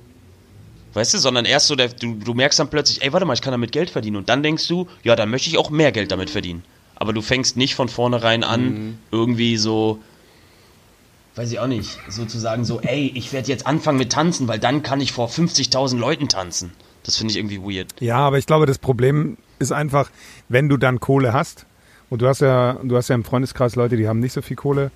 Weißt 0.94 1.14
du, 1.14 1.18
sondern 1.20 1.46
erst 1.46 1.68
so, 1.68 1.76
der, 1.76 1.90
du, 1.90 2.16
du 2.16 2.34
merkst 2.34 2.60
dann 2.60 2.70
plötzlich, 2.70 3.04
ey, 3.04 3.14
warte 3.14 3.26
mal, 3.26 3.34
ich 3.34 3.42
kann 3.42 3.52
damit 3.52 3.72
Geld 3.72 3.90
verdienen. 3.90 4.18
Und 4.18 4.30
dann 4.30 4.42
denkst 4.42 4.68
du, 4.68 4.88
ja, 5.04 5.16
dann 5.16 5.30
möchte 5.30 5.50
ich 5.50 5.58
auch 5.58 5.70
mehr 5.70 5.92
Geld 5.92 6.12
damit 6.12 6.30
verdienen. 6.30 6.64
Aber 6.96 7.14
du 7.14 7.22
fängst 7.22 7.56
nicht 7.58 7.76
von 7.76 7.88
vornherein 7.88 8.44
an, 8.44 8.98
irgendwie 9.12 9.56
so, 9.58 10.00
weiß 11.36 11.52
ich 11.52 11.60
auch 11.60 11.68
nicht, 11.68 11.98
sozusagen 12.10 12.66
so, 12.66 12.82
ey, 12.82 13.12
ich 13.16 13.32
werde 13.32 13.48
jetzt 13.48 13.68
anfangen 13.68 13.98
mit 13.98 14.12
Tanzen, 14.12 14.48
weil 14.48 14.60
dann 14.60 14.84
kann 14.84 15.00
ich 15.00 15.14
vor 15.14 15.30
50.000 15.30 15.98
Leuten 15.98 16.28
tanzen. 16.28 16.74
Das 17.04 17.16
finde 17.16 17.32
ich 17.32 17.38
irgendwie 17.38 17.62
weird. 17.62 17.94
Ja, 18.02 18.18
aber 18.18 18.38
ich 18.38 18.46
glaube, 18.46 18.66
das 18.66 18.78
Problem 18.78 19.38
ist 19.60 19.72
einfach, 19.72 20.10
wenn 20.50 20.68
du 20.68 20.76
dann 20.76 21.00
Kohle 21.00 21.32
hast, 21.32 21.66
und 22.10 22.22
du 22.22 22.28
hast 22.28 22.42
ja, 22.42 22.74
du 22.84 22.98
hast 22.98 23.08
ja 23.08 23.16
im 23.16 23.24
Freundeskreis 23.24 23.76
Leute, 23.76 23.96
die 23.96 24.08
haben 24.08 24.20
nicht 24.20 24.34
so 24.34 24.42
viel 24.42 24.58
Kohle, 24.58 24.92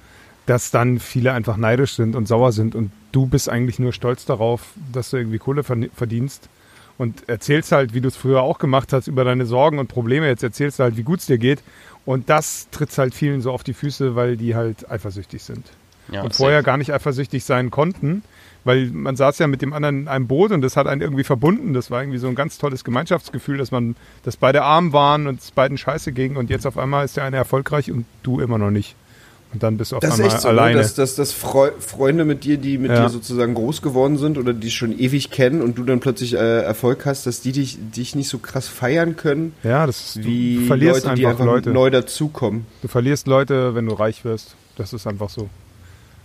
dass 0.45 0.71
dann 0.71 0.99
viele 0.99 1.33
einfach 1.33 1.57
neidisch 1.57 1.95
sind 1.95 2.15
und 2.15 2.27
sauer 2.27 2.51
sind 2.51 2.75
und 2.75 2.91
du 3.11 3.25
bist 3.27 3.49
eigentlich 3.49 3.79
nur 3.79 3.93
stolz 3.93 4.25
darauf, 4.25 4.73
dass 4.91 5.09
du 5.09 5.17
irgendwie 5.17 5.37
Kohle 5.37 5.61
verd- 5.61 5.89
verdienst 5.95 6.49
und 6.97 7.27
erzählst 7.27 7.71
halt, 7.71 7.93
wie 7.93 8.01
du 8.01 8.07
es 8.07 8.17
früher 8.17 8.41
auch 8.41 8.59
gemacht 8.59 8.93
hast, 8.93 9.07
über 9.07 9.23
deine 9.23 9.45
Sorgen 9.45 9.79
und 9.79 9.87
Probleme. 9.87 10.27
Jetzt 10.27 10.43
erzählst 10.43 10.79
du 10.79 10.83
halt, 10.83 10.97
wie 10.97 11.03
gut 11.03 11.19
es 11.19 11.25
dir 11.25 11.37
geht. 11.37 11.63
Und 12.05 12.29
das 12.29 12.67
tritt 12.71 12.95
halt 12.97 13.15
vielen 13.15 13.41
so 13.41 13.51
auf 13.51 13.63
die 13.63 13.73
Füße, 13.73 14.15
weil 14.15 14.35
die 14.35 14.55
halt 14.55 14.91
eifersüchtig 14.91 15.41
sind. 15.41 15.65
Ja, 16.11 16.21
und 16.21 16.35
vorher 16.35 16.63
gar 16.63 16.77
nicht 16.77 16.93
eifersüchtig 16.93 17.45
sein 17.45 17.71
konnten, 17.71 18.23
weil 18.65 18.87
man 18.87 19.15
saß 19.15 19.39
ja 19.39 19.47
mit 19.47 19.61
dem 19.61 19.71
anderen 19.71 20.01
in 20.01 20.07
einem 20.09 20.27
Boot 20.27 20.51
und 20.51 20.61
das 20.61 20.75
hat 20.75 20.85
einen 20.85 21.01
irgendwie 21.01 21.23
verbunden. 21.23 21.73
Das 21.73 21.89
war 21.91 22.01
irgendwie 22.01 22.17
so 22.17 22.27
ein 22.27 22.35
ganz 22.35 22.57
tolles 22.57 22.83
Gemeinschaftsgefühl, 22.83 23.57
dass 23.57 23.71
man, 23.71 23.95
dass 24.23 24.35
beide 24.35 24.63
arm 24.63 24.91
waren 24.91 25.27
und 25.27 25.39
es 25.39 25.51
beiden 25.51 25.77
scheiße 25.77 26.11
ging 26.11 26.35
und 26.35 26.49
jetzt 26.49 26.67
auf 26.67 26.77
einmal 26.77 27.05
ist 27.05 27.15
der 27.15 27.23
eine 27.23 27.37
erfolgreich 27.37 27.89
und 27.89 28.05
du 28.21 28.41
immer 28.41 28.57
noch 28.57 28.71
nicht. 28.71 28.95
Und 29.53 29.61
dann 29.61 29.77
bist 29.77 29.91
du 29.91 29.97
auf 29.97 30.01
Das 30.01 30.15
ist 30.15 30.19
einmal 30.19 30.33
echt 30.33 30.41
so, 30.41 30.47
alleine. 30.49 30.75
ne? 30.75 30.81
dass, 30.81 30.95
dass, 30.95 31.15
dass 31.15 31.31
Freu 31.31 31.69
Freunde 31.79 32.25
mit 32.25 32.43
dir, 32.43 32.57
die 32.57 32.77
mit 32.79 32.91
Ja. 32.91 33.03
dir 33.03 33.09
sozusagen 33.09 33.53
groß 33.53 33.81
geworden 33.83 34.17
sind 34.17 34.37
oder 34.39 34.51
die 34.53 34.71
schon 34.71 34.97
ewig 34.97 35.29
kennen 35.29 35.61
und 35.61 35.77
du 35.77 35.83
dann 35.83 35.99
plötzlich 35.99 36.33
äh, 36.33 36.61
Erfolg 36.63 37.05
hast, 37.05 37.27
dass 37.27 37.41
die 37.41 37.51
dich, 37.51 37.77
dich 37.95 38.15
nicht 38.15 38.29
so 38.29 38.39
krass 38.39 38.67
feiern 38.67 39.15
können, 39.15 39.53
ja, 39.63 39.85
das 39.85 40.15
ist, 40.15 40.23
wie 40.25 40.55
du 40.61 40.65
verlierst 40.65 41.05
Leute, 41.05 41.15
die 41.15 41.27
einfach 41.27 41.41
einfach 41.41 41.53
Leute. 41.53 41.69
neu 41.69 41.89
dazukommen. 41.91 42.65
Du 42.81 42.87
verlierst 42.87 43.27
Leute, 43.27 43.75
wenn 43.75 43.85
du 43.85 43.93
reich 43.93 44.25
wirst. 44.25 44.55
Das 44.75 44.91
ist 44.91 45.05
einfach 45.05 45.29
so. 45.29 45.49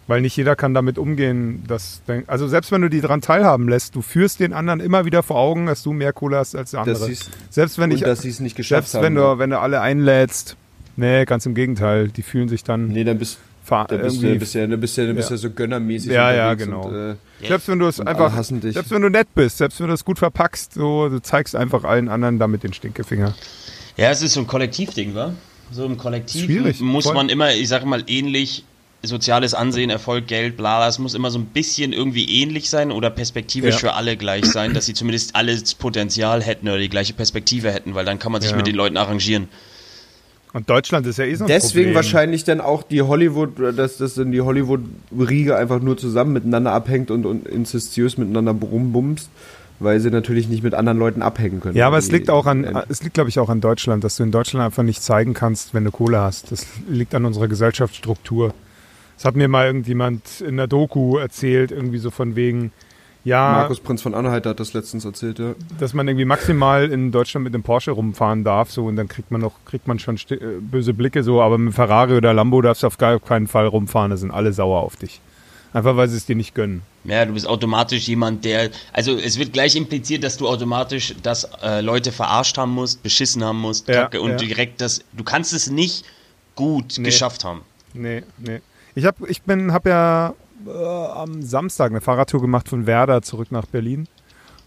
Weil 0.06 0.22
nicht 0.22 0.34
jeder 0.38 0.56
kann 0.56 0.72
damit 0.72 0.96
umgehen, 0.96 1.64
dass, 1.68 2.00
also 2.28 2.48
selbst 2.48 2.72
wenn 2.72 2.80
du 2.80 2.88
die 2.88 3.02
daran 3.02 3.20
teilhaben 3.20 3.68
lässt, 3.68 3.94
du 3.94 4.00
führst 4.00 4.40
den 4.40 4.54
anderen 4.54 4.80
immer 4.80 5.04
wieder 5.04 5.22
vor 5.22 5.36
Augen, 5.36 5.66
dass 5.66 5.82
du 5.82 5.92
mehr 5.92 6.14
Kohle 6.14 6.38
hast 6.38 6.56
als 6.56 6.70
der 6.70 6.82
Dass 6.86 7.02
andere. 7.02 7.14
Selbst 7.50 7.78
wenn 7.78 7.90
ich, 7.90 8.00
dass 8.00 8.22
sie 8.22 8.30
es 8.30 8.40
nicht 8.40 8.56
geschafft 8.56 8.88
selbst 8.88 9.04
wenn 9.04 9.18
haben. 9.18 9.34
du, 9.36 9.38
wenn 9.38 9.50
du 9.50 9.58
alle 9.60 9.82
einlädst, 9.82 10.56
nee, 10.98 11.24
ganz 11.24 11.46
im 11.46 11.54
Gegenteil, 11.54 12.08
die 12.08 12.22
fühlen 12.22 12.48
sich 12.48 12.62
dann 12.64 12.88
nee, 12.88 13.04
dann 13.04 13.18
bist, 13.18 13.38
da 13.68 13.84
bist, 13.84 14.22
du, 14.22 14.38
bist, 14.38 14.54
ja, 14.54 14.66
da 14.66 14.76
bist, 14.76 14.96
ja, 14.96 15.06
da 15.06 15.12
bist 15.12 15.28
Ja. 15.30 15.34
ja 15.36 15.38
so 15.38 15.50
gönnermäßig 15.50 16.10
Ja, 16.12 16.32
ja, 16.32 16.54
genau. 16.54 16.88
Und, 16.88 16.94
äh, 16.94 17.46
selbst 17.46 17.68
wenn 17.68 17.78
du 17.78 17.86
es 17.86 18.00
einfach, 18.00 18.26
alle 18.26 18.34
hassen 18.34 18.60
dich. 18.60 18.74
selbst 18.74 18.90
wenn 18.90 19.02
du 19.02 19.08
nett 19.10 19.28
bist, 19.34 19.58
selbst 19.58 19.80
wenn 19.80 19.88
du 19.88 19.92
es 19.94 20.04
gut 20.04 20.18
verpackst, 20.18 20.74
so, 20.74 21.08
du 21.08 21.20
zeigst 21.20 21.54
einfach 21.56 21.84
allen 21.84 22.08
anderen 22.08 22.38
damit 22.38 22.62
den 22.62 22.72
Stinkefinger. 22.72 23.34
Ja, 23.96 24.10
es 24.10 24.22
ist 24.22 24.34
so 24.34 24.40
ein 24.40 24.46
Kollektivding, 24.46 25.14
wa? 25.14 25.32
So 25.70 25.84
im 25.84 25.96
Kollektiv 25.98 26.44
Schwierig, 26.44 26.80
muss 26.80 27.04
voll. 27.04 27.14
man 27.14 27.28
immer, 27.28 27.52
ich 27.54 27.68
sage 27.68 27.84
mal, 27.84 28.02
ähnlich 28.06 28.64
soziales 29.02 29.54
Ansehen, 29.54 29.90
Erfolg, 29.90 30.26
Geld, 30.26 30.56
bla, 30.56 30.88
es 30.88 30.98
muss 30.98 31.14
immer 31.14 31.30
so 31.30 31.38
ein 31.38 31.44
bisschen 31.46 31.92
irgendwie 31.92 32.42
ähnlich 32.42 32.68
sein 32.70 32.90
oder 32.90 33.10
perspektivisch 33.10 33.74
Ja. 33.74 33.78
für 33.80 33.92
alle 33.94 34.16
gleich 34.16 34.44
sein, 34.46 34.72
dass 34.74 34.86
sie 34.86 34.94
zumindest 34.94 35.36
alles 35.36 35.74
Potenzial 35.74 36.42
hätten 36.42 36.68
oder 36.68 36.78
die 36.78 36.88
gleiche 36.88 37.12
Perspektive 37.12 37.70
hätten, 37.70 37.94
weil 37.94 38.04
dann 38.04 38.18
kann 38.18 38.32
man 38.32 38.40
sich 38.40 38.50
Ja. 38.52 38.56
mit 38.56 38.66
den 38.66 38.74
Leuten 38.74 38.96
arrangieren. 38.96 39.48
Und 40.52 40.70
Deutschland 40.70 41.06
ist 41.06 41.18
ja 41.18 41.24
eh 41.24 41.34
so 41.34 41.44
ein 41.44 41.48
Deswegen 41.48 41.72
Problem. 41.72 41.94
wahrscheinlich 41.94 42.44
dann 42.44 42.60
auch 42.60 42.82
die 42.82 43.02
Hollywood, 43.02 43.50
dass 43.76 43.98
das 43.98 44.14
dann 44.14 44.32
die 44.32 44.40
Hollywood-Riege 44.40 45.56
einfach 45.56 45.80
nur 45.80 45.96
zusammen 45.96 46.32
miteinander 46.32 46.72
abhängt 46.72 47.10
und, 47.10 47.26
und 47.26 47.46
inzestiös 47.46 48.16
miteinander 48.16 48.52
rumbumst, 48.52 49.28
weil 49.78 50.00
sie 50.00 50.10
natürlich 50.10 50.48
nicht 50.48 50.62
mit 50.62 50.74
anderen 50.74 50.98
Leuten 50.98 51.22
abhängen 51.22 51.60
können. 51.60 51.76
Ja, 51.76 51.86
aber 51.86 51.98
es 51.98 52.10
liegt 52.10 52.30
auch 52.30 52.46
an, 52.46 52.64
es 52.88 53.02
liegt, 53.02 53.14
glaube 53.14 53.28
ich, 53.28 53.38
auch 53.38 53.50
an 53.50 53.60
Deutschland, 53.60 54.04
dass 54.04 54.16
du 54.16 54.22
in 54.22 54.30
Deutschland 54.30 54.64
einfach 54.64 54.82
nicht 54.82 55.02
zeigen 55.02 55.34
kannst, 55.34 55.74
wenn 55.74 55.84
du 55.84 55.90
Kohle 55.90 56.18
hast. 56.20 56.50
Das 56.50 56.66
liegt 56.88 57.14
an 57.14 57.24
unserer 57.26 57.48
Gesellschaftsstruktur. 57.48 58.54
Das 59.16 59.24
hat 59.24 59.36
mir 59.36 59.48
mal 59.48 59.66
irgendjemand 59.66 60.40
in 60.40 60.56
der 60.56 60.66
Doku 60.66 61.18
erzählt, 61.18 61.72
irgendwie 61.72 61.98
so 61.98 62.10
von 62.10 62.36
wegen, 62.36 62.72
ja, 63.28 63.52
Markus 63.52 63.80
Prinz 63.80 64.02
von 64.02 64.14
Anhalt 64.14 64.46
hat 64.46 64.58
das 64.58 64.72
letztens 64.72 65.04
erzählt, 65.04 65.38
ja. 65.38 65.54
dass 65.78 65.94
man 65.94 66.08
irgendwie 66.08 66.24
maximal 66.24 66.90
in 66.90 67.12
Deutschland 67.12 67.44
mit 67.44 67.54
dem 67.54 67.62
Porsche 67.62 67.90
rumfahren 67.90 68.44
darf, 68.44 68.70
so 68.70 68.86
und 68.86 68.96
dann 68.96 69.08
kriegt 69.08 69.30
man 69.30 69.40
noch, 69.40 69.52
kriegt 69.64 69.86
man 69.86 69.98
schon 69.98 70.16
äh, 70.30 70.36
böse 70.60 70.94
Blicke, 70.94 71.22
so, 71.22 71.40
aber 71.42 71.58
mit 71.58 71.74
Ferrari 71.74 72.16
oder 72.16 72.32
Lambo 72.34 72.60
darfst 72.62 72.82
du 72.82 72.86
auf 72.86 72.98
gar 72.98 73.18
keinen 73.20 73.46
Fall 73.46 73.66
rumfahren, 73.66 74.10
da 74.10 74.16
sind 74.16 74.30
alle 74.30 74.52
sauer 74.52 74.80
auf 74.80 74.96
dich. 74.96 75.20
Einfach 75.74 75.96
weil 75.96 76.08
sie 76.08 76.16
es 76.16 76.24
dir 76.24 76.34
nicht 76.34 76.54
gönnen. 76.54 76.80
Ja, 77.04 77.26
du 77.26 77.34
bist 77.34 77.46
automatisch 77.46 78.08
jemand, 78.08 78.44
der. 78.46 78.70
Also 78.94 79.16
es 79.16 79.38
wird 79.38 79.52
gleich 79.52 79.76
impliziert, 79.76 80.24
dass 80.24 80.38
du 80.38 80.48
automatisch 80.48 81.14
das 81.22 81.44
äh, 81.62 81.82
Leute 81.82 82.10
verarscht 82.10 82.56
haben 82.56 82.72
musst, 82.72 83.02
beschissen 83.02 83.44
haben 83.44 83.60
musst, 83.60 83.86
Ja, 83.86 84.02
Kacke, 84.04 84.22
und 84.22 84.30
ja. 84.30 84.36
direkt 84.36 84.80
das. 84.80 85.00
Du 85.12 85.24
kannst 85.24 85.52
es 85.52 85.70
nicht 85.70 86.06
gut 86.54 86.94
Nee. 86.96 87.04
geschafft 87.04 87.44
haben. 87.44 87.60
Nee, 87.92 88.22
nee. 88.38 88.60
Ich 88.94 89.04
hab, 89.04 89.16
ich 89.28 89.42
bin, 89.42 89.72
hab 89.72 89.86
ja 89.86 90.34
äh, 90.68 91.06
am 91.06 91.42
Samstag 91.42 91.90
eine 91.90 92.00
Fahrradtour 92.00 92.40
gemacht 92.40 92.68
von 92.68 92.86
Werder 92.86 93.22
zurück 93.22 93.50
nach 93.50 93.66
Berlin. 93.66 94.06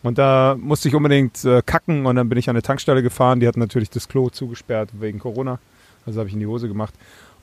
Und 0.03 0.17
da 0.17 0.55
musste 0.59 0.87
ich 0.87 0.95
unbedingt 0.95 1.45
äh, 1.45 1.61
kacken 1.63 2.05
und 2.05 2.15
dann 2.15 2.27
bin 2.27 2.37
ich 2.37 2.49
an 2.49 2.55
eine 2.55 2.63
Tankstelle 2.63 3.03
gefahren. 3.03 3.39
Die 3.39 3.47
hat 3.47 3.57
natürlich 3.57 3.89
das 3.89 4.07
Klo 4.07 4.29
zugesperrt 4.29 4.89
wegen 4.99 5.19
Corona. 5.19 5.59
Also 6.05 6.19
habe 6.19 6.27
ich 6.27 6.33
in 6.33 6.39
die 6.39 6.47
Hose 6.47 6.67
gemacht. 6.67 6.95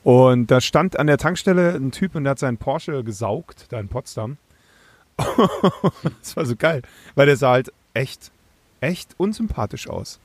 Und 0.02 0.50
da 0.50 0.61
stand 0.61 0.98
an 0.98 1.06
der 1.06 1.18
Tankstelle 1.18 1.74
ein 1.74 1.92
Typ 1.92 2.14
und 2.14 2.24
der 2.24 2.32
hat 2.32 2.38
seinen 2.38 2.56
Porsche 2.56 3.04
gesaugt, 3.04 3.66
da 3.70 3.78
in 3.78 3.88
Potsdam. 3.88 4.38
das 6.20 6.36
war 6.36 6.46
so 6.46 6.56
geil, 6.56 6.82
weil 7.14 7.26
der 7.26 7.36
sah 7.36 7.50
halt 7.52 7.72
echt, 7.94 8.30
echt 8.80 9.14
unsympathisch 9.18 9.88
aus. 9.88 10.20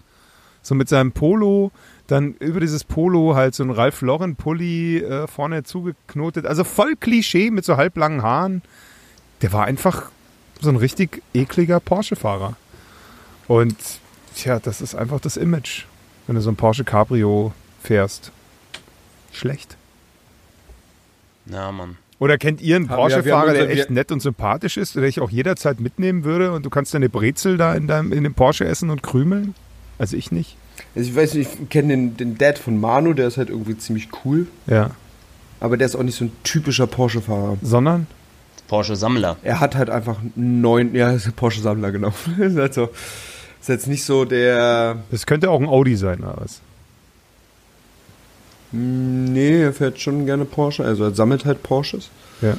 So 0.62 0.76
mit 0.76 0.88
seinem 0.88 1.12
Polo, 1.12 1.72
dann 2.08 2.34
über 2.36 2.60
dieses 2.60 2.84
Polo 2.84 3.36
halt 3.36 3.56
so 3.56 3.64
ein 3.64 3.70
Ralph 3.70 4.02
Lauren 4.02 4.36
Pulli 4.36 4.98
äh, 4.98 5.28
vorne 5.28 5.64
zugeknotet. 5.64 6.46
Also 6.46 6.64
voll 6.64 6.96
Klischee 6.96 7.50
mit 7.50 7.66
so 7.66 7.78
halblangen 7.78 8.22
Haaren. 8.22 8.62
Der 9.42 9.54
war 9.54 9.66
einfach 9.66 10.12
so 10.60 10.70
ein 10.70 10.76
richtig 10.76 11.22
ekliger 11.34 11.80
Porsche-Fahrer. 11.80 12.56
Und 13.48 13.76
tja, 14.36 14.60
das 14.60 14.82
ist 14.82 14.96
einfach 14.96 15.20
das 15.20 15.38
Image, 15.38 15.86
wenn 16.28 16.36
du 16.36 16.42
so 16.42 16.50
ein 16.50 16.56
Porsche 16.56 16.84
Cabrio 16.84 17.54
fährst. 17.82 18.32
Schlecht. 19.32 19.78
Na, 21.46 21.72
Mann. 21.72 21.98
Oder 22.20 22.38
kennt 22.38 22.62
ihr 22.62 22.78
einen 22.78 22.88
Porsche-Fahrer, 22.88 23.54
der 23.54 23.70
echt 23.70 23.90
nett 23.90 24.12
und 24.12 24.22
sympathisch 24.22 24.78
ist, 24.78 24.96
der 24.96 25.04
ich 25.04 25.20
auch 25.20 25.30
jederzeit 25.30 25.80
mitnehmen 25.80 26.24
würde 26.24 26.54
und 26.54 26.66
du 26.66 26.70
kannst 26.70 26.94
deine 26.94 27.10
Brezel 27.10 27.58
da 27.58 27.74
in, 27.76 27.88
deinem, 27.88 28.14
in 28.14 28.24
dem 28.24 28.34
Porsche 28.34 28.66
essen 28.66 28.90
und 28.90 29.04
krümeln? 29.04 29.56
Also 29.98 30.16
ich 30.16 30.32
nicht. 30.32 30.56
Also 30.96 31.10
ich 31.10 31.16
weiß 31.16 31.34
nicht, 31.36 31.50
ich 31.62 31.70
kenne 31.70 31.90
den, 31.90 32.18
den 32.18 32.38
Dad 32.38 32.58
von 32.60 32.80
Manu, 32.80 33.14
der 33.14 33.28
ist 33.28 33.38
halt 33.38 33.50
irgendwie 33.50 33.78
ziemlich 33.78 34.10
cool, 34.26 34.48
Ja. 34.68 34.92
aber 35.60 35.78
der 35.78 35.86
ist 35.88 35.96
auch 35.96 36.04
nicht 36.04 36.16
so 36.18 36.26
ein 36.26 36.32
typischer 36.44 36.88
Porsche-Fahrer. 36.88 37.58
Sondern? 37.62 38.08
Porsche-Sammler. 38.68 39.38
Er 39.44 39.60
hat 39.60 39.76
halt 39.76 39.90
einfach 39.90 40.18
neun, 40.36 40.94
ja, 40.96 41.12
ist 41.12 41.36
Porsche-Sammler, 41.36 41.92
genau. 41.92 42.14
ist, 42.40 42.58
halt 42.58 42.74
so, 42.74 42.90
ist 43.60 43.70
jetzt 43.70 43.88
nicht 43.88 44.04
so 44.04 44.26
der, 44.26 44.98
Das 45.12 45.26
könnte 45.26 45.50
auch 45.50 45.60
ein 45.60 45.68
Audi 45.68 45.96
sein, 45.96 46.20
oder 46.20 46.36
was? 46.38 46.62
nee, 48.72 49.62
er 49.62 49.74
fährt 49.74 50.00
schon 50.00 50.26
gerne 50.26 50.46
Porsche, 50.46 50.84
also 50.84 51.04
er 51.04 51.14
sammelt 51.14 51.46
halt 51.46 51.62
Porsches. 51.62 52.10
Ja. 52.42 52.58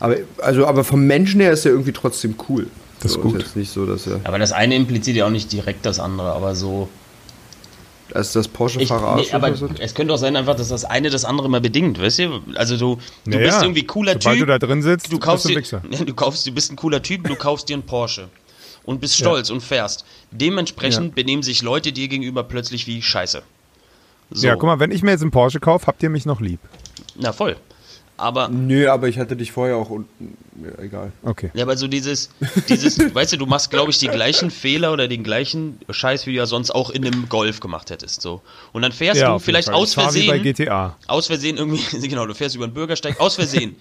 Aber, 0.00 0.16
also, 0.40 0.66
aber 0.66 0.84
vom 0.84 1.04
Menschen 1.06 1.40
her 1.40 1.50
ist 1.52 1.64
er 1.66 1.72
irgendwie 1.72 1.92
trotzdem 1.92 2.36
cool. 2.48 2.68
Das 3.00 3.06
ist 3.12 3.14
so, 3.14 3.20
gut. 3.22 3.34
Ist 3.36 3.42
jetzt 3.42 3.56
nicht 3.56 3.72
so, 3.72 3.84
dass 3.86 4.06
er, 4.06 4.20
Aber 4.24 4.38
das 4.38 4.52
eine 4.52 4.76
impliziert 4.76 5.16
ja 5.16 5.26
auch 5.26 5.30
nicht 5.30 5.52
direkt 5.52 5.84
das 5.86 5.98
andere, 6.00 6.32
aber 6.32 6.54
so. 6.54 6.88
Dass 8.10 8.32
das 8.32 8.48
Porsche-Fahrer 8.48 9.16
nee, 9.16 9.30
aber 9.32 9.54
sind. 9.56 9.78
es 9.80 9.94
könnte 9.94 10.14
auch 10.14 10.18
sein, 10.18 10.36
einfach, 10.36 10.56
dass 10.56 10.68
das 10.68 10.84
eine 10.84 11.10
das 11.10 11.24
andere 11.24 11.48
mal 11.48 11.60
bedingt, 11.60 12.00
weißt 12.00 12.18
du? 12.20 12.40
Also 12.54 12.76
du, 12.76 12.98
du 13.24 13.30
Naja, 13.30 13.46
bist 13.46 13.62
irgendwie 13.62 13.84
cooler 13.84 14.12
sobald 14.14 14.38
Typ. 14.38 14.46
du 14.46 14.52
da 14.52 14.58
drin 14.58 14.82
sitzt, 14.82 15.12
du 15.12 15.18
kaufst 15.18 15.46
bist 15.52 15.72
du 15.72 15.76
dir, 15.78 15.82
ein 15.84 15.92
Ja, 15.92 16.04
du 16.06 16.14
kaufst, 16.14 16.46
du 16.46 16.52
bist 16.52 16.72
ein 16.72 16.76
cooler 16.76 17.02
Typ, 17.02 17.24
du 17.28 17.36
kaufst 17.36 17.68
dir 17.68 17.74
einen 17.74 17.82
Porsche 17.84 18.28
und 18.84 19.00
bist 19.00 19.16
stolz 19.16 19.50
und 19.50 19.60
fährst. 19.62 20.04
Dementsprechend 20.30 21.08
Ja. 21.08 21.12
benehmen 21.14 21.42
sich 21.42 21.62
Leute 21.62 21.92
dir 21.92 22.08
gegenüber 22.08 22.42
plötzlich 22.44 22.86
wie 22.86 23.02
Scheiße. 23.02 23.42
So. 24.30 24.46
Ja, 24.46 24.54
guck 24.56 24.64
mal, 24.64 24.78
wenn 24.80 24.90
ich 24.90 25.02
mir 25.02 25.10
jetzt 25.12 25.22
einen 25.22 25.30
Porsche 25.30 25.60
kaufe, 25.60 25.86
habt 25.86 26.02
ihr 26.02 26.10
mich 26.10 26.26
noch 26.26 26.40
lieb. 26.40 26.60
Na 27.16 27.32
voll. 27.32 27.56
Aber 28.18 28.48
Nö, 28.48 28.88
aber 28.90 29.08
ich 29.08 29.18
hatte 29.18 29.36
dich 29.36 29.52
vorher 29.52 29.76
auch 29.76 29.90
unten. 29.90 30.36
Ja, 30.62 30.82
egal. 30.82 31.12
Okay. 31.22 31.50
Ja, 31.54 31.62
aber 31.64 31.76
so 31.76 31.86
dieses, 31.86 32.30
dieses, 32.68 32.98
weißt 33.14 33.32
du, 33.34 33.36
du 33.36 33.46
machst, 33.46 33.70
glaube 33.70 33.92
ich, 33.92 33.98
die 33.98 34.08
gleichen 34.08 34.50
Fehler 34.50 34.92
oder 34.92 35.06
den 35.06 35.22
gleichen 35.22 35.78
Scheiß, 35.88 36.26
wie 36.26 36.32
du 36.32 36.36
ja 36.38 36.46
sonst 36.46 36.72
auch 36.72 36.90
in 36.90 37.06
einem 37.06 37.28
Golf 37.28 37.60
gemacht 37.60 37.90
hättest, 37.90 38.20
so. 38.22 38.42
Und 38.72 38.82
dann 38.82 38.90
fährst 38.90 39.20
Ja, 39.20 39.34
du 39.34 39.38
vielleicht 39.38 39.66
Fall. 39.68 39.76
aus 39.76 39.90
Ich 39.90 39.94
fahr 39.94 40.12
wie 40.14 40.26
bei 40.26 40.34
Versehen, 40.40 40.42
GTA. 40.42 40.96
aus 41.06 41.28
Versehen 41.28 41.56
irgendwie, 41.58 41.80
genau, 42.08 42.26
du 42.26 42.34
fährst 42.34 42.56
über 42.56 42.66
den 42.66 42.74
Bürgersteig, 42.74 43.20
aus 43.20 43.36
Versehen, 43.36 43.76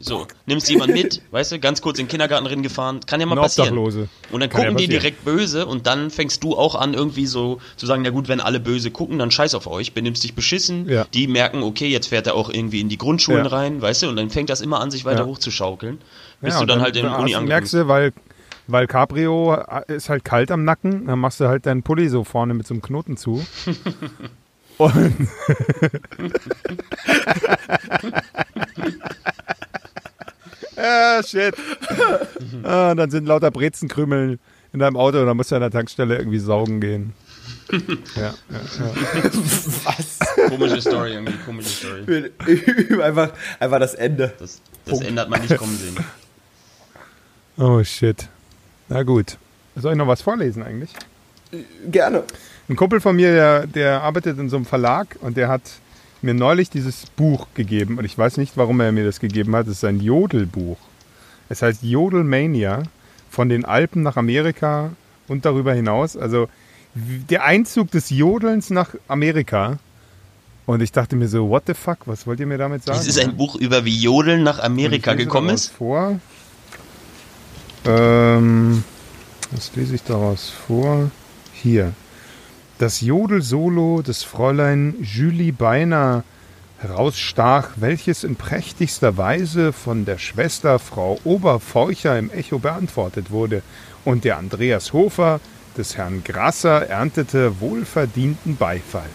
so, 0.00 0.26
nimmst 0.46 0.70
jemand 0.70 0.94
mit, 0.94 1.20
weißt 1.30 1.52
du, 1.52 1.58
ganz 1.58 1.82
kurz 1.82 1.98
in 1.98 2.06
den 2.06 2.10
Kindergarten 2.10 2.46
drin 2.46 2.62
gefahren, 2.62 3.00
kann 3.06 3.20
ja 3.20 3.26
mal 3.26 3.36
Ein 3.36 3.42
passieren. 3.42 3.76
Obdachlose. 3.76 4.08
Und 4.30 4.40
dann 4.40 4.48
Kann 4.48 4.62
ja 4.62 4.68
gucken 4.68 4.78
die 4.78 4.84
passieren. 4.86 5.00
direkt 5.02 5.24
böse 5.26 5.66
und 5.66 5.86
dann 5.86 6.10
fängst 6.10 6.42
du 6.42 6.56
auch 6.56 6.76
an, 6.76 6.94
irgendwie 6.94 7.26
so 7.26 7.60
zu 7.76 7.84
sagen, 7.84 8.00
na 8.02 8.08
gut, 8.10 8.28
wenn 8.28 8.40
alle 8.40 8.58
böse 8.58 8.90
gucken, 8.90 9.18
dann 9.18 9.30
scheiß 9.30 9.54
auf 9.54 9.66
euch, 9.66 9.92
benimmst 9.92 10.24
dich 10.24 10.34
beschissen, 10.34 10.88
Ja. 10.88 11.04
die 11.12 11.26
merken, 11.26 11.62
okay, 11.62 11.88
jetzt 11.88 12.06
fährt 12.06 12.26
er 12.26 12.36
auch 12.36 12.48
irgendwie 12.48 12.80
in 12.80 12.88
die 12.88 12.96
Grundschulen 12.96 13.44
Ja. 13.44 13.50
rein, 13.50 13.81
weißt 13.82 14.02
du, 14.04 14.08
und 14.08 14.16
dann 14.16 14.30
fängt 14.30 14.48
das 14.50 14.60
immer 14.60 14.80
an, 14.80 14.90
sich 14.90 15.04
weiter 15.04 15.20
Ja. 15.22 15.26
hochzuschaukeln, 15.26 15.98
bis 16.40 16.54
Ja, 16.54 16.58
du 16.58 16.62
und 16.62 16.68
dann, 16.68 16.80
halt 16.80 16.96
in 16.96 17.04
hast- 17.10 17.14
Uni 17.18 17.34
angekommen 17.34 17.48
merkst 17.48 17.74
du, 17.74 17.88
weil, 17.88 18.12
weil 18.68 18.86
Cabrio 18.86 19.56
ist 19.88 20.08
halt 20.08 20.24
kalt 20.24 20.50
am 20.50 20.64
Nacken, 20.64 21.06
dann 21.06 21.18
machst 21.18 21.40
du 21.40 21.48
halt 21.48 21.66
deinen 21.66 21.82
Pulli 21.82 22.08
so 22.08 22.24
vorne 22.24 22.54
mit 22.54 22.66
so 22.66 22.74
einem 22.74 22.82
Knoten 22.82 23.16
zu. 23.16 23.44
Und 24.78 24.92
ah, 30.76 31.22
shit. 31.22 31.54
ah, 32.64 32.94
dann 32.94 33.10
sind 33.10 33.26
lauter 33.26 33.50
Brezenkrümel 33.50 34.38
in 34.72 34.78
deinem 34.78 34.96
Auto 34.96 35.18
und 35.20 35.26
dann 35.26 35.36
musst 35.36 35.50
du 35.50 35.56
an 35.56 35.60
der 35.60 35.70
Tankstelle 35.70 36.16
irgendwie 36.16 36.38
saugen 36.38 36.80
gehen. 36.80 37.12
ja, 38.16 38.22
ja, 38.22 38.34
ja. 38.78 40.48
Komische 40.48 40.80
Story 40.80 41.12
irgendwie, 41.14 41.34
komische 41.44 41.68
Story. 41.70 42.30
einfach, 43.02 43.30
einfach 43.58 43.78
das 43.78 43.94
Ende. 43.94 44.32
Das, 44.38 44.60
das 44.84 45.00
ändert 45.00 45.30
man 45.30 45.40
nicht 45.40 45.56
kommen 45.56 45.76
sehen. 45.76 45.96
Oh 47.56 47.82
shit. 47.82 48.28
Na 48.88 49.02
gut. 49.02 49.38
Soll 49.76 49.92
ich 49.92 49.98
noch 49.98 50.06
was 50.06 50.20
vorlesen 50.20 50.62
eigentlich? 50.62 50.90
Gerne. 51.90 52.24
Ein 52.68 52.76
Kumpel 52.76 53.00
von 53.00 53.16
mir, 53.16 53.32
der, 53.32 53.66
der 53.66 54.02
arbeitet 54.02 54.38
in 54.38 54.50
so 54.50 54.56
einem 54.56 54.66
Verlag 54.66 55.16
und 55.20 55.36
der 55.36 55.48
hat 55.48 55.62
mir 56.20 56.34
neulich 56.34 56.70
dieses 56.70 57.06
Buch 57.06 57.48
gegeben 57.54 57.98
und 57.98 58.04
ich 58.04 58.16
weiß 58.16 58.36
nicht, 58.36 58.56
warum 58.56 58.80
er 58.80 58.92
mir 58.92 59.04
das 59.04 59.18
gegeben 59.18 59.56
hat. 59.56 59.66
Es 59.66 59.78
ist 59.78 59.84
ein 59.84 60.00
Jodelbuch. 60.00 60.78
Es 61.48 61.62
heißt 61.62 61.82
Jodelmania 61.82 62.82
von 63.30 63.48
den 63.48 63.64
Alpen 63.64 64.02
nach 64.02 64.16
Amerika 64.16 64.90
und 65.26 65.44
darüber 65.44 65.72
hinaus. 65.72 66.16
Also 66.16 66.48
der 66.94 67.44
Einzug 67.44 67.90
des 67.90 68.10
Jodelns 68.10 68.70
nach 68.70 68.94
Amerika. 69.08 69.78
Und 70.66 70.80
ich 70.80 70.92
dachte 70.92 71.16
mir 71.16 71.28
so, 71.28 71.48
what 71.48 71.64
the 71.66 71.74
fuck, 71.74 71.98
was 72.06 72.26
wollt 72.26 72.38
ihr 72.40 72.46
mir 72.46 72.58
damit 72.58 72.84
sagen? 72.84 72.98
Das 72.98 73.06
ist 73.06 73.18
ein 73.18 73.36
Buch 73.36 73.56
über 73.56 73.84
wie 73.84 73.96
Jodeln 73.96 74.42
nach 74.42 74.60
Amerika 74.60 75.14
gekommen 75.14 75.50
ist. 75.50 75.72
Vor. 75.72 76.20
Ähm, 77.84 78.84
was 79.50 79.74
lese 79.74 79.96
ich 79.96 80.02
daraus 80.04 80.50
vor? 80.50 81.10
Hier. 81.52 81.92
Das 82.78 83.00
Jodel-Solo 83.00 84.02
des 84.02 84.22
Fräulein 84.22 84.94
Julie 85.00 85.52
Beiner 85.52 86.24
herausstach, 86.78 87.70
welches 87.76 88.24
in 88.24 88.36
prächtigster 88.36 89.16
Weise 89.16 89.72
von 89.72 90.04
der 90.04 90.18
Schwester 90.18 90.78
Frau 90.78 91.18
Oberfeucher 91.24 92.18
im 92.18 92.30
Echo 92.30 92.58
beantwortet 92.58 93.30
wurde, 93.30 93.62
und 94.04 94.24
der 94.24 94.38
Andreas 94.38 94.92
Hofer 94.92 95.40
des 95.76 95.96
Herrn 95.96 96.22
Grasser 96.24 96.88
erntete 96.88 97.60
wohlverdienten 97.60 98.56
Beifall. 98.56 99.08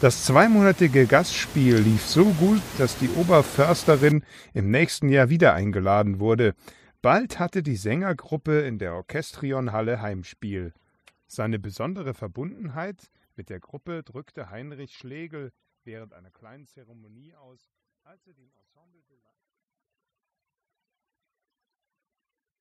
Das 0.00 0.24
zweimonatige 0.24 1.06
Gastspiel 1.06 1.76
lief 1.76 2.06
so 2.06 2.24
gut, 2.24 2.62
dass 2.78 2.96
die 2.98 3.10
Oberförsterin 3.10 4.24
im 4.54 4.70
nächsten 4.70 5.08
Jahr 5.08 5.28
wieder 5.28 5.54
eingeladen 5.54 6.20
wurde. 6.20 6.54
Bald 7.02 7.38
hatte 7.38 7.62
die 7.62 7.76
Sängergruppe 7.76 8.60
in 8.60 8.78
der 8.78 8.94
Orchestrionhalle 8.94 10.00
Heimspiel. 10.00 10.72
Seine 11.26 11.58
besondere 11.58 12.14
Verbundenheit 12.14 13.10
mit 13.36 13.50
der 13.50 13.60
Gruppe 13.60 14.02
drückte 14.02 14.50
Heinrich 14.50 14.96
Schlegel 14.96 15.52
während 15.84 16.12
einer 16.14 16.30
kleinen 16.30 16.66
Zeremonie 16.66 17.34
aus. 17.34 17.70
Also 18.04 18.32
dem 18.32 18.50
Ensemble 18.50 18.50
de 18.50 18.56
la 18.56 18.59